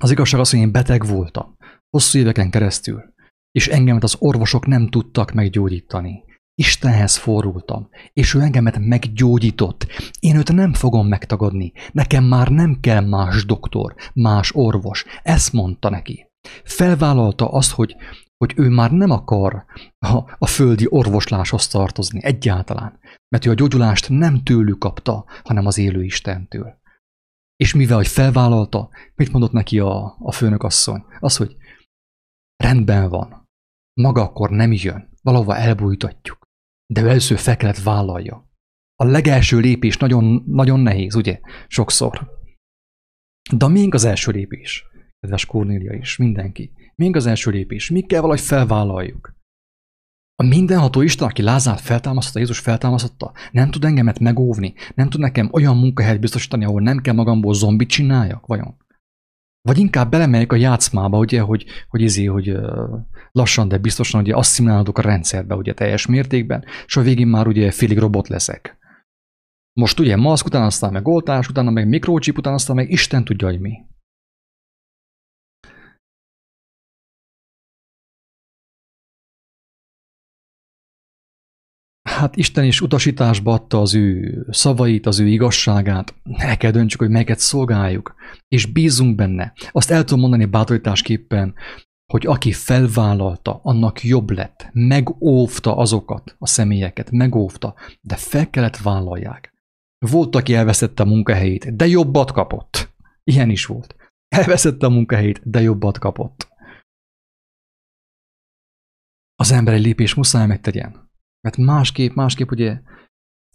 az 0.00 0.10
igazság 0.10 0.40
az, 0.40 0.50
hogy 0.50 0.58
én 0.58 0.72
beteg 0.72 1.06
voltam, 1.06 1.56
hosszú 1.90 2.18
éveken 2.18 2.50
keresztül, 2.50 3.14
és 3.50 3.68
engemet 3.68 4.02
az 4.02 4.16
orvosok 4.18 4.66
nem 4.66 4.88
tudtak 4.88 5.32
meggyógyítani. 5.32 6.22
Istenhez 6.54 7.16
fordultam, 7.16 7.88
és 8.12 8.34
ő 8.34 8.40
engemet 8.40 8.78
meggyógyított. 8.78 9.86
Én 10.20 10.36
őt 10.36 10.52
nem 10.52 10.72
fogom 10.72 11.08
megtagadni. 11.08 11.72
Nekem 11.92 12.24
már 12.24 12.48
nem 12.48 12.80
kell 12.80 13.00
más 13.00 13.44
doktor, 13.44 13.94
más 14.14 14.54
orvos. 14.54 15.04
Ezt 15.22 15.52
mondta 15.52 15.90
neki. 15.90 16.30
Felvállalta 16.64 17.48
azt, 17.48 17.72
hogy, 17.72 17.96
hogy 18.36 18.52
ő 18.56 18.68
már 18.68 18.90
nem 18.90 19.10
akar 19.10 19.64
a, 19.98 20.36
a 20.38 20.46
földi 20.46 20.86
orvosláshoz 20.88 21.68
tartozni 21.68 22.24
egyáltalán, 22.24 22.98
mert 23.28 23.46
ő 23.46 23.50
a 23.50 23.54
gyógyulást 23.54 24.08
nem 24.08 24.42
tőlük 24.42 24.78
kapta, 24.78 25.24
hanem 25.44 25.66
az 25.66 25.78
élő 25.78 26.04
Istentől. 26.04 26.82
És 27.56 27.74
mivel, 27.74 27.96
hogy 27.96 28.06
felvállalta, 28.06 28.90
mit 29.14 29.32
mondott 29.32 29.52
neki 29.52 29.78
a, 29.78 30.16
a 30.18 30.32
főnök 30.32 30.62
asszony? 30.62 31.04
Az, 31.20 31.36
hogy 31.36 31.56
rendben 32.56 33.08
van, 33.08 33.48
maga 34.00 34.22
akkor 34.22 34.50
nem 34.50 34.72
jön, 34.72 35.08
valahova 35.22 35.56
elbújtatjuk, 35.56 36.38
de 36.92 37.02
ő 37.02 37.08
először 37.08 37.38
fel 37.38 37.56
kellett 37.56 37.82
vállalja. 37.82 38.52
A 38.94 39.04
legelső 39.04 39.58
lépés 39.58 39.96
nagyon, 39.96 40.44
nagyon 40.46 40.80
nehéz, 40.80 41.14
ugye? 41.14 41.40
Sokszor. 41.68 42.30
De 43.56 43.68
még 43.68 43.94
az 43.94 44.04
első 44.04 44.32
lépés, 44.32 44.84
kedves 45.20 45.46
Kornélia 45.46 45.92
is, 45.92 46.16
mindenki. 46.16 46.72
Még 46.94 47.16
az 47.16 47.26
első 47.26 47.50
lépés, 47.50 47.90
mi 47.90 48.02
kell 48.02 48.20
valahogy 48.20 48.42
felvállaljuk. 48.42 49.34
A 50.36 50.42
mindenható 50.42 51.00
Isten, 51.00 51.28
aki 51.28 51.42
Lázát 51.42 51.80
feltámasztotta, 51.80 52.38
Jézus 52.38 52.58
feltámasztotta, 52.58 53.32
nem 53.52 53.70
tud 53.70 53.84
engemet 53.84 54.18
megóvni, 54.18 54.74
nem 54.94 55.08
tud 55.08 55.20
nekem 55.20 55.48
olyan 55.52 55.76
munkahelyet 55.76 56.20
biztosítani, 56.20 56.64
ahol 56.64 56.80
nem 56.80 56.98
kell 56.98 57.14
magamból 57.14 57.54
zombit 57.54 57.88
csináljak, 57.88 58.46
vajon? 58.46 58.76
Vagy 59.62 59.78
inkább 59.78 60.10
belemegyek 60.10 60.52
a 60.52 60.56
játszmába, 60.56 61.18
ugye, 61.18 61.40
hogy, 61.40 61.64
hogy 61.88 62.00
izé, 62.00 62.24
hogy 62.24 62.56
lassan, 63.32 63.68
de 63.68 63.78
biztosan 63.78 64.20
ugye 64.20 64.34
asszimilálódok 64.34 64.98
a 64.98 65.02
rendszerbe, 65.02 65.54
ugye 65.54 65.74
teljes 65.74 66.06
mértékben, 66.06 66.64
és 66.86 66.96
a 66.96 67.02
végén 67.02 67.26
már 67.26 67.46
ugye 67.46 67.70
félig 67.70 67.98
robot 67.98 68.28
leszek. 68.28 68.78
Most 69.72 70.00
ugye 70.00 70.16
maszk, 70.16 70.46
utána 70.46 70.66
aztán 70.66 70.92
meg 70.92 71.08
oltás, 71.08 71.48
utána 71.48 71.70
meg 71.70 71.88
mikrochip, 71.88 72.38
utána 72.38 72.54
aztán 72.54 72.76
meg 72.76 72.90
Isten 72.90 73.24
tudja, 73.24 73.48
hogy 73.48 73.60
mi. 73.60 73.72
Hát 82.24 82.36
Isten 82.36 82.64
is 82.64 82.80
utasításba 82.80 83.52
adta 83.52 83.80
az 83.80 83.94
ő 83.94 84.46
szavait, 84.50 85.06
az 85.06 85.20
ő 85.20 85.26
igazságát. 85.26 86.14
El 86.36 86.56
kell 86.56 86.70
döntsük, 86.70 87.00
hogy 87.00 87.10
melyiket 87.10 87.38
szolgáljuk, 87.38 88.14
és 88.48 88.66
bízunk 88.66 89.14
benne. 89.14 89.52
Azt 89.70 89.90
el 89.90 90.04
tudom 90.04 90.20
mondani 90.20 90.44
bátorításképpen, 90.44 91.54
hogy 92.12 92.26
aki 92.26 92.52
felvállalta, 92.52 93.60
annak 93.62 94.04
jobb 94.04 94.30
lett, 94.30 94.68
megóvta 94.72 95.76
azokat 95.76 96.36
a 96.38 96.46
személyeket, 96.46 97.10
megóvta, 97.10 97.74
de 98.00 98.16
fel 98.16 98.50
kellett 98.50 98.76
vállalják. 98.76 99.52
Volt, 99.98 100.36
aki 100.36 100.54
elveszette 100.54 101.02
a 101.02 101.06
munkahelyét, 101.06 101.76
de 101.76 101.86
jobbat 101.86 102.32
kapott. 102.32 102.94
Ilyen 103.24 103.50
is 103.50 103.66
volt. 103.66 103.96
Elveszette 104.28 104.86
a 104.86 104.90
munkahelyét, 104.90 105.50
de 105.50 105.60
jobbat 105.60 105.98
kapott. 105.98 106.48
Az 109.34 109.52
ember 109.52 109.74
egy 109.74 109.84
lépés 109.84 110.14
muszáj 110.14 110.46
megtegyen. 110.46 111.03
Mert 111.44 111.56
másképp, 111.56 112.14
másképp 112.14 112.50
ugye, 112.50 112.80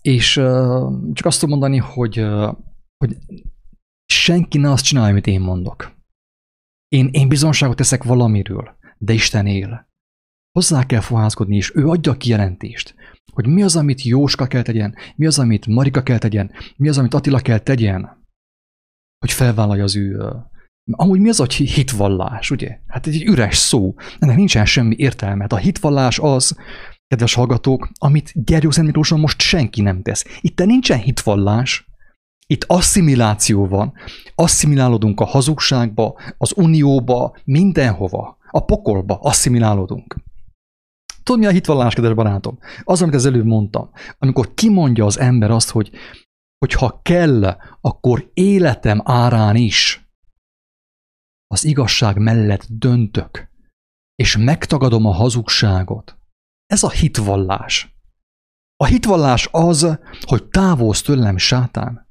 és 0.01 0.37
uh, 0.37 1.13
csak 1.13 1.25
azt 1.25 1.39
tudom 1.39 1.59
mondani, 1.59 1.77
hogy, 1.77 2.19
uh, 2.19 2.57
hogy 2.97 3.17
senki 4.05 4.57
ne 4.57 4.71
azt 4.71 4.83
csinálja, 4.83 5.11
amit 5.11 5.27
én 5.27 5.41
mondok. 5.41 5.97
Én, 6.87 7.09
én 7.11 7.27
bizonságot 7.27 7.75
teszek 7.75 8.03
valamiről, 8.03 8.77
de 8.97 9.13
Isten 9.13 9.45
él. 9.45 9.87
Hozzá 10.51 10.85
kell 10.85 10.99
fohászkodni, 10.99 11.55
és 11.55 11.75
ő 11.75 11.87
adja 11.87 12.11
a 12.11 12.17
kijelentést, 12.17 12.95
hogy 13.33 13.47
mi 13.47 13.63
az, 13.63 13.75
amit 13.75 14.03
Jóska 14.03 14.47
kell 14.47 14.61
tegyen, 14.61 14.95
mi 15.15 15.25
az, 15.25 15.39
amit 15.39 15.67
Marika 15.67 16.03
kell 16.03 16.17
tegyen, 16.17 16.51
mi 16.75 16.89
az, 16.89 16.97
amit 16.97 17.13
Attila 17.13 17.39
kell 17.39 17.59
tegyen, 17.59 18.25
hogy 19.19 19.31
felvállalja 19.31 19.83
az 19.83 19.95
ő... 19.95 20.19
Amúgy 20.91 21.19
mi 21.19 21.29
az 21.29 21.39
a 21.39 21.45
hitvallás, 21.45 22.51
ugye? 22.51 22.79
Hát 22.87 23.07
egy 23.07 23.23
üres 23.23 23.57
szó, 23.57 23.95
ennek 24.19 24.35
nincsen 24.35 24.65
semmi 24.65 24.95
értelme. 24.97 25.41
Hát 25.41 25.53
a 25.53 25.57
hitvallás 25.57 26.19
az, 26.19 26.57
kedves 27.09 27.33
hallgatók, 27.33 27.89
amit 27.97 28.31
Gergyó 28.33 28.71
Szent 28.71 28.87
Miklóson 28.87 29.19
most 29.19 29.41
senki 29.41 29.81
nem 29.81 30.01
tesz. 30.01 30.25
Itt 30.41 30.65
nincsen 30.65 30.99
hitvallás, 30.99 31.87
itt 32.47 32.63
asszimiláció 32.67 33.67
van. 33.67 33.93
Asszimilálódunk 34.35 35.19
a 35.19 35.25
hazugságba, 35.25 36.19
az 36.37 36.53
unióba, 36.55 37.37
mindenhova. 37.43 38.37
A 38.51 38.65
pokolba 38.65 39.19
asszimilálódunk. 39.21 40.15
Tudod, 41.23 41.41
mi 41.41 41.47
a 41.47 41.51
hitvallás, 41.51 41.93
kedves 41.93 42.13
barátom? 42.13 42.59
Az, 42.83 43.01
amit 43.01 43.15
az 43.15 43.25
előbb 43.25 43.45
mondtam. 43.45 43.89
Amikor 44.17 44.53
kimondja 44.53 45.05
az 45.05 45.19
ember 45.19 45.51
azt, 45.51 45.69
hogy, 45.69 45.91
hogy 46.57 46.73
ha 46.73 46.99
kell, 47.01 47.57
akkor 47.81 48.31
életem 48.33 49.01
árán 49.03 49.55
is 49.55 50.09
az 51.47 51.65
igazság 51.65 52.17
mellett 52.17 52.65
döntök, 52.69 53.49
és 54.15 54.37
megtagadom 54.37 55.05
a 55.05 55.11
hazugságot, 55.13 56.18
ez 56.69 56.83
a 56.83 56.89
hitvallás. 56.89 57.97
A 58.75 58.85
hitvallás 58.85 59.47
az, 59.51 59.99
hogy 60.21 60.43
távolsz 60.43 61.01
tőlem, 61.01 61.37
sátán. 61.37 62.07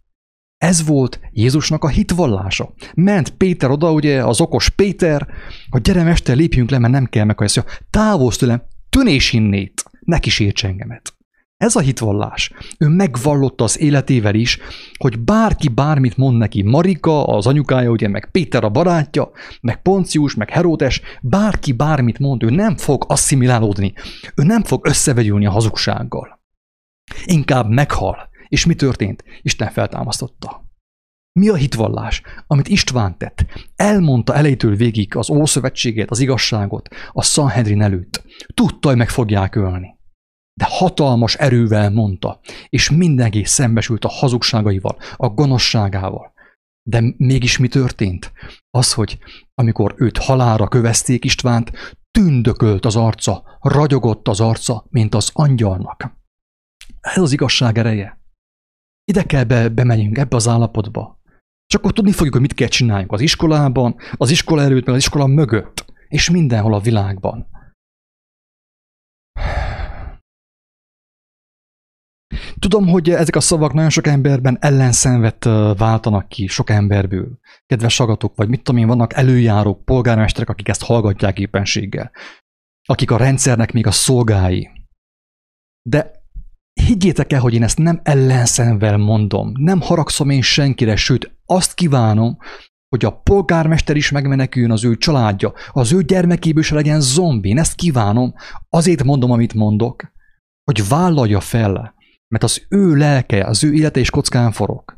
Ez 0.57 0.87
volt 0.87 1.21
Jézusnak 1.33 1.85
a 1.85 1.89
hitvallása. 1.89 2.75
Ment 2.95 3.31
Péter 3.31 3.71
oda, 3.71 3.93
ugye 3.93 4.25
az 4.25 4.41
okos 4.41 4.69
Péter, 4.69 5.29
hogy 5.71 5.81
gyere 5.81 6.03
mester, 6.03 6.37
lépjünk 6.37 6.71
le, 6.71 6.79
mert 6.79 6.93
nem 6.93 7.07
kell 7.07 7.25
meg, 7.25 7.39
hogy 7.39 7.65
távolsz 7.91 8.37
tőlem, 8.37 8.63
tűnés 8.89 9.33
innét, 9.33 9.85
ne 10.01 10.19
kísérts 10.19 10.65
engemet. 10.65 11.18
Ez 11.59 11.77
a 11.77 11.81
hitvallás. 11.81 12.53
Ő 12.79 12.89
megvallotta 12.89 13.65
az 13.65 13.81
életével 13.81 14.35
is, 14.35 14.59
hogy 14.99 15.21
bárki 15.21 15.69
bármit 15.69 16.17
mond 16.17 16.37
neki, 16.37 16.63
Marika, 16.63 17.25
az 17.25 17.47
anyukája, 17.47 17.91
ugye, 17.91 18.09
meg 18.09 18.31
Péter 18.31 18.65
a 18.65 18.69
barátja, 18.69 19.31
meg 19.61 19.83
Poncius, 19.83 20.35
meg 20.35 20.51
Heródes, 20.51 21.01
bárki 21.23 21.73
bármit 21.73 22.19
mond, 22.19 22.43
ő 22.43 22.51
nem 22.51 22.77
fog 22.77 23.05
asszimilálódni, 23.09 23.93
ő 24.35 24.43
nem 24.43 24.63
fog 24.63 24.87
összevegyülni 24.87 25.47
a 25.47 25.51
hazugsággal. 25.51 26.41
Inkább 27.25 27.69
meghal. 27.69 28.29
És 28.49 28.67
mi 28.67 28.75
történt? 28.75 29.25
Isten 29.43 29.71
feltámasztotta. 29.71 30.67
Mi 31.33 31.49
a 31.49 31.55
hitvallás, 31.55 32.23
amit 32.47 32.69
István 32.69 33.19
tett? 33.19 33.45
Elmondta 33.77 34.35
elejétől 34.35 34.77
végig 34.77 35.17
az 35.17 35.31
Ószövetséget, 35.31 36.11
az 36.11 36.21
igazságot, 36.21 36.89
a 37.13 37.23
Sanhedrin 37.23 37.83
előtt. 37.83 38.25
Tudta, 38.55 38.89
hogy 38.89 38.97
meg 38.97 39.09
fogják 39.09 39.55
ölni 39.55 39.98
de 40.59 40.67
hatalmas 40.69 41.35
erővel 41.35 41.91
mondta, 41.91 42.41
és 42.69 42.91
mindenki 42.91 43.45
szembesült 43.45 44.05
a 44.05 44.09
hazugságaival, 44.09 44.97
a 45.17 45.29
gonoszságával. 45.29 46.33
De 46.83 47.03
mégis 47.17 47.59
mi 47.59 47.69
történt? 47.69 48.33
Az, 48.71 48.93
hogy 48.93 49.19
amikor 49.55 49.95
őt 49.97 50.19
halára 50.19 50.69
kövezték 50.69 51.25
Istvánt, 51.25 51.73
tündökölt 52.11 52.85
az 52.85 52.97
arca, 52.97 53.59
ragyogott 53.61 54.29
az 54.29 54.41
arca, 54.41 54.87
mint 54.91 55.15
az 55.15 55.31
angyalnak. 55.33 56.17
Ez 57.01 57.23
az 57.23 57.33
igazság 57.33 57.79
ereje. 57.79 58.21
Ide 59.05 59.23
kell 59.23 59.45
be, 59.45 59.69
bemenjünk 59.69 60.19
ebbe 60.19 60.37
az 60.37 60.49
állapotba. 60.49 61.21
Csak 61.67 61.81
akkor 61.81 61.93
tudni 61.93 62.13
fogjuk, 62.13 62.33
hogy 62.33 62.43
mit 62.43 62.55
kell 62.55 62.69
csináljunk 62.69 63.13
az 63.13 63.21
iskolában, 63.21 63.97
az 64.17 64.31
iskola 64.31 64.63
előtt, 64.63 64.87
meg 64.87 64.95
az 64.95 65.01
iskola 65.01 65.27
mögött, 65.27 65.85
és 66.09 66.31
mindenhol 66.31 66.75
a 66.75 66.81
világban. 66.81 67.47
Tudom, 72.59 72.89
hogy 72.89 73.11
ezek 73.11 73.37
a 73.37 73.41
szavak 73.41 73.73
nagyon 73.73 73.91
sok 73.91 74.07
emberben 74.07 74.57
ellenszenvet 74.61 75.45
váltanak 75.77 76.29
ki, 76.29 76.47
sok 76.47 76.71
emberből. 76.71 77.39
Kedves 77.67 77.95
sagatok, 77.95 78.37
vagy 78.37 78.49
mit 78.49 78.63
tudom 78.63 78.81
én, 78.81 78.87
vannak 78.87 79.15
előjárók, 79.15 79.85
polgármesterek, 79.85 80.49
akik 80.49 80.69
ezt 80.69 80.85
hallgatják 80.85 81.39
éppenséggel. 81.39 82.11
Akik 82.85 83.11
a 83.11 83.17
rendszernek 83.17 83.73
még 83.73 83.87
a 83.87 83.91
szolgái. 83.91 84.71
De 85.83 86.11
higgyétek 86.73 87.33
el, 87.33 87.41
hogy 87.41 87.55
én 87.55 87.63
ezt 87.63 87.79
nem 87.79 88.01
ellenszenvel 88.03 88.97
mondom. 88.97 89.53
Nem 89.55 89.81
haragszom 89.81 90.31
én 90.31 90.43
senkire, 90.43 90.97
sőt, 90.97 91.39
azt 91.45 91.75
kívánom, 91.75 92.37
hogy 92.89 93.05
a 93.05 93.21
polgármester 93.21 93.97
is 93.97 94.11
megmeneküljön 94.11 94.71
az 94.71 94.85
ő 94.85 94.97
családja, 94.97 95.53
az 95.71 95.93
ő 95.93 96.03
gyermekéből 96.03 96.63
se 96.63 96.75
legyen 96.75 97.01
zombi. 97.01 97.49
Én 97.49 97.59
ezt 97.59 97.75
kívánom, 97.75 98.35
azért 98.69 99.05
mondom, 99.05 99.31
amit 99.31 99.55
mondok, 99.55 100.13
hogy 100.65 100.89
vállalja 100.89 101.41
fel 101.41 101.97
mert 102.29 102.45
az 102.45 102.67
ő 102.69 102.95
lelke, 102.95 103.45
az 103.45 103.65
ő 103.65 103.73
élete 103.75 104.01
is 104.01 104.11
kockán 104.11 104.53
forog. 104.53 104.97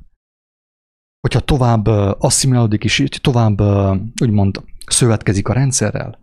Hogyha 1.20 1.40
tovább 1.40 1.86
asszimilálódik 2.18 2.84
is, 2.84 3.02
tovább 3.20 3.60
úgymond 4.22 4.62
szövetkezik 4.86 5.48
a 5.48 5.52
rendszerrel, 5.52 6.18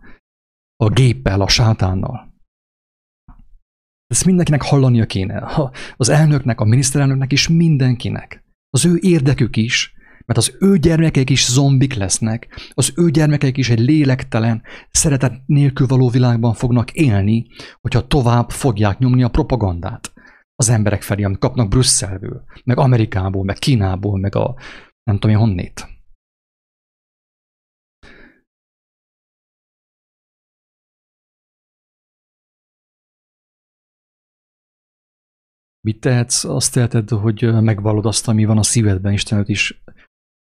a 0.76 0.88
géppel, 0.88 1.40
a 1.40 1.48
sátánnal. 1.48 2.36
Ezt 4.06 4.24
mindenkinek 4.24 4.62
hallania 4.62 5.06
kéne. 5.06 5.70
Az 5.96 6.08
elnöknek, 6.08 6.60
a 6.60 6.64
miniszterelnöknek 6.64 7.32
is 7.32 7.48
mindenkinek. 7.48 8.44
Az 8.70 8.84
ő 8.84 8.98
érdekük 9.00 9.56
is, 9.56 9.92
mert 10.26 10.38
az 10.38 10.56
ő 10.60 10.78
gyermekeik 10.78 11.30
is 11.30 11.50
zombik 11.50 11.94
lesznek, 11.94 12.70
az 12.74 12.92
ő 12.96 13.10
gyermekeik 13.10 13.56
is 13.56 13.70
egy 13.70 13.78
lélektelen, 13.78 14.62
szeretet 14.90 15.42
nélkül 15.46 15.86
való 15.86 16.08
világban 16.08 16.54
fognak 16.54 16.92
élni, 16.92 17.46
hogyha 17.80 18.06
tovább 18.06 18.50
fogják 18.50 18.98
nyomni 18.98 19.22
a 19.22 19.28
propagandát 19.28 20.12
az 20.58 20.68
emberek 20.68 21.02
felé, 21.02 21.22
amit 21.22 21.38
kapnak 21.38 21.68
Brüsszelből, 21.68 22.44
meg 22.64 22.78
Amerikából, 22.78 23.44
meg 23.44 23.58
Kínából, 23.58 24.18
meg 24.18 24.34
a 24.34 24.56
nem 25.02 25.18
tudom 25.18 25.30
én 25.30 25.42
honnét. 25.42 25.86
Mit 35.80 36.00
tehetsz? 36.00 36.44
Azt 36.44 36.72
teheted, 36.72 37.08
hogy 37.08 37.62
megvallod 37.62 38.06
azt, 38.06 38.28
ami 38.28 38.44
van 38.44 38.58
a 38.58 38.62
szívedben, 38.62 39.12
Istenet 39.12 39.48
is 39.48 39.82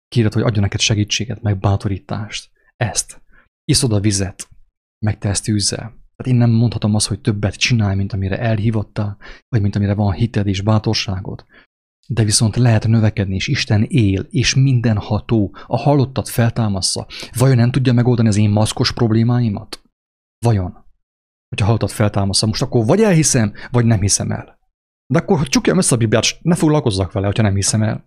kéred, 0.08 0.32
hogy 0.32 0.42
adjon 0.42 0.62
neked 0.62 0.80
segítséget, 0.80 1.42
meg 1.42 1.58
bátorítást. 1.58 2.50
Ezt. 2.76 3.22
Iszod 3.64 3.92
a 3.92 4.00
vizet, 4.00 4.48
meg 4.98 5.18
te 5.18 5.28
ezt 5.28 5.48
űzzel. 5.48 6.03
Tehát 6.16 6.32
én 6.32 6.38
nem 6.38 6.50
mondhatom 6.50 6.94
azt, 6.94 7.06
hogy 7.06 7.20
többet 7.20 7.54
csinálj, 7.54 7.96
mint 7.96 8.12
amire 8.12 8.38
elhívottál, 8.38 9.16
vagy 9.48 9.60
mint 9.62 9.76
amire 9.76 9.94
van 9.94 10.12
hited 10.12 10.46
és 10.46 10.60
bátorságod. 10.60 11.44
De 12.08 12.24
viszont 12.24 12.56
lehet 12.56 12.86
növekedni, 12.86 13.34
és 13.34 13.48
Isten 13.48 13.82
él, 13.82 14.26
és 14.30 14.54
minden 14.54 14.96
ható 14.98 15.56
a 15.66 15.76
halottat 15.76 16.28
feltámassza. 16.28 17.06
Vajon 17.32 17.56
nem 17.56 17.70
tudja 17.70 17.92
megoldani 17.92 18.28
az 18.28 18.36
én 18.36 18.50
maszkos 18.50 18.92
problémáimat? 18.92 19.82
Vajon? 20.38 20.72
Hogyha 21.48 21.66
halottat 21.66 21.90
feltámassza, 21.90 22.46
most 22.46 22.62
akkor 22.62 22.86
vagy 22.86 23.00
elhiszem, 23.00 23.52
vagy 23.70 23.84
nem 23.84 24.00
hiszem 24.00 24.30
el. 24.30 24.58
De 25.06 25.18
akkor 25.18 25.48
csukjam 25.48 25.78
össze 25.78 25.94
a 25.94 25.98
Bibliát, 25.98 26.38
ne 26.42 26.54
foglalkozzak 26.54 27.12
vele, 27.12 27.26
hogyha 27.26 27.42
nem 27.42 27.54
hiszem 27.54 27.82
el 27.82 28.04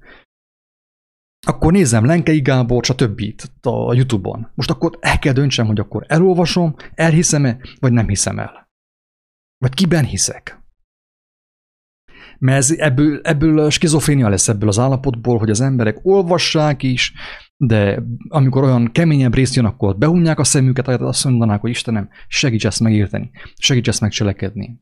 akkor 1.48 1.72
nézem 1.72 2.06
Lenkei 2.06 2.41
Gábor, 2.41 2.86
stb. 2.86 3.22
a 3.62 3.93
Youtube-on. 3.93 4.52
Most 4.56 4.70
akkor 4.70 4.98
el 5.00 5.20
kell 5.20 5.34
döntsem, 5.34 5.66
hogy 5.66 5.80
akkor 5.80 6.06
elolvasom, 6.08 6.76
elhiszem-e, 6.93 7.58
vagy 7.80 7.91
nem 7.91 8.08
hiszem 8.08 8.39
el. 8.39 8.70
Vagy 9.58 9.74
kiben 9.74 10.06
hiszek. 10.06 10.62
Mert 12.39 12.58
ez, 12.58 12.72
ebből, 12.72 13.20
ebből 13.24 13.70
skizofrénia 13.70 14.30
lesz 14.30 14.48
ebből 14.48 14.70
az 14.70 14.80
állapotból, 14.80 15.38
hogy 15.38 15.50
az 15.50 15.62
emberek 15.62 16.00
olvassák 16.02 16.84
is, 16.84 17.14
de 17.58 18.04
amikor 18.28 18.64
olyan 18.64 18.91
keményebb 18.91 19.34
rész 19.34 19.56
jön, 19.56 19.66
akkor 19.66 19.98
behunják 19.98 20.39
a 20.39 20.43
szemüket, 20.43 20.88
azt 20.88 21.24
mondanák, 21.24 21.62
hogy 21.62 21.70
Istenem, 21.70 22.10
segíts 22.28 22.66
ezt 22.66 22.80
megérteni, 22.80 23.32
segíts 23.56 23.88
ezt 23.88 24.02
megcselekedni. 24.02 24.80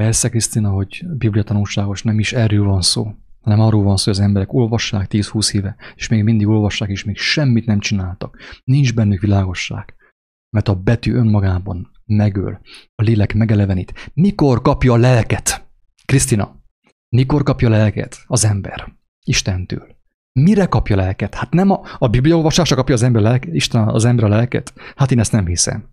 Persze, 0.00 0.28
Krisztina, 0.28 0.70
hogy 0.70 1.04
Biblia 1.06 1.42
tanulságos 1.42 2.02
nem 2.02 2.18
is 2.18 2.32
erről 2.32 2.64
van 2.64 2.82
szó, 2.82 3.14
hanem 3.40 3.60
arról 3.60 3.82
van 3.82 3.96
szó, 3.96 4.04
hogy 4.04 4.20
az 4.20 4.26
emberek 4.26 4.52
olvassák 4.52 5.06
10-20 5.10 5.54
éve, 5.54 5.76
és 5.94 6.08
még 6.08 6.22
mindig 6.22 6.46
olvassák, 6.46 6.88
és 6.88 7.04
még 7.04 7.16
semmit 7.16 7.66
nem 7.66 7.80
csináltak. 7.80 8.38
Nincs 8.64 8.94
bennük 8.94 9.20
világosság. 9.20 9.94
Mert 10.50 10.68
a 10.68 10.74
betű 10.74 11.12
önmagában 11.12 11.90
megöl, 12.06 12.60
a 12.94 13.02
lélek 13.02 13.34
megelevenít. 13.34 14.10
Mikor 14.14 14.62
kapja 14.62 14.92
a 14.92 14.96
lelket? 14.96 15.68
Krisztina, 16.04 16.62
mikor 17.08 17.42
kapja 17.42 17.68
a 17.68 17.70
lelket 17.70 18.24
az 18.26 18.44
ember? 18.44 18.92
Istentől. 19.24 19.96
Mire 20.32 20.66
kapja 20.66 20.96
a 20.96 20.98
lelket? 20.98 21.34
Hát 21.34 21.52
nem 21.52 21.70
a, 21.70 21.80
a 21.98 22.08
Biblia 22.08 22.36
olvasásra 22.36 22.76
kapja 22.76 22.94
az 22.94 23.02
ember 23.02 23.22
lelket, 23.22 23.54
Isten 23.54 23.88
az 23.88 24.04
ember 24.04 24.24
a 24.24 24.28
lelket? 24.28 24.72
Hát 24.96 25.10
én 25.10 25.18
ezt 25.18 25.32
nem 25.32 25.46
hiszem. 25.46 25.88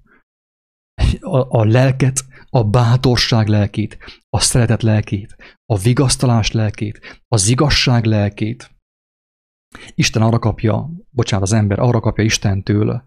A, 1.20 1.60
a 1.60 1.66
lelket 1.66 2.26
a 2.50 2.64
bátorság 2.64 3.48
lelkét, 3.48 3.98
a 4.30 4.40
szeretet 4.40 4.84
lelkét, 4.84 5.36
a 5.66 5.78
vigasztalás 5.78 6.52
lelkét, 6.52 7.24
az 7.28 7.48
igazság 7.48 8.06
lelkét. 8.06 8.72
Isten 9.96 10.22
arra 10.22 10.40
kapja, 10.40 10.90
bocsánat, 11.10 11.46
az 11.46 11.54
ember 11.54 11.80
arra 11.80 12.00
kapja 12.00 12.24
Istentől, 12.24 13.04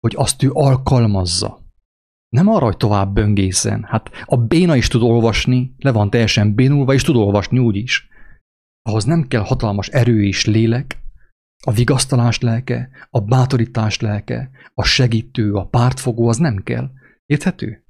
hogy 0.00 0.14
azt 0.16 0.42
ő 0.42 0.50
alkalmazza. 0.52 1.64
Nem 2.28 2.48
arra, 2.48 2.64
hogy 2.64 2.76
tovább 2.76 3.12
böngészen. 3.12 3.84
Hát 3.84 4.10
a 4.24 4.36
béna 4.36 4.76
is 4.76 4.88
tud 4.88 5.02
olvasni, 5.02 5.74
le 5.78 5.92
van 5.92 6.10
teljesen 6.10 6.54
bénulva, 6.54 6.94
és 6.94 7.02
tud 7.02 7.16
olvasni 7.16 7.58
úgy 7.58 7.76
is. 7.76 8.08
Ahhoz 8.82 9.04
nem 9.04 9.28
kell 9.28 9.42
hatalmas 9.42 9.88
erő 9.88 10.24
és 10.24 10.44
lélek, 10.44 11.00
a 11.64 11.72
vigasztalás 11.72 12.40
lelke, 12.40 12.88
a 13.10 13.20
bátorítás 13.20 14.00
lelke, 14.00 14.50
a 14.74 14.84
segítő, 14.84 15.52
a 15.52 15.66
pártfogó, 15.66 16.28
az 16.28 16.36
nem 16.36 16.56
kell. 16.56 16.90
Érthető? 17.26 17.85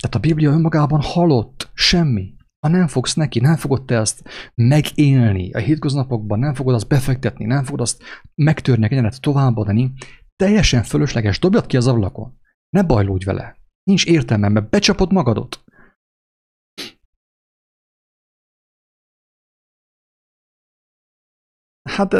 Tehát 0.00 0.16
a 0.16 0.18
Biblia 0.18 0.50
önmagában 0.50 1.00
halott, 1.02 1.70
semmi. 1.74 2.34
Ha 2.66 2.68
nem 2.68 2.86
fogsz 2.86 3.14
neki, 3.14 3.40
nem 3.40 3.56
fogod 3.56 3.84
te 3.84 3.98
azt 3.98 4.22
megélni 4.54 5.52
a 5.52 5.58
hétköznapokban, 5.58 6.38
nem 6.38 6.54
fogod 6.54 6.74
azt 6.74 6.88
befektetni, 6.88 7.44
nem 7.44 7.64
fogod 7.64 7.80
azt 7.80 8.02
megtörni 8.34 8.84
a 8.84 8.88
kenyeret 8.88 9.20
továbbadni, 9.20 9.92
teljesen 10.36 10.82
fölösleges, 10.82 11.38
dobjad 11.38 11.66
ki 11.66 11.76
az 11.76 11.86
ablakon. 11.86 12.38
Ne 12.76 12.82
bajlódj 12.82 13.24
vele. 13.24 13.56
Nincs 13.82 14.06
értelme, 14.06 14.48
mert 14.48 14.70
becsapod 14.70 15.12
magadot. 15.12 15.64
Hát 21.88 22.14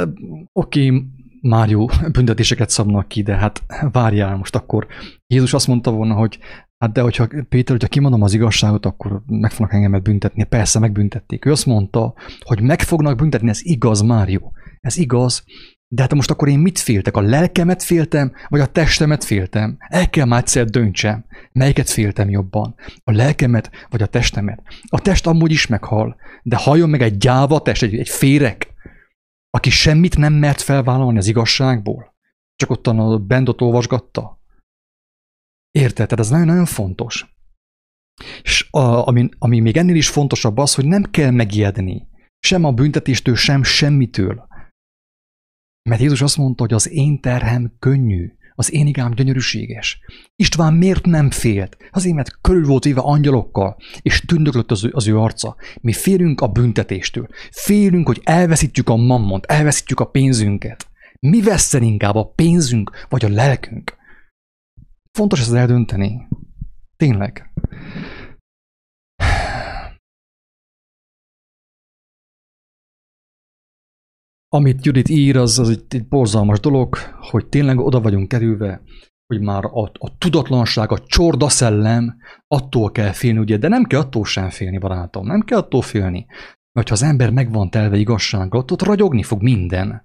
oké, 0.53 0.87
okay, 0.87 1.05
Mário 1.41 1.87
büntetéseket 2.13 2.71
szabnak 2.71 3.09
ki, 3.09 3.23
de 3.23 3.37
hát 3.37 3.65
várjál 3.93 4.37
most 4.37 4.55
akkor. 4.55 4.87
Jézus 5.27 5.55
azt 5.55 5.67
mondta 5.67 5.91
volna, 5.91 6.15
hogy 6.15 6.39
Hát 6.81 6.93
de 6.93 7.01
hogyha 7.01 7.29
Péter, 7.49 7.71
hogyha 7.71 7.89
kimondom 7.89 8.23
az 8.23 8.35
igazságot, 8.35 8.87
akkor 8.87 9.23
meg 9.27 9.51
fognak 9.51 9.75
engemet 9.75 10.03
büntetni. 10.03 10.45
Persze 10.45 10.79
megbüntették. 10.79 11.45
Ő 11.45 11.51
azt 11.51 11.67
mondta, 11.67 12.15
hogy 12.41 12.63
meg 12.63 12.81
fognak 12.81 13.17
büntetni, 13.17 13.49
ez 13.49 13.61
igaz, 13.63 14.01
Mário. 14.01 14.51
Ez 14.81 14.97
igaz, 14.97 15.45
de 15.93 16.03
hát 16.03 16.15
most 16.15 16.31
akkor 16.31 16.49
én 16.49 16.59
mit 16.59 16.79
féltek? 16.79 17.17
A 17.17 17.21
lelkemet 17.21 17.83
féltem, 17.83 18.33
vagy 18.49 18.61
a 18.61 18.67
testemet 18.67 19.25
féltem? 19.25 19.77
El 19.79 20.11
kell 20.11 20.27
már 20.27 20.41
egyszer 20.41 20.65
döntsem, 20.65 21.25
melyiket 21.53 21.91
féltem 21.91 22.31
jobban. 22.31 22.75
A 23.05 23.13
lelkemet, 23.13 23.71
vagy 23.89 24.03
a 24.03 24.07
testemet? 24.07 24.63
A 24.89 25.01
test 25.01 25.27
amúgy 25.27 25.51
is 25.51 25.67
meghal, 25.67 26.17
de 26.43 26.57
halljon 26.57 26.89
meg 26.89 27.03
egy 27.03 27.17
gyáva 27.17 27.63
test, 27.63 27.83
egy, 27.83 27.95
egy 27.95 28.09
férek, 28.09 28.75
aki 29.51 29.71
semmit 29.71 30.17
nem 30.17 30.33
mert 30.33 30.61
felvállalni 30.61 31.19
az 31.19 31.27
igazságból. 31.27 32.15
Csak 32.57 32.71
ottan 32.71 32.99
a 32.99 33.19
bendot 33.19 33.61
olvasgatta. 33.61 34.40
Érted? 35.71 36.19
Ez 36.19 36.29
nagyon-nagyon 36.31 36.65
fontos. 36.65 37.35
És 38.43 38.69
a, 38.71 39.07
ami, 39.07 39.29
ami 39.39 39.61
még 39.61 39.77
ennél 39.77 39.95
is 39.95 40.09
fontosabb 40.09 40.57
az, 40.57 40.75
hogy 40.75 40.85
nem 40.85 41.03
kell 41.03 41.31
megijedni. 41.31 42.09
Sem 42.39 42.65
a 42.65 42.73
büntetéstől, 42.73 43.35
sem 43.35 43.63
semmitől. 43.63 44.49
Mert 45.89 46.01
Jézus 46.01 46.23
azt 46.23 46.37
mondta, 46.37 46.63
hogy 46.63 46.73
az 46.73 46.91
én 46.91 47.21
terhem 47.21 47.73
könnyű, 47.79 48.33
az 48.55 48.73
én 48.73 48.87
igám 48.87 49.15
gyönyörűséges. 49.15 50.01
István 50.37 50.75
miért 50.75 51.05
nem 51.05 51.31
félt? 51.31 51.77
Azért, 51.91 52.15
mert 52.15 52.41
körül 52.41 52.67
volt 52.67 52.87
éve 52.87 53.01
angyalokkal, 53.01 53.77
és 54.03 54.21
tündöklött 54.21 54.71
az 54.71 54.85
ő, 54.85 54.91
az 54.93 55.07
ő 55.07 55.19
arca. 55.19 55.57
Mi 55.81 55.93
félünk 55.93 56.41
a 56.41 56.49
büntetéstől. 56.49 57.29
Félünk, 57.51 58.07
hogy 58.07 58.21
elveszítjük 58.25 58.89
a 58.89 58.97
mammont, 58.97 59.45
elveszítjük 59.45 60.01
a 60.01 60.05
pénzünket. 60.11 60.87
Mi 61.21 61.43
veszten 61.43 61.83
inkább 61.83 62.15
a 62.15 62.33
pénzünk, 62.35 63.07
vagy 63.09 63.25
a 63.25 63.29
lelkünk? 63.29 63.99
Fontos 65.13 65.41
ezt 65.41 65.53
eldönteni. 65.53 66.29
Tényleg. 66.97 67.53
Amit 74.53 74.85
Judit 74.85 75.09
ír, 75.09 75.37
az, 75.37 75.59
az 75.59 75.69
egy, 75.69 75.85
egy 75.89 76.09
borzalmas 76.09 76.61
dolog, 76.61 76.97
hogy 77.31 77.47
tényleg 77.47 77.79
oda 77.79 78.01
vagyunk 78.01 78.29
kerülve, 78.29 78.83
hogy 79.27 79.41
már 79.41 79.65
a, 79.65 79.83
a 79.83 80.19
tudatlanság, 80.19 80.93
a 80.93 80.99
csorda 80.99 81.49
szellem, 81.49 82.17
attól 82.47 82.93
kell 82.93 83.13
félni, 83.13 83.39
ugye, 83.39 83.57
de 83.57 83.69
nem 83.69 83.85
kell 83.85 84.01
attól 84.01 84.25
sem 84.25 84.51
félni, 84.51 84.79
barátom, 84.79 85.27
nem 85.27 85.41
kell 85.41 85.59
attól 85.59 85.83
félni. 85.83 86.27
Mert 86.73 86.89
ha 86.89 86.95
az 86.95 87.03
ember 87.03 87.31
meg 87.31 87.53
van 87.53 87.71
telve 87.71 87.97
igazsággal, 87.97 88.61
ott, 88.61 88.73
ott 88.73 88.83
ragyogni 88.83 89.23
fog 89.23 89.43
minden. 89.43 90.05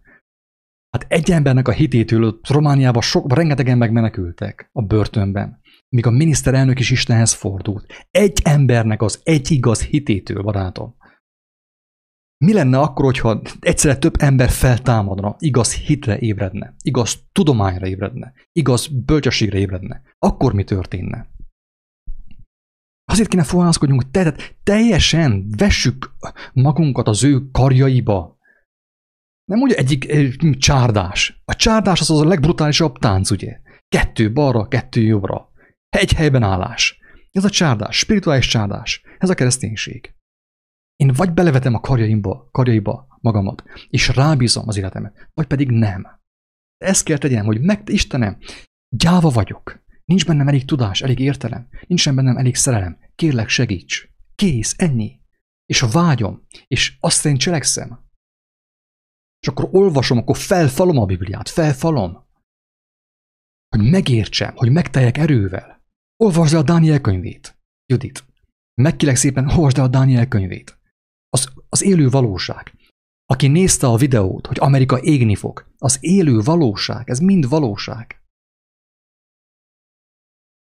Hát 0.95 1.05
egy 1.07 1.31
embernek 1.31 1.67
a 1.67 1.71
hitétől 1.71 2.39
Romániában 2.47 3.01
sok, 3.01 3.33
rengetegen 3.33 3.77
megmenekültek 3.77 4.69
a 4.71 4.81
börtönben, 4.81 5.59
míg 5.89 6.05
a 6.05 6.09
miniszterelnök 6.09 6.79
is 6.79 6.91
Istenhez 6.91 7.33
fordult. 7.33 8.07
Egy 8.11 8.41
embernek 8.43 9.01
az 9.01 9.19
egy 9.23 9.51
igaz 9.51 9.81
hitétől, 9.81 10.43
barátom. 10.43 10.95
Mi 12.45 12.53
lenne 12.53 12.79
akkor, 12.79 13.05
hogyha 13.05 13.41
egyszerre 13.59 13.97
több 13.97 14.13
ember 14.17 14.49
feltámadna, 14.49 15.35
igaz 15.39 15.73
hitre 15.73 16.19
ébredne, 16.19 16.75
igaz 16.81 17.23
tudományra 17.31 17.87
ébredne, 17.87 18.33
igaz 18.51 18.87
bölcsességre 18.87 19.57
ébredne? 19.57 20.01
Akkor 20.19 20.53
mi 20.53 20.63
történne? 20.63 21.27
Azért 23.11 23.29
kéne 23.29 23.43
fogalmazkodjunk, 23.43 24.11
tehát 24.11 24.55
teljesen 24.63 25.47
vessük 25.57 26.15
magunkat 26.53 27.07
az 27.07 27.23
ő 27.23 27.49
karjaiba, 27.51 28.34
nem 29.45 29.59
úgy 29.59 29.71
egyik 29.71 30.07
csárdás. 30.57 31.41
A 31.45 31.55
csárdás 31.55 32.01
az 32.01 32.09
az 32.09 32.19
a 32.19 32.25
legbrutálisabb 32.25 32.97
tánc, 32.97 33.31
ugye? 33.31 33.59
Kettő 33.87 34.31
balra, 34.31 34.67
kettő 34.67 35.01
jobbra. 35.01 35.51
Egy 35.89 36.13
helyben 36.13 36.43
állás. 36.43 36.99
Ez 37.31 37.43
a 37.43 37.49
csárdás, 37.49 37.97
spirituális 37.97 38.47
csárdás. 38.47 39.03
Ez 39.17 39.29
a 39.29 39.33
kereszténység. 39.33 40.15
Én 40.95 41.11
vagy 41.15 41.31
belevetem 41.33 41.73
a 41.73 41.79
karjaimba, 41.79 42.49
karjaiba 42.51 43.17
magamat, 43.21 43.63
és 43.89 44.07
rábízom 44.07 44.67
az 44.67 44.77
életemet, 44.77 45.29
vagy 45.33 45.47
pedig 45.47 45.71
nem. 45.71 46.07
Ezt 46.77 47.03
kell 47.03 47.17
tegyem, 47.17 47.45
hogy 47.45 47.61
meg, 47.61 47.81
Istenem, 47.85 48.37
gyáva 48.89 49.29
vagyok. 49.29 49.83
Nincs 50.05 50.25
bennem 50.25 50.47
elég 50.47 50.65
tudás, 50.65 51.01
elég 51.01 51.19
értelem, 51.19 51.67
nincsen 51.87 52.15
bennem 52.15 52.37
elég 52.37 52.55
szerelem. 52.55 52.97
Kérlek, 53.15 53.49
segíts. 53.49 54.09
Kész, 54.35 54.73
ennyi. 54.77 55.19
És 55.65 55.79
vágyom, 55.91 56.47
és 56.67 56.97
azt 56.99 57.25
én 57.25 57.37
cselekszem, 57.37 58.04
és 59.45 59.51
akkor 59.51 59.69
olvasom, 59.71 60.17
akkor 60.17 60.37
felfalom 60.37 60.97
a 60.97 61.05
Bibliát, 61.05 61.49
felfalom. 61.49 62.25
Hogy 63.69 63.89
megértsem, 63.89 64.55
hogy 64.55 64.71
megteljek 64.71 65.17
erővel. 65.17 65.83
Olvasd 66.23 66.53
el 66.53 66.59
a 66.59 66.63
Dániel 66.63 67.01
könyvét, 67.01 67.57
Judit. 67.85 68.25
Megkilek 68.81 69.15
szépen, 69.15 69.49
olvasd 69.49 69.77
el 69.77 69.83
a 69.83 69.87
Dániel 69.87 70.27
könyvét. 70.27 70.77
Az, 71.29 71.53
az 71.69 71.83
élő 71.83 72.09
valóság. 72.09 72.73
Aki 73.25 73.47
nézte 73.47 73.87
a 73.87 73.95
videót, 73.95 74.47
hogy 74.47 74.57
Amerika 74.59 75.01
égni 75.01 75.35
fog, 75.35 75.73
az 75.77 75.97
élő 76.01 76.39
valóság, 76.39 77.09
ez 77.09 77.19
mind 77.19 77.49
valóság. 77.49 78.23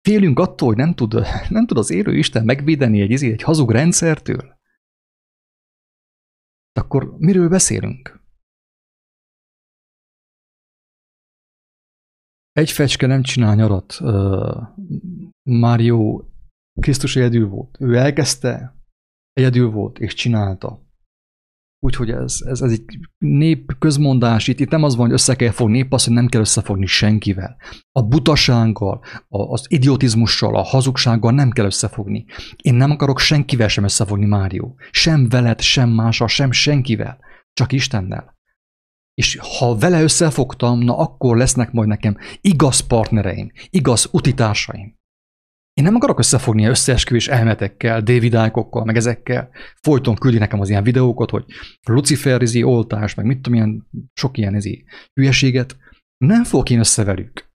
Félünk 0.01 0.39
attól, 0.39 0.69
hogy 0.69 0.77
nem 0.77 0.95
tud, 0.95 1.15
nem 1.49 1.67
tud 1.67 1.79
az 1.79 1.91
élő 1.91 2.17
Isten 2.17 2.45
megvédeni 2.45 3.01
egy, 3.01 3.25
egy 3.25 3.43
hazug 3.43 3.71
rendszertől. 3.71 4.59
Akkor 6.73 7.17
miről 7.19 7.49
beszélünk? 7.49 8.25
Egy 12.57 12.71
fecske 12.71 13.07
nem 13.07 13.23
csinál 13.23 13.55
nyarat. 13.55 14.01
Mário 15.43 16.25
Krisztus 16.81 17.17
egyedül 17.17 17.49
volt. 17.49 17.77
Ő 17.81 17.97
elkezdte, 17.97 18.77
Egyedül 19.33 19.71
volt, 19.71 19.99
és 19.99 20.15
csinálta. 20.15 20.85
Úgyhogy 21.79 22.11
ez, 22.11 22.37
ez, 22.47 22.61
ez 22.61 22.71
egy 22.71 22.85
nép 23.19 23.79
közmondás, 23.79 24.49
itt, 24.49 24.61
itt 24.61 24.71
nem 24.71 24.83
az 24.83 24.97
van, 24.97 25.05
hogy 25.05 25.15
össze 25.15 25.37
kell 25.37 25.51
fogni, 25.51 25.77
nép 25.77 25.93
az, 25.93 26.05
hogy 26.05 26.15
nem 26.15 26.27
kell 26.27 26.41
összefogni 26.41 26.87
senkivel. 26.87 27.57
A 27.93 28.03
butasággal, 28.03 29.01
a, 29.29 29.43
az 29.53 29.67
idiotizmussal, 29.69 30.57
a 30.57 30.63
hazugsággal 30.63 31.33
nem 31.33 31.51
kell 31.51 31.65
összefogni. 31.65 32.25
Én 32.63 32.75
nem 32.75 32.91
akarok 32.91 33.19
senkivel 33.19 33.69
sem 33.69 33.85
összefogni, 33.85 34.27
Márió. 34.27 34.77
Sem 34.91 35.29
veled, 35.29 35.61
sem 35.61 35.89
mással, 35.89 36.29
sem 36.29 36.51
senkivel. 36.51 37.19
Csak 37.53 37.73
Istennel. 37.73 38.36
És 39.21 39.39
ha 39.59 39.77
vele 39.77 40.03
összefogtam, 40.03 40.79
na 40.79 40.99
akkor 40.99 41.37
lesznek 41.37 41.73
majd 41.73 41.89
nekem 41.89 42.17
igaz 42.41 42.81
partnereim, 42.81 43.53
igaz 43.71 44.09
utitársaim. 44.13 44.95
Én 45.73 45.85
nem 45.85 45.95
akarok 45.95 46.19
összefogni 46.19 46.65
összeesküvés 46.65 47.29
elmetekkel, 47.29 48.01
David 48.01 48.33
Icke-okkal, 48.33 48.85
meg 48.85 48.97
ezekkel. 48.97 49.51
Folyton 49.81 50.15
küldi 50.15 50.39
nekem 50.39 50.61
az 50.61 50.69
ilyen 50.69 50.83
videókat, 50.83 51.31
hogy 51.31 51.45
Lucifer 51.83 52.43
izi 52.43 52.63
oltás, 52.63 53.15
meg 53.15 53.27
mit 53.27 53.41
tudom, 53.41 53.59
ilyen, 53.59 53.89
sok 54.13 54.39
ilyen 54.39 54.55
izi 54.55 54.85
hülyeséget. 55.13 55.77
Nem 56.17 56.45
fogok 56.45 56.71
én 56.71 56.79
össze 56.79 57.05
velük. 57.05 57.51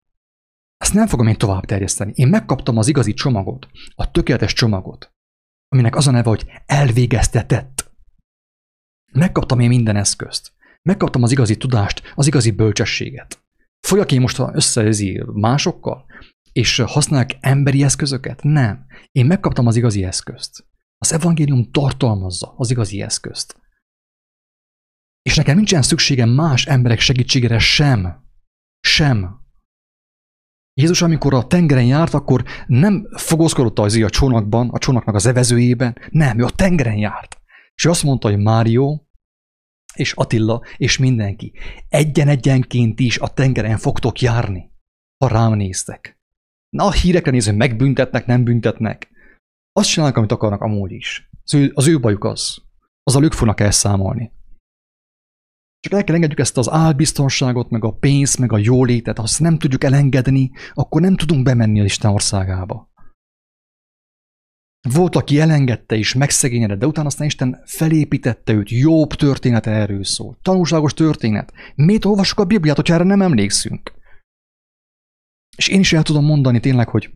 Ezt 0.76 0.94
nem 0.94 1.06
fogom 1.06 1.26
én 1.26 1.36
tovább 1.36 1.64
terjeszteni. 1.64 2.12
Én 2.14 2.28
megkaptam 2.28 2.76
az 2.76 2.88
igazi 2.88 3.14
csomagot, 3.14 3.68
a 3.94 4.10
tökéletes 4.10 4.52
csomagot, 4.52 5.12
aminek 5.68 5.96
az 5.96 6.06
a 6.06 6.10
neve, 6.10 6.28
hogy 6.28 6.46
elvégeztetett. 6.66 7.90
Megkaptam 9.12 9.60
én 9.60 9.68
minden 9.68 9.96
eszközt. 9.96 10.52
Megkaptam 10.88 11.22
az 11.22 11.30
igazi 11.30 11.56
tudást, 11.56 12.02
az 12.14 12.26
igazi 12.26 12.50
bölcsességet. 12.50 13.44
Folyak 13.86 14.12
én 14.12 14.20
most 14.20 14.38
összezi 14.52 15.22
másokkal, 15.32 16.06
és 16.52 16.82
használják 16.86 17.36
emberi 17.40 17.82
eszközöket? 17.82 18.42
Nem. 18.42 18.86
Én 19.12 19.26
megkaptam 19.26 19.66
az 19.66 19.76
igazi 19.76 20.04
eszközt. 20.04 20.66
Az 20.98 21.12
evangélium 21.12 21.70
tartalmazza 21.70 22.54
az 22.56 22.70
igazi 22.70 23.02
eszközt. 23.02 23.60
És 25.22 25.36
nekem 25.36 25.56
nincsen 25.56 25.82
szükségem 25.82 26.28
más 26.28 26.66
emberek 26.66 27.00
segítségére 27.00 27.58
sem. 27.58 28.24
Sem. 28.80 29.40
Jézus, 30.74 31.02
amikor 31.02 31.34
a 31.34 31.46
tengeren 31.46 31.86
járt, 31.86 32.14
akkor 32.14 32.44
nem 32.66 33.08
fogózkodott 33.16 33.78
az 33.78 33.94
a 33.94 34.10
csónakban, 34.10 34.68
a 34.68 34.78
csónaknak 34.78 35.14
az 35.14 35.26
evezőjében, 35.26 35.98
nem, 36.10 36.38
ő 36.38 36.44
a 36.44 36.50
tengeren 36.50 36.96
járt. 36.96 37.40
És 37.74 37.84
ő 37.84 37.90
azt 37.90 38.02
mondta, 38.02 38.28
hogy 38.28 38.38
Mário, 38.38 39.06
és 39.94 40.12
Attila, 40.12 40.62
és 40.76 40.98
mindenki, 40.98 41.52
egyen-egyenként 41.88 43.00
is 43.00 43.18
a 43.18 43.28
tengeren 43.28 43.78
fogtok 43.78 44.20
járni, 44.20 44.70
ha 45.24 45.28
rám 45.28 45.54
néztek. 45.54 46.18
Na, 46.76 46.84
a 46.84 46.92
hírekre 46.92 47.30
nézve 47.30 47.52
megbüntetnek, 47.52 48.26
nem 48.26 48.44
büntetnek. 48.44 49.08
Azt 49.72 49.88
csinálnak, 49.88 50.16
amit 50.16 50.32
akarnak 50.32 50.60
amúgy 50.60 50.92
is. 50.92 51.30
Az 51.44 51.54
ő, 51.54 51.70
az 51.74 51.86
ő 51.86 52.00
bajuk 52.00 52.24
az. 52.24 52.58
Azzal 53.02 53.24
ők 53.24 53.32
fognak 53.32 53.60
elszámolni. 53.60 54.32
Csak 55.80 55.92
el 55.92 56.04
kell 56.04 56.14
engedjük 56.14 56.38
ezt 56.38 56.56
az 56.56 56.70
álbiztonságot, 56.70 57.70
meg 57.70 57.84
a 57.84 57.92
pénzt, 57.92 58.38
meg 58.38 58.52
a 58.52 58.58
jólétet. 58.58 59.16
Ha 59.16 59.22
azt 59.22 59.40
nem 59.40 59.58
tudjuk 59.58 59.84
elengedni, 59.84 60.50
akkor 60.72 61.00
nem 61.00 61.16
tudunk 61.16 61.42
bemenni 61.42 61.78
az 61.80 61.84
Isten 61.84 62.10
országába. 62.10 62.90
Volt, 64.80 65.16
aki 65.16 65.40
elengedte 65.40 65.96
és 65.96 66.14
megszegényedett, 66.14 66.78
de 66.78 66.86
utána 66.86 67.06
aztán 67.06 67.26
Isten 67.26 67.62
felépítette 67.64 68.52
őt. 68.52 68.70
Jobb 68.70 69.08
története 69.08 69.70
erről 69.70 70.04
szól. 70.04 70.38
Tanulságos 70.42 70.94
történet. 70.94 71.52
Miért 71.74 72.04
olvassuk 72.04 72.38
a 72.38 72.44
Bibliát, 72.44 72.76
hogyha 72.76 72.94
erre 72.94 73.04
nem 73.04 73.22
emlékszünk? 73.22 73.92
És 75.56 75.68
én 75.68 75.80
is 75.80 75.92
el 75.92 76.02
tudom 76.02 76.24
mondani 76.24 76.60
tényleg, 76.60 76.88
hogy, 76.88 77.14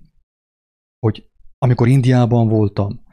hogy 0.99 1.31
amikor 1.59 1.89
Indiában 1.89 2.49
voltam, 2.49 3.05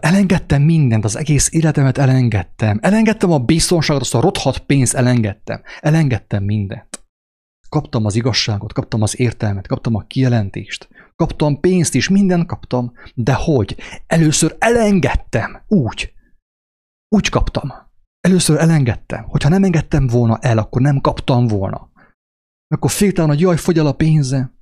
elengedtem 0.00 0.62
mindent, 0.62 1.04
az 1.04 1.16
egész 1.16 1.52
életemet 1.52 1.98
elengedtem. 1.98 2.78
Elengedtem 2.82 3.30
a 3.30 3.38
biztonságot, 3.38 4.02
azt 4.02 4.14
a 4.14 4.20
rothat 4.20 4.58
pénzt 4.58 4.94
elengedtem. 4.94 5.62
Elengedtem 5.80 6.44
mindent. 6.44 7.04
Kaptam 7.68 8.04
az 8.04 8.14
igazságot, 8.14 8.72
kaptam 8.72 9.02
az 9.02 9.20
értelmet, 9.20 9.66
kaptam 9.66 9.94
a 9.94 10.02
kijelentést, 10.06 10.88
kaptam 11.20 11.60
pénzt 11.60 11.94
is, 11.94 12.08
mindent 12.08 12.46
kaptam, 12.46 12.92
de 13.14 13.34
hogy? 13.34 13.76
Először 14.06 14.56
elengedtem, 14.58 15.62
úgy. 15.68 16.12
Úgy 17.08 17.28
kaptam. 17.28 17.72
Először 18.20 18.58
elengedtem. 18.58 19.24
Hogyha 19.24 19.48
nem 19.48 19.64
engedtem 19.64 20.06
volna 20.06 20.38
el, 20.38 20.58
akkor 20.58 20.80
nem 20.80 21.00
kaptam 21.00 21.46
volna. 21.46 21.90
Akkor 22.68 22.90
féltelen, 22.90 23.30
hogy 23.30 23.40
jaj, 23.40 23.56
fogy 23.56 23.78
el 23.78 23.86
a 23.86 23.92
pénze. 23.92 24.52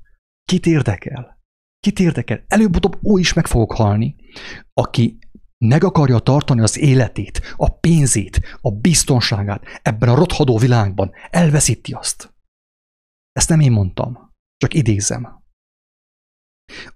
Kit 0.45 0.67
érdekel? 0.67 1.39
Kit 1.81 1.99
érdekel? 1.99 2.45
Előbb-utóbb 2.47 3.05
ó 3.05 3.19
is 3.19 3.33
meg 3.33 3.47
fogok 3.47 3.73
halni, 3.73 4.17
aki 4.73 5.19
meg 5.65 5.85
akarja 5.85 6.19
tartani 6.19 6.61
az 6.61 6.79
életét, 6.79 7.55
a 7.57 7.79
pénzét, 7.79 8.41
a 8.61 8.71
biztonságát 8.71 9.63
ebben 9.83 10.09
a 10.09 10.15
rothadó 10.15 10.59
világban, 10.59 11.13
elveszíti 11.31 11.93
azt. 11.93 12.35
Ezt 13.33 13.49
nem 13.49 13.61
én 13.61 13.73
mondtam, 13.73 14.35
csak 14.57 14.75
idézem. 14.75 15.38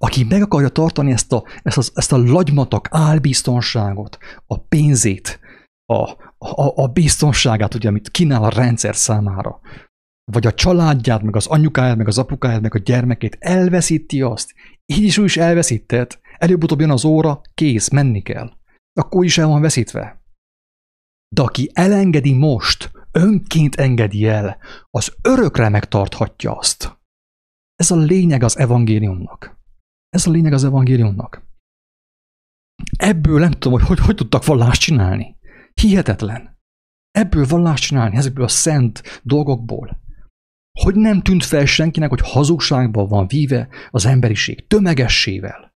Aki 0.03 0.25
meg 0.25 0.43
akarja 0.43 0.69
tartani 0.69 1.13
ezt 1.13 1.33
a, 1.33 1.45
ezt 1.63 1.79
a, 1.79 1.83
ezt 1.95 2.13
a 2.13 2.17
lagymatak 2.17 2.89
álbiztonságot, 2.91 4.19
a 4.47 4.59
pénzét, 4.59 5.41
a, 5.85 6.11
a, 6.39 6.83
a 6.83 6.87
biztonságát, 6.87 7.75
ugye, 7.75 7.89
amit 7.89 8.11
kínál 8.11 8.45
a 8.45 8.49
rendszer 8.49 8.97
számára, 8.97 9.61
vagy 10.33 10.47
a 10.47 10.55
családját, 10.55 11.23
meg 11.23 11.37
az 11.37 11.47
anyukáját, 11.47 11.97
meg 11.97 12.07
az 12.07 12.19
apukáját, 12.19 12.61
meg 12.61 12.75
a 12.75 12.79
gyermekét, 12.79 13.37
elveszíti 13.41 14.23
azt. 14.23 14.55
Így 14.87 15.03
is 15.03 15.19
úgy 15.19 15.25
is 15.25 15.37
elveszített. 15.37 16.21
Előbb-utóbb 16.39 16.81
jön 16.81 16.91
az 16.91 17.05
óra, 17.05 17.41
kész, 17.55 17.89
menni 17.89 18.23
kell. 18.23 18.51
Akkor 18.93 19.25
is 19.25 19.39
el 19.39 19.47
van 19.47 19.61
veszítve. 19.61 20.23
De 21.29 21.43
aki 21.43 21.71
elengedi 21.73 22.33
most, 22.33 22.91
önként 23.13 23.75
engedi 23.75 24.27
el, 24.27 24.57
az 24.91 25.15
örökre 25.23 25.69
megtarthatja 25.69 26.57
azt. 26.57 27.01
Ez 27.75 27.91
a 27.91 27.97
lényeg 27.97 28.43
az 28.43 28.59
evangéliumnak. 28.59 29.61
Ez 30.13 30.27
a 30.27 30.31
lényeg 30.31 30.53
az 30.53 30.65
evangéliumnak. 30.65 31.47
Ebből 32.97 33.39
nem 33.39 33.51
tudom, 33.51 33.73
hogy 33.73 33.89
hogy, 33.89 33.99
hogy 33.99 34.15
tudtak 34.15 34.45
vallást 34.45 34.81
csinálni. 34.81 35.37
Hihetetlen. 35.81 36.59
Ebből 37.11 37.47
vallást 37.47 37.85
csinálni, 37.85 38.17
ezekből 38.17 38.45
a 38.45 38.49
szent 38.49 39.21
dolgokból. 39.23 40.01
Hogy 40.81 40.95
nem 40.95 41.23
tűnt 41.23 41.45
fel 41.45 41.65
senkinek, 41.65 42.09
hogy 42.09 42.21
hazugságban 42.23 43.09
van 43.09 43.27
víve 43.27 43.69
az 43.91 44.07
emberiség 44.07 44.67
tömegessével? 44.67 45.72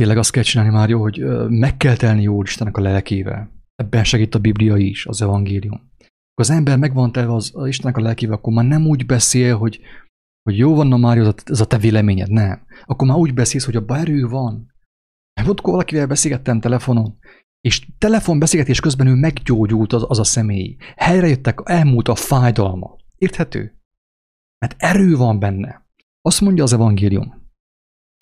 Tényleg 0.00 0.18
azt 0.18 0.30
kell 0.30 0.42
csinálni, 0.42 0.72
Mário, 0.72 1.00
hogy 1.00 1.24
meg 1.48 1.76
kell 1.76 1.96
telni 1.96 2.22
Jó 2.22 2.42
Istennek 2.42 2.76
a 2.76 2.80
lelkével. 2.80 3.50
Ebben 3.74 4.04
segít 4.04 4.34
a 4.34 4.38
Biblia 4.38 4.76
is, 4.76 5.06
az 5.06 5.22
evangélium 5.22 5.90
az 6.40 6.50
ember 6.50 6.78
megvan 6.78 7.12
telve 7.12 7.34
az, 7.34 7.50
az 7.54 7.66
Istennek 7.66 7.96
a 7.96 8.00
lelkével, 8.00 8.36
akkor 8.36 8.52
már 8.52 8.64
nem 8.64 8.86
úgy 8.86 9.06
beszél, 9.06 9.56
hogy, 9.56 9.80
hogy 10.42 10.58
jó 10.58 10.74
van, 10.74 10.86
na 10.86 10.96
már 10.96 11.18
ez 11.44 11.60
a 11.60 11.66
te 11.66 11.78
véleményed, 11.78 12.30
nem. 12.30 12.66
Akkor 12.84 13.08
már 13.08 13.16
úgy 13.16 13.34
beszélsz, 13.34 13.64
hogy 13.64 13.76
abban 13.76 13.98
erő 13.98 14.26
van. 14.26 14.72
Volt 15.44 15.60
valakivel 15.60 16.06
beszélgettem 16.06 16.60
telefonon, 16.60 17.18
és 17.60 17.86
telefonbeszélgetés 17.98 18.80
közben 18.80 19.06
ő 19.06 19.14
meggyógyult 19.14 19.92
az, 19.92 20.04
az 20.08 20.18
a 20.18 20.24
személy. 20.24 20.76
Helyrejöttek, 20.96 21.60
elmúlt 21.64 22.08
a 22.08 22.14
fájdalma. 22.14 22.96
Érthető? 23.16 23.80
Mert 24.58 24.82
erő 24.82 25.16
van 25.16 25.38
benne. 25.38 25.86
Azt 26.20 26.40
mondja 26.40 26.62
az 26.62 26.72
evangélium, 26.72 27.48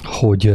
hogy 0.04 0.54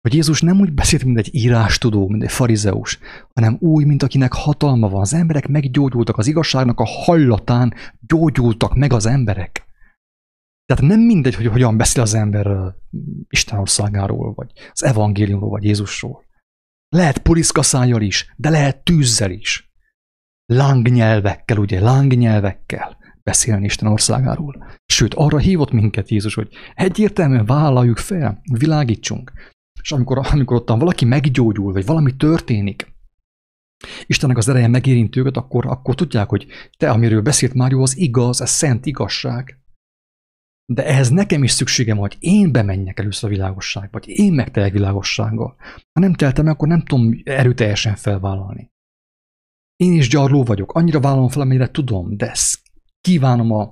hogy 0.00 0.14
Jézus 0.14 0.40
nem 0.40 0.60
úgy 0.60 0.72
beszélt, 0.72 1.04
mint 1.04 1.18
egy 1.18 1.34
írástudó, 1.34 2.08
mint 2.08 2.22
egy 2.22 2.32
farizeus, 2.32 2.98
hanem 3.34 3.56
úgy, 3.60 3.86
mint 3.86 4.02
akinek 4.02 4.32
hatalma 4.32 4.88
van. 4.88 5.00
Az 5.00 5.14
emberek 5.14 5.48
meggyógyultak, 5.48 6.18
az 6.18 6.26
igazságnak 6.26 6.80
a 6.80 6.86
hallatán 6.86 7.74
gyógyultak 8.06 8.74
meg 8.74 8.92
az 8.92 9.06
emberek. 9.06 9.64
Tehát 10.64 10.84
nem 10.84 11.00
mindegy, 11.00 11.34
hogy 11.34 11.46
hogyan 11.46 11.76
beszél 11.76 12.02
az 12.02 12.14
ember 12.14 12.74
Isten 13.28 13.58
országáról, 13.58 14.32
vagy 14.34 14.52
az 14.72 14.84
evangéliumról, 14.84 15.50
vagy 15.50 15.64
Jézusról. 15.64 16.24
Lehet 16.88 17.18
puliszkaszájjal 17.18 18.02
is, 18.02 18.34
de 18.36 18.50
lehet 18.50 18.84
tűzzel 18.84 19.30
is. 19.30 19.72
Lángnyelvekkel, 20.46 21.56
ugye, 21.56 21.80
lángnyelvekkel 21.80 22.96
beszélni 23.22 23.64
Isten 23.64 23.88
országáról. 23.88 24.66
Sőt, 24.86 25.14
arra 25.14 25.38
hívott 25.38 25.70
minket 25.70 26.10
Jézus, 26.10 26.34
hogy 26.34 26.48
egyértelműen 26.74 27.44
vállaljuk 27.44 27.98
fel, 27.98 28.40
világítsunk. 28.52 29.32
És 29.82 29.92
amikor, 29.92 30.18
amikor 30.32 30.56
ottan 30.56 30.78
valaki 30.78 31.04
meggyógyul, 31.04 31.72
vagy 31.72 31.86
valami 31.86 32.16
történik, 32.16 32.98
Istennek 34.06 34.36
az 34.36 34.48
ereje 34.48 34.68
megérint 34.68 35.16
őket, 35.16 35.36
akkor, 35.36 35.66
akkor 35.66 35.94
tudják, 35.94 36.28
hogy 36.28 36.46
te, 36.76 36.90
amiről 36.90 37.22
beszélt 37.22 37.54
Mário, 37.54 37.82
az 37.82 37.96
igaz, 37.96 38.40
ez 38.40 38.50
szent 38.50 38.86
igazság. 38.86 39.58
De 40.72 40.86
ehhez 40.86 41.08
nekem 41.08 41.42
is 41.42 41.50
szükségem, 41.50 41.96
hogy 41.96 42.16
én 42.18 42.52
bemenjek 42.52 42.98
először 42.98 43.30
a 43.30 43.32
világosságba, 43.32 43.98
vagy 43.98 44.08
én 44.08 44.32
megteljek 44.32 44.72
világossággal. 44.72 45.56
Ha 45.92 46.00
nem 46.00 46.14
teltem 46.14 46.46
akkor 46.46 46.68
nem 46.68 46.82
tudom 46.82 47.20
erőteljesen 47.24 47.96
felvállalni. 47.96 48.70
Én 49.76 49.92
is 49.92 50.08
gyarló 50.08 50.42
vagyok, 50.44 50.72
annyira 50.72 51.00
vállalom 51.00 51.28
fel, 51.28 51.42
amire 51.42 51.70
tudom, 51.70 52.16
de 52.16 52.34
kívánom, 53.00 53.52
a, 53.52 53.70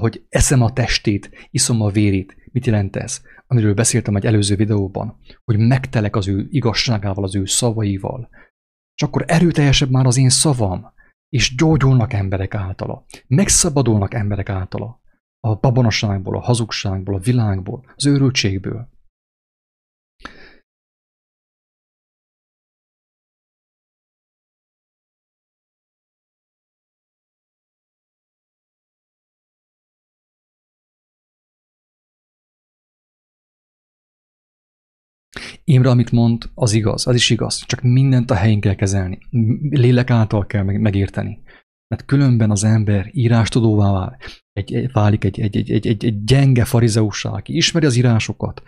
hogy 0.00 0.26
eszem 0.28 0.62
a 0.62 0.72
testét, 0.72 1.48
iszom 1.50 1.80
a 1.80 1.90
vérét. 1.90 2.36
Mit 2.52 2.66
jelent 2.66 2.96
ez? 2.96 3.20
Amiről 3.46 3.74
beszéltem 3.74 4.16
egy 4.16 4.26
előző 4.26 4.56
videóban, 4.56 5.16
hogy 5.44 5.58
megtelek 5.58 6.16
az 6.16 6.28
ő 6.28 6.46
igazságával, 6.50 7.24
az 7.24 7.36
ő 7.36 7.44
szavaival. 7.44 8.28
És 8.94 9.02
akkor 9.02 9.24
erőteljesebb 9.26 9.90
már 9.90 10.06
az 10.06 10.16
én 10.16 10.28
szavam, 10.28 10.92
és 11.28 11.54
gyógyulnak 11.54 12.12
emberek 12.12 12.54
általa, 12.54 13.04
megszabadulnak 13.26 14.14
emberek 14.14 14.48
általa 14.48 15.00
a 15.40 15.54
babonaságból, 15.54 16.36
a 16.36 16.40
hazugságból, 16.40 17.14
a 17.14 17.18
világból, 17.18 17.84
az 17.96 18.06
őrültségből. 18.06 18.88
Imre, 35.70 35.90
amit 35.90 36.10
mond, 36.10 36.50
az 36.54 36.72
igaz, 36.72 37.06
az 37.06 37.14
is 37.14 37.30
igaz, 37.30 37.64
csak 37.66 37.82
mindent 37.82 38.30
a 38.30 38.34
helyén 38.34 38.60
kell 38.60 38.74
kezelni. 38.74 39.18
Lélek 39.70 40.10
által 40.10 40.46
kell 40.46 40.62
megérteni. 40.62 41.40
Mert 41.86 42.04
különben 42.04 42.50
az 42.50 42.64
ember 42.64 43.10
írástudóvá 43.12 43.92
vál, 43.92 44.18
egy, 44.52 44.74
egy, 44.74 44.92
válik 44.92 45.24
egy, 45.24 45.40
egy, 45.40 45.56
egy, 45.56 45.70
egy, 45.70 45.86
egy, 45.86 46.04
egy 46.04 46.24
gyenge 46.24 46.64
farizeussá, 46.64 47.30
aki 47.30 47.56
ismeri 47.56 47.86
az 47.86 47.96
írásokat, 47.96 48.62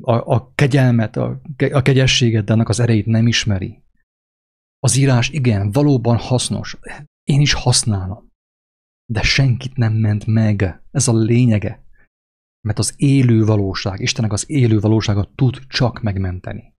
a, 0.00 0.34
a 0.34 0.52
kegyelmet, 0.54 1.16
a, 1.16 1.40
a 1.72 1.82
kegyességet, 1.82 2.44
de 2.44 2.52
annak 2.52 2.68
az 2.68 2.80
erejét 2.80 3.06
nem 3.06 3.26
ismeri. 3.26 3.82
Az 4.78 4.96
írás 4.96 5.28
igen, 5.28 5.70
valóban 5.70 6.16
hasznos. 6.16 6.76
Én 7.22 7.40
is 7.40 7.52
használom. 7.52 8.32
De 9.12 9.22
senkit 9.22 9.76
nem 9.76 9.92
ment 9.92 10.26
meg. 10.26 10.82
Ez 10.90 11.08
a 11.08 11.16
lényege. 11.16 11.87
Mert 12.60 12.78
az 12.78 12.94
élő 12.96 13.44
valóság, 13.44 14.00
Istennek 14.00 14.32
az 14.32 14.50
élő 14.50 14.80
valósága 14.80 15.32
tud 15.34 15.58
csak 15.68 16.02
megmenteni. 16.02 16.76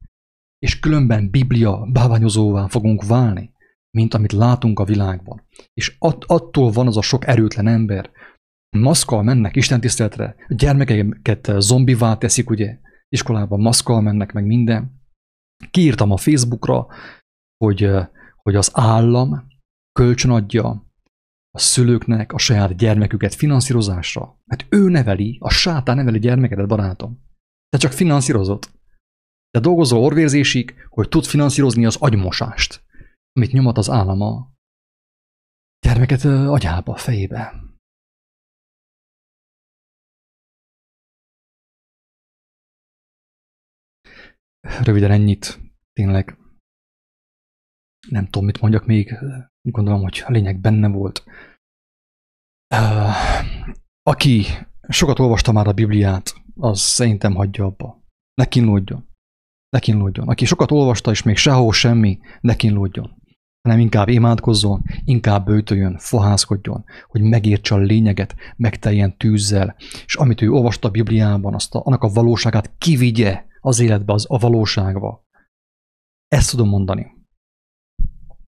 És 0.59 0.81
különben 0.81 1.31
Biblia 1.31 1.89
báványozóvá 1.93 2.67
fogunk 2.67 3.05
válni 3.05 3.57
mint 3.91 4.15
amit 4.15 4.33
látunk 4.33 4.79
a 4.79 4.85
világban. 4.85 5.47
És 5.75 5.97
att, 5.99 6.25
attól 6.25 6.71
van 6.71 6.87
az 6.87 6.97
a 6.97 7.03
sok 7.03 7.27
erőtlen 7.27 7.67
ember, 7.67 8.11
maszkal 8.77 9.23
mennek 9.23 9.57
istentiszteletre, 9.57 10.37
gyermekeket 10.49 11.53
zombivá 11.59 12.17
teszik, 12.17 12.51
ugye, 12.51 12.79
iskolában 13.09 13.61
maszkal 13.61 14.01
mennek, 14.01 14.33
meg 14.33 14.47
minden. 14.47 15.03
Kiírtam 15.71 16.11
a 16.11 16.17
Facebookra, 16.17 16.87
hogy, 17.65 17.91
hogy 18.43 18.55
az 18.55 18.71
állam 18.73 19.47
kölcsönadja 19.93 20.88
a 21.51 21.59
szülőknek 21.59 22.33
a 22.33 22.39
saját 22.39 22.77
gyermeküket 22.77 23.35
finanszírozásra. 23.35 24.41
Mert 24.45 24.67
ő 24.69 24.89
neveli, 24.89 25.39
a 25.41 25.51
sátán 25.51 25.97
neveli 25.97 26.19
gyermekedet, 26.19 26.69
barátom. 26.69 27.21
Te 27.69 27.79
csak 27.79 27.93
finanszírozott. 27.93 28.71
De 29.51 29.61
dolgozol 29.61 29.99
orvérzésig, 29.99 30.75
hogy 30.89 31.09
tud 31.09 31.25
finanszírozni 31.25 31.87
az 31.87 31.97
agymosást 31.97 32.87
amit 33.39 33.53
nyomat 33.53 33.79
az 33.79 33.91
állama 33.91 34.53
gyermeket 35.79 36.25
agyába, 36.25 36.97
fejébe. 36.97 37.67
Röviden 44.61 45.11
ennyit, 45.11 45.59
tényleg 45.93 46.39
nem 48.11 48.25
tudom, 48.25 48.45
mit 48.45 48.61
mondjak 48.61 48.87
még, 48.87 49.19
gondolom, 49.63 50.03
hogy 50.03 50.23
a 50.27 50.31
lényeg 50.31 50.61
benne 50.61 50.89
volt. 50.89 51.25
Aki 54.03 54.45
sokat 54.89 55.19
olvasta 55.19 55.53
már 55.53 55.67
a 55.67 55.73
Bibliát, 55.73 56.35
az 56.57 56.81
szerintem 56.81 57.35
hagyja 57.35 57.65
abba. 57.65 58.03
Ne 58.35 58.45
kínlódjon. 58.45 59.09
Ne 59.69 59.79
kínlódjon. 59.79 60.29
Aki 60.29 60.45
sokat 60.45 60.71
olvasta, 60.71 61.11
és 61.11 61.23
még 61.23 61.37
sehol 61.37 61.73
semmi, 61.73 62.19
ne 62.41 62.57
kínlódjon 62.57 63.19
hanem 63.69 63.83
inkább 63.83 64.09
imádkozzon, 64.09 64.83
inkább 65.05 65.45
bőtöljön, 65.45 65.99
fohászkodjon, 65.99 66.85
hogy 67.07 67.21
megértse 67.21 67.75
a 67.75 67.79
lényeget, 67.79 68.35
megteljen 68.57 69.17
tűzzel, 69.17 69.77
és 70.05 70.17
amit 70.17 70.41
ő 70.41 70.51
olvasta 70.51 70.89
a 70.89 70.91
Bibliában, 70.91 71.55
azt 71.55 71.75
a, 71.75 71.83
annak 71.85 72.03
a 72.03 72.09
valóságát 72.09 72.75
kivigye 72.79 73.45
az 73.61 73.81
életbe, 73.81 74.13
az 74.13 74.27
a 74.29 74.39
valóságba. 74.39 75.27
Ezt 76.29 76.51
tudom 76.51 76.69
mondani. 76.69 77.18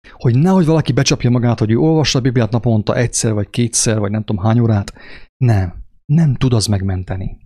Hogy 0.08 0.38
nehogy 0.38 0.64
valaki 0.66 0.92
becsapja 0.92 1.30
magát, 1.30 1.58
hogy 1.58 1.70
ő 1.70 1.76
olvassa 1.76 2.18
a 2.18 2.22
Bibliát 2.22 2.50
naponta 2.50 2.96
egyszer, 2.96 3.32
vagy 3.32 3.50
kétszer, 3.50 3.98
vagy 3.98 4.10
nem 4.10 4.24
tudom 4.24 4.44
hány 4.44 4.58
órát. 4.58 4.92
Nem, 5.36 5.84
nem 6.04 6.34
tud 6.34 6.52
az 6.52 6.66
megmenteni, 6.66 7.38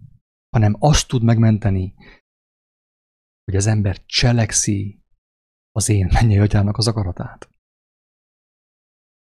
hanem 0.56 0.76
azt 0.78 1.08
tud 1.08 1.22
megmenteni, 1.22 1.94
hogy 3.44 3.56
az 3.56 3.66
ember 3.66 4.04
cselekszi 4.06 5.02
az 5.72 5.88
én 5.88 6.08
mennyei 6.12 6.38
atyának 6.38 6.76
az 6.76 6.86
akaratát. 6.86 7.48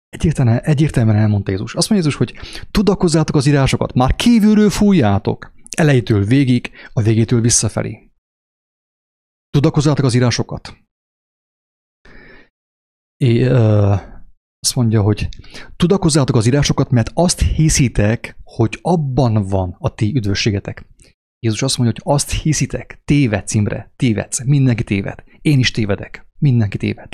Egyértelműen, 0.10 0.60
egyértelműen 0.60 1.18
elmondta 1.18 1.52
Jézus. 1.52 1.76
Azt 1.76 1.90
mondja 1.90 2.10
Jézus, 2.10 2.28
hogy 2.28 2.64
tudakozzátok 2.72 3.36
az 3.36 3.46
írásokat, 3.46 3.94
már 3.94 4.16
kívülről 4.16 4.70
fújjátok, 4.70 5.54
elejétől 5.78 6.24
végig, 6.24 6.72
a 6.94 7.02
végétől 7.02 7.42
visszafelé. 7.42 8.12
Tudakozzátok 9.50 10.06
az 10.06 10.14
írásokat. 10.14 10.87
É, 13.18 13.42
ö, 13.42 13.96
azt 14.60 14.76
mondja, 14.76 15.02
hogy 15.02 15.30
tudakozzátok 15.76 16.36
az 16.36 16.46
írásokat, 16.46 16.90
mert 16.90 17.12
azt 17.14 17.40
hiszitek, 17.42 18.38
hogy 18.44 18.80
abban 18.82 19.44
van 19.48 19.76
a 19.80 19.94
ti 19.96 20.16
üdvösségetek. 20.16 20.86
Jézus 21.40 21.62
azt 21.62 21.78
mondja, 21.78 21.96
hogy 22.02 22.14
azt 22.16 22.32
hiszitek, 22.32 23.02
tévedsz 23.06 23.54
Imre, 23.54 23.92
tévedsz, 23.96 24.44
mindenki 24.44 24.84
téved. 24.84 25.24
Én 25.42 25.60
is 25.60 25.72
tévedek, 25.72 26.28
mindenki 26.40 26.78
téved. 26.78 27.10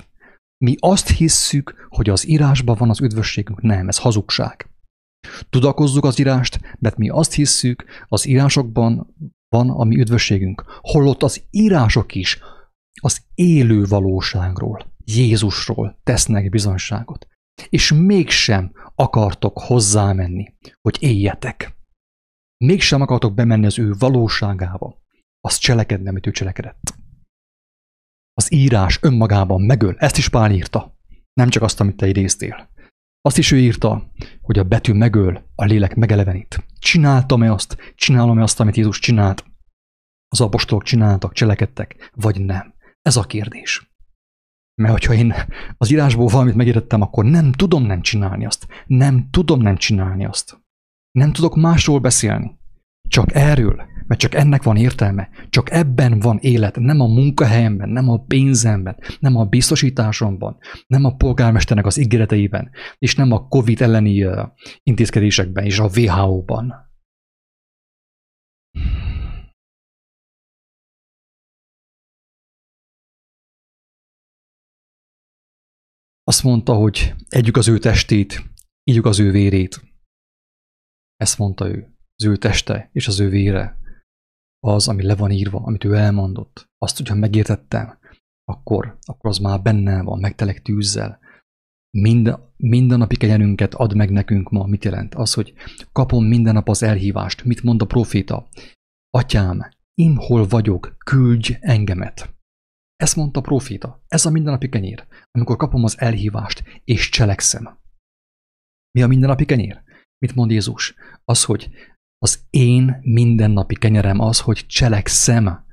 Mi 0.65 0.75
azt 0.79 1.09
hisszük, 1.09 1.87
hogy 1.89 2.09
az 2.09 2.27
írásban 2.27 2.75
van 2.79 2.89
az 2.89 3.01
üdvösségünk. 3.01 3.61
Nem, 3.61 3.87
ez 3.87 3.97
hazugság. 3.97 4.69
Tudakozzuk 5.49 6.05
az 6.05 6.19
írást, 6.19 6.59
mert 6.79 6.97
mi 6.97 7.09
azt 7.09 7.33
hisszük, 7.33 7.85
az 8.07 8.27
írásokban 8.27 9.15
van 9.47 9.69
a 9.69 9.83
mi 9.83 9.99
üdvösségünk. 9.99 10.63
Holott 10.81 11.23
az 11.23 11.43
írások 11.49 12.15
is 12.15 12.39
az 13.01 13.21
élő 13.35 13.85
valóságról, 13.85 14.92
Jézusról 15.05 15.99
tesznek 16.03 16.49
bizonyságot. 16.49 17.27
És 17.69 17.91
mégsem 17.91 18.71
akartok 18.95 19.59
hozzámenni, 19.59 20.55
hogy 20.81 20.97
éljetek. 20.99 21.75
Mégsem 22.57 23.01
akartok 23.01 23.33
bemenni 23.33 23.65
az 23.65 23.79
ő 23.79 23.93
valóságába. 23.97 25.01
Az 25.39 25.57
cselekedni, 25.57 26.09
amit 26.09 26.27
ő 26.27 26.31
cselekedett. 26.31 26.95
Az 28.33 28.53
írás 28.53 28.99
önmagában 29.01 29.61
megöl. 29.61 29.95
Ezt 29.97 30.17
is 30.17 30.29
Pál 30.29 30.51
írta. 30.51 30.97
Nem 31.33 31.49
csak 31.49 31.63
azt, 31.63 31.79
amit 31.79 31.95
te 31.95 32.07
idéztél. 32.07 32.71
Azt 33.21 33.37
is 33.37 33.51
ő 33.51 33.59
írta, 33.59 34.11
hogy 34.41 34.59
a 34.59 34.63
betű 34.63 34.93
megöl, 34.93 35.49
a 35.55 35.63
lélek 35.63 35.95
megelevenít. 35.95 36.65
Csináltam-e 36.79 37.51
azt? 37.51 37.93
Csinálom-e 37.95 38.41
azt, 38.43 38.59
amit 38.59 38.75
Jézus 38.75 38.99
csinált? 38.99 39.45
Az 40.27 40.41
apostolok 40.41 40.83
csináltak, 40.83 41.33
cselekedtek, 41.33 42.11
vagy 42.13 42.41
nem? 42.41 42.73
Ez 43.01 43.15
a 43.15 43.23
kérdés. 43.23 43.92
Mert 44.82 44.93
hogyha 44.93 45.13
én 45.13 45.34
az 45.78 45.91
írásból 45.91 46.28
valamit 46.28 46.55
megértettem, 46.55 47.01
akkor 47.01 47.26
nem 47.26 47.51
tudom 47.51 47.84
nem 47.84 48.01
csinálni 48.01 48.45
azt. 48.45 48.67
Nem 48.88 49.28
tudom 49.32 49.61
nem 49.61 49.76
csinálni 49.76 50.26
azt. 50.26 50.61
Nem 51.11 51.32
tudok 51.32 51.55
másról 51.55 51.99
beszélni. 51.99 52.57
Csak 53.07 53.34
erről 53.34 53.91
mert 54.07 54.19
csak 54.19 54.36
ennek 54.36 54.63
van 54.63 54.76
értelme, 54.76 55.30
csak 55.49 55.71
ebben 55.71 56.19
van 56.19 56.38
élet, 56.41 56.80
nem 56.80 56.99
a 56.99 57.07
munkahelyemben, 57.07 57.89
nem 57.89 58.09
a 58.09 58.17
pénzemben, 58.17 58.97
nem 59.19 59.36
a 59.36 59.45
biztosításomban, 59.45 60.57
nem 60.88 61.05
a 61.05 61.15
polgármesternek 61.15 61.86
az 61.86 61.97
ígéreteiben, 61.97 62.69
és 62.97 63.15
nem 63.15 63.32
a 63.32 63.47
COVID 63.47 63.82
elleni 63.82 64.26
intézkedésekben 64.84 65.65
és 65.65 65.80
a 65.80 65.89
WHO-ban. 65.95 66.82
Azt 76.34 76.43
mondta, 76.43 76.73
hogy 76.73 77.13
együk 77.29 77.57
az 77.57 77.67
ő 77.67 77.77
testét, 77.79 78.43
ígyük 78.84 79.05
az 79.05 79.19
ő 79.19 79.31
vérét. 79.31 79.81
Ezt 81.15 81.38
mondta 81.38 81.67
ő, 81.67 81.95
az 82.15 82.25
ő 82.25 82.38
teste 82.38 82.89
és 82.93 83.07
az 83.07 83.19
ő 83.19 83.29
vére 83.29 83.77
az, 84.59 84.88
ami 84.88 85.03
le 85.03 85.15
van 85.15 85.31
írva, 85.31 85.59
amit 85.59 85.84
ő 85.84 85.93
elmondott, 85.93 86.69
azt, 86.77 86.97
hogyha 86.97 87.15
megértettem, 87.15 87.97
akkor, 88.43 88.97
akkor 89.01 89.29
az 89.29 89.38
már 89.38 89.61
bennem 89.61 90.05
van, 90.05 90.19
megtelek 90.19 90.61
tűzzel. 90.61 91.19
Mind, 91.97 92.39
mindennapi 92.57 93.17
kenyerünket 93.17 93.73
ad 93.73 93.95
meg 93.95 94.09
nekünk 94.09 94.49
ma. 94.49 94.65
Mit 94.65 94.84
jelent? 94.84 95.15
Az, 95.15 95.34
hogy 95.34 95.53
kapom 95.91 96.25
minden 96.25 96.53
nap 96.53 96.69
az 96.69 96.84
elhívást. 96.84 97.43
Mit 97.43 97.63
mond 97.63 97.81
a 97.81 97.86
proféta? 97.86 98.47
Atyám, 99.09 99.69
én 99.93 100.15
hol 100.15 100.47
vagyok, 100.47 100.95
küldj 101.05 101.57
engemet. 101.59 102.36
Ezt 102.95 103.15
mondta 103.15 103.39
a 103.39 103.43
proféta. 103.43 104.03
Ez 104.07 104.25
a 104.25 104.29
mindennapi 104.29 104.69
kenyér. 104.69 105.07
Amikor 105.31 105.55
kapom 105.55 105.83
az 105.83 105.99
elhívást, 105.99 106.63
és 106.83 107.09
cselekszem. 107.09 107.79
Mi 108.91 109.01
a 109.01 109.07
mindennapi 109.07 109.45
kenyér? 109.45 109.83
Mit 110.17 110.35
mond 110.35 110.51
Jézus? 110.51 110.93
Az, 111.23 111.43
hogy 111.43 111.69
az 112.17 112.45
én 112.49 112.99
mindennapi 113.01 113.75
kenyerem 113.75 114.19
az, 114.19 114.39
hogy 114.39 114.65
cselekszem 114.65 115.65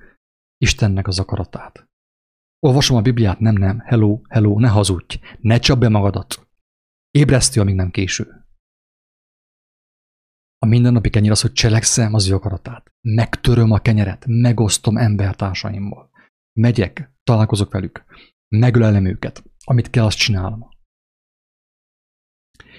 Istennek 0.57 1.07
az 1.07 1.19
akaratát. 1.19 1.89
Olvasom 2.67 2.97
a 2.97 3.03
Bibliát, 3.03 3.39
nem, 3.39 3.55
nem, 3.55 3.79
hello, 3.79 4.21
hello, 4.29 4.59
ne 4.59 4.69
hazudj, 4.69 5.19
ne 5.41 5.59
csap 5.59 5.79
be 5.79 5.89
magadat. 5.89 6.49
Ébresztő, 7.11 7.61
amíg 7.61 7.75
nem 7.75 7.91
késő. 7.91 8.45
A 10.59 10.67
mindennapi 10.67 11.11
kenyér 11.11 11.31
az, 11.31 11.41
hogy 11.41 11.53
cselekszem 11.53 12.15
az 12.15 12.29
ő 12.29 12.35
akaratát. 12.35 12.93
Megtöröm 13.01 13.71
a 13.71 13.79
kenyeret, 13.79 14.25
megosztom 14.27 14.97
embertársaimmal. 14.97 16.10
Megyek, 16.61 17.13
találkozok 17.25 17.73
velük, 17.73 18.05
megölelem 18.49 19.05
őket. 19.05 19.45
Amit 19.65 19.91
kell, 19.91 20.05
azt 20.05 20.19
csinálom. 20.19 20.69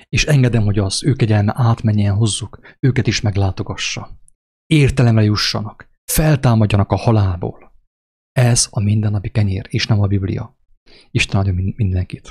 És 0.09 0.25
engedem, 0.25 0.63
hogy 0.63 0.79
az 0.79 1.03
ő 1.03 1.13
kegyelme 1.13 1.53
átmenjen 1.55 2.15
hozzuk, 2.15 2.59
őket 2.79 3.07
is 3.07 3.21
meglátogassa. 3.21 4.09
Értelemre 4.65 5.23
jussanak, 5.23 5.89
feltámadjanak 6.11 6.91
a 6.91 6.95
halálból. 6.95 7.71
Ez 8.31 8.67
a 8.71 8.79
mindennapi 8.79 9.29
kenyér, 9.29 9.65
és 9.69 9.87
nem 9.87 10.01
a 10.01 10.07
Biblia. 10.07 10.57
Isten 11.11 11.39
adja 11.39 11.53
mindenkit. 11.75 12.29